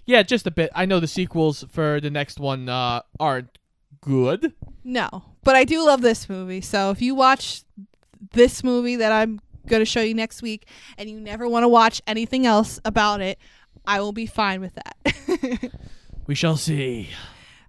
Yeah, 0.06 0.22
just 0.22 0.46
a 0.46 0.50
bit. 0.50 0.70
I 0.74 0.86
know 0.86 1.00
the 1.00 1.06
sequels 1.08 1.64
for 1.70 2.00
the 2.00 2.10
next 2.10 2.38
one 2.38 2.68
uh, 2.68 3.02
aren't 3.18 3.58
good. 4.00 4.52
No, 4.84 5.24
but 5.44 5.56
I 5.56 5.64
do 5.64 5.84
love 5.84 6.00
this 6.00 6.28
movie. 6.28 6.60
So 6.60 6.90
if 6.90 7.00
you 7.02 7.14
watch 7.14 7.62
this 8.32 8.62
movie 8.64 8.96
that 8.96 9.12
I'm 9.12 9.40
going 9.66 9.80
to 9.80 9.86
show 9.86 10.00
you 10.00 10.14
next 10.14 10.42
week 10.42 10.66
and 10.98 11.08
you 11.10 11.20
never 11.20 11.48
want 11.48 11.64
to 11.64 11.68
watch 11.68 12.00
anything 12.06 12.46
else 12.46 12.80
about 12.84 13.20
it, 13.20 13.38
I 13.86 14.00
will 14.00 14.12
be 14.12 14.26
fine 14.26 14.60
with 14.60 14.74
that. 14.74 15.70
We 16.26 16.34
shall 16.36 16.56
see. 16.56 17.08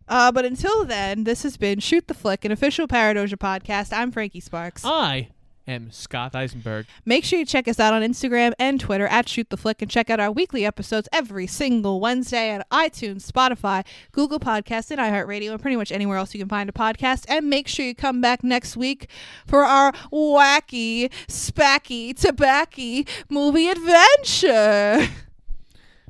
uh, 0.08 0.32
but 0.32 0.46
until 0.46 0.86
then, 0.86 1.24
this 1.24 1.42
has 1.42 1.58
been 1.58 1.80
Shoot 1.80 2.08
the 2.08 2.14
Flick, 2.14 2.46
an 2.46 2.52
official 2.52 2.88
Paradoja 2.88 3.36
podcast. 3.38 3.92
I'm 3.92 4.12
Frankie 4.12 4.40
Sparks. 4.40 4.84
I 4.86 5.30
am 5.68 5.92
Scott 5.92 6.36
Eisenberg. 6.36 6.86
Make 7.06 7.24
sure 7.24 7.40
you 7.40 7.46
check 7.46 7.68
us 7.68 7.80
out 7.80 7.94
on 7.94 8.02
Instagram 8.02 8.54
and 8.60 8.80
Twitter 8.80 9.08
at 9.08 9.30
Shoot 9.30 9.50
the 9.50 9.58
Flick 9.58 9.82
and 9.82 9.90
check 9.90 10.10
out 10.10 10.20
our 10.20 10.32
weekly 10.32 10.66
episodes 10.66 11.08
every 11.12 11.48
single 11.48 12.00
Wednesday 12.00 12.50
at 12.52 12.70
iTunes, 12.70 13.30
Spotify, 13.30 13.86
Google 14.12 14.40
Podcasts, 14.40 14.92
and 14.92 15.00
iHeartRadio, 15.00 15.52
and 15.52 15.62
pretty 15.62 15.78
much 15.78 15.92
anywhere 15.92 16.18
else 16.18 16.34
you 16.34 16.40
can 16.40 16.50
find 16.50 16.70
a 16.70 16.74
podcast. 16.74 17.26
And 17.28 17.50
make 17.50 17.68
sure 17.68 17.86
you 17.86 17.96
come 17.96 18.22
back 18.22 18.44
next 18.44 18.76
week 18.76 19.08
for 19.46 19.64
our 19.64 19.92
wacky, 20.12 21.12
spacky, 21.28 22.16
tobacco 22.20 23.04
movie 23.30 23.70
adventure. 23.70 25.08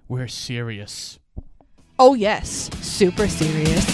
We're 0.08 0.28
serious. 0.28 1.20
Oh, 1.98 2.14
yes, 2.16 2.70
super 2.82 3.28
serious. 3.28 3.86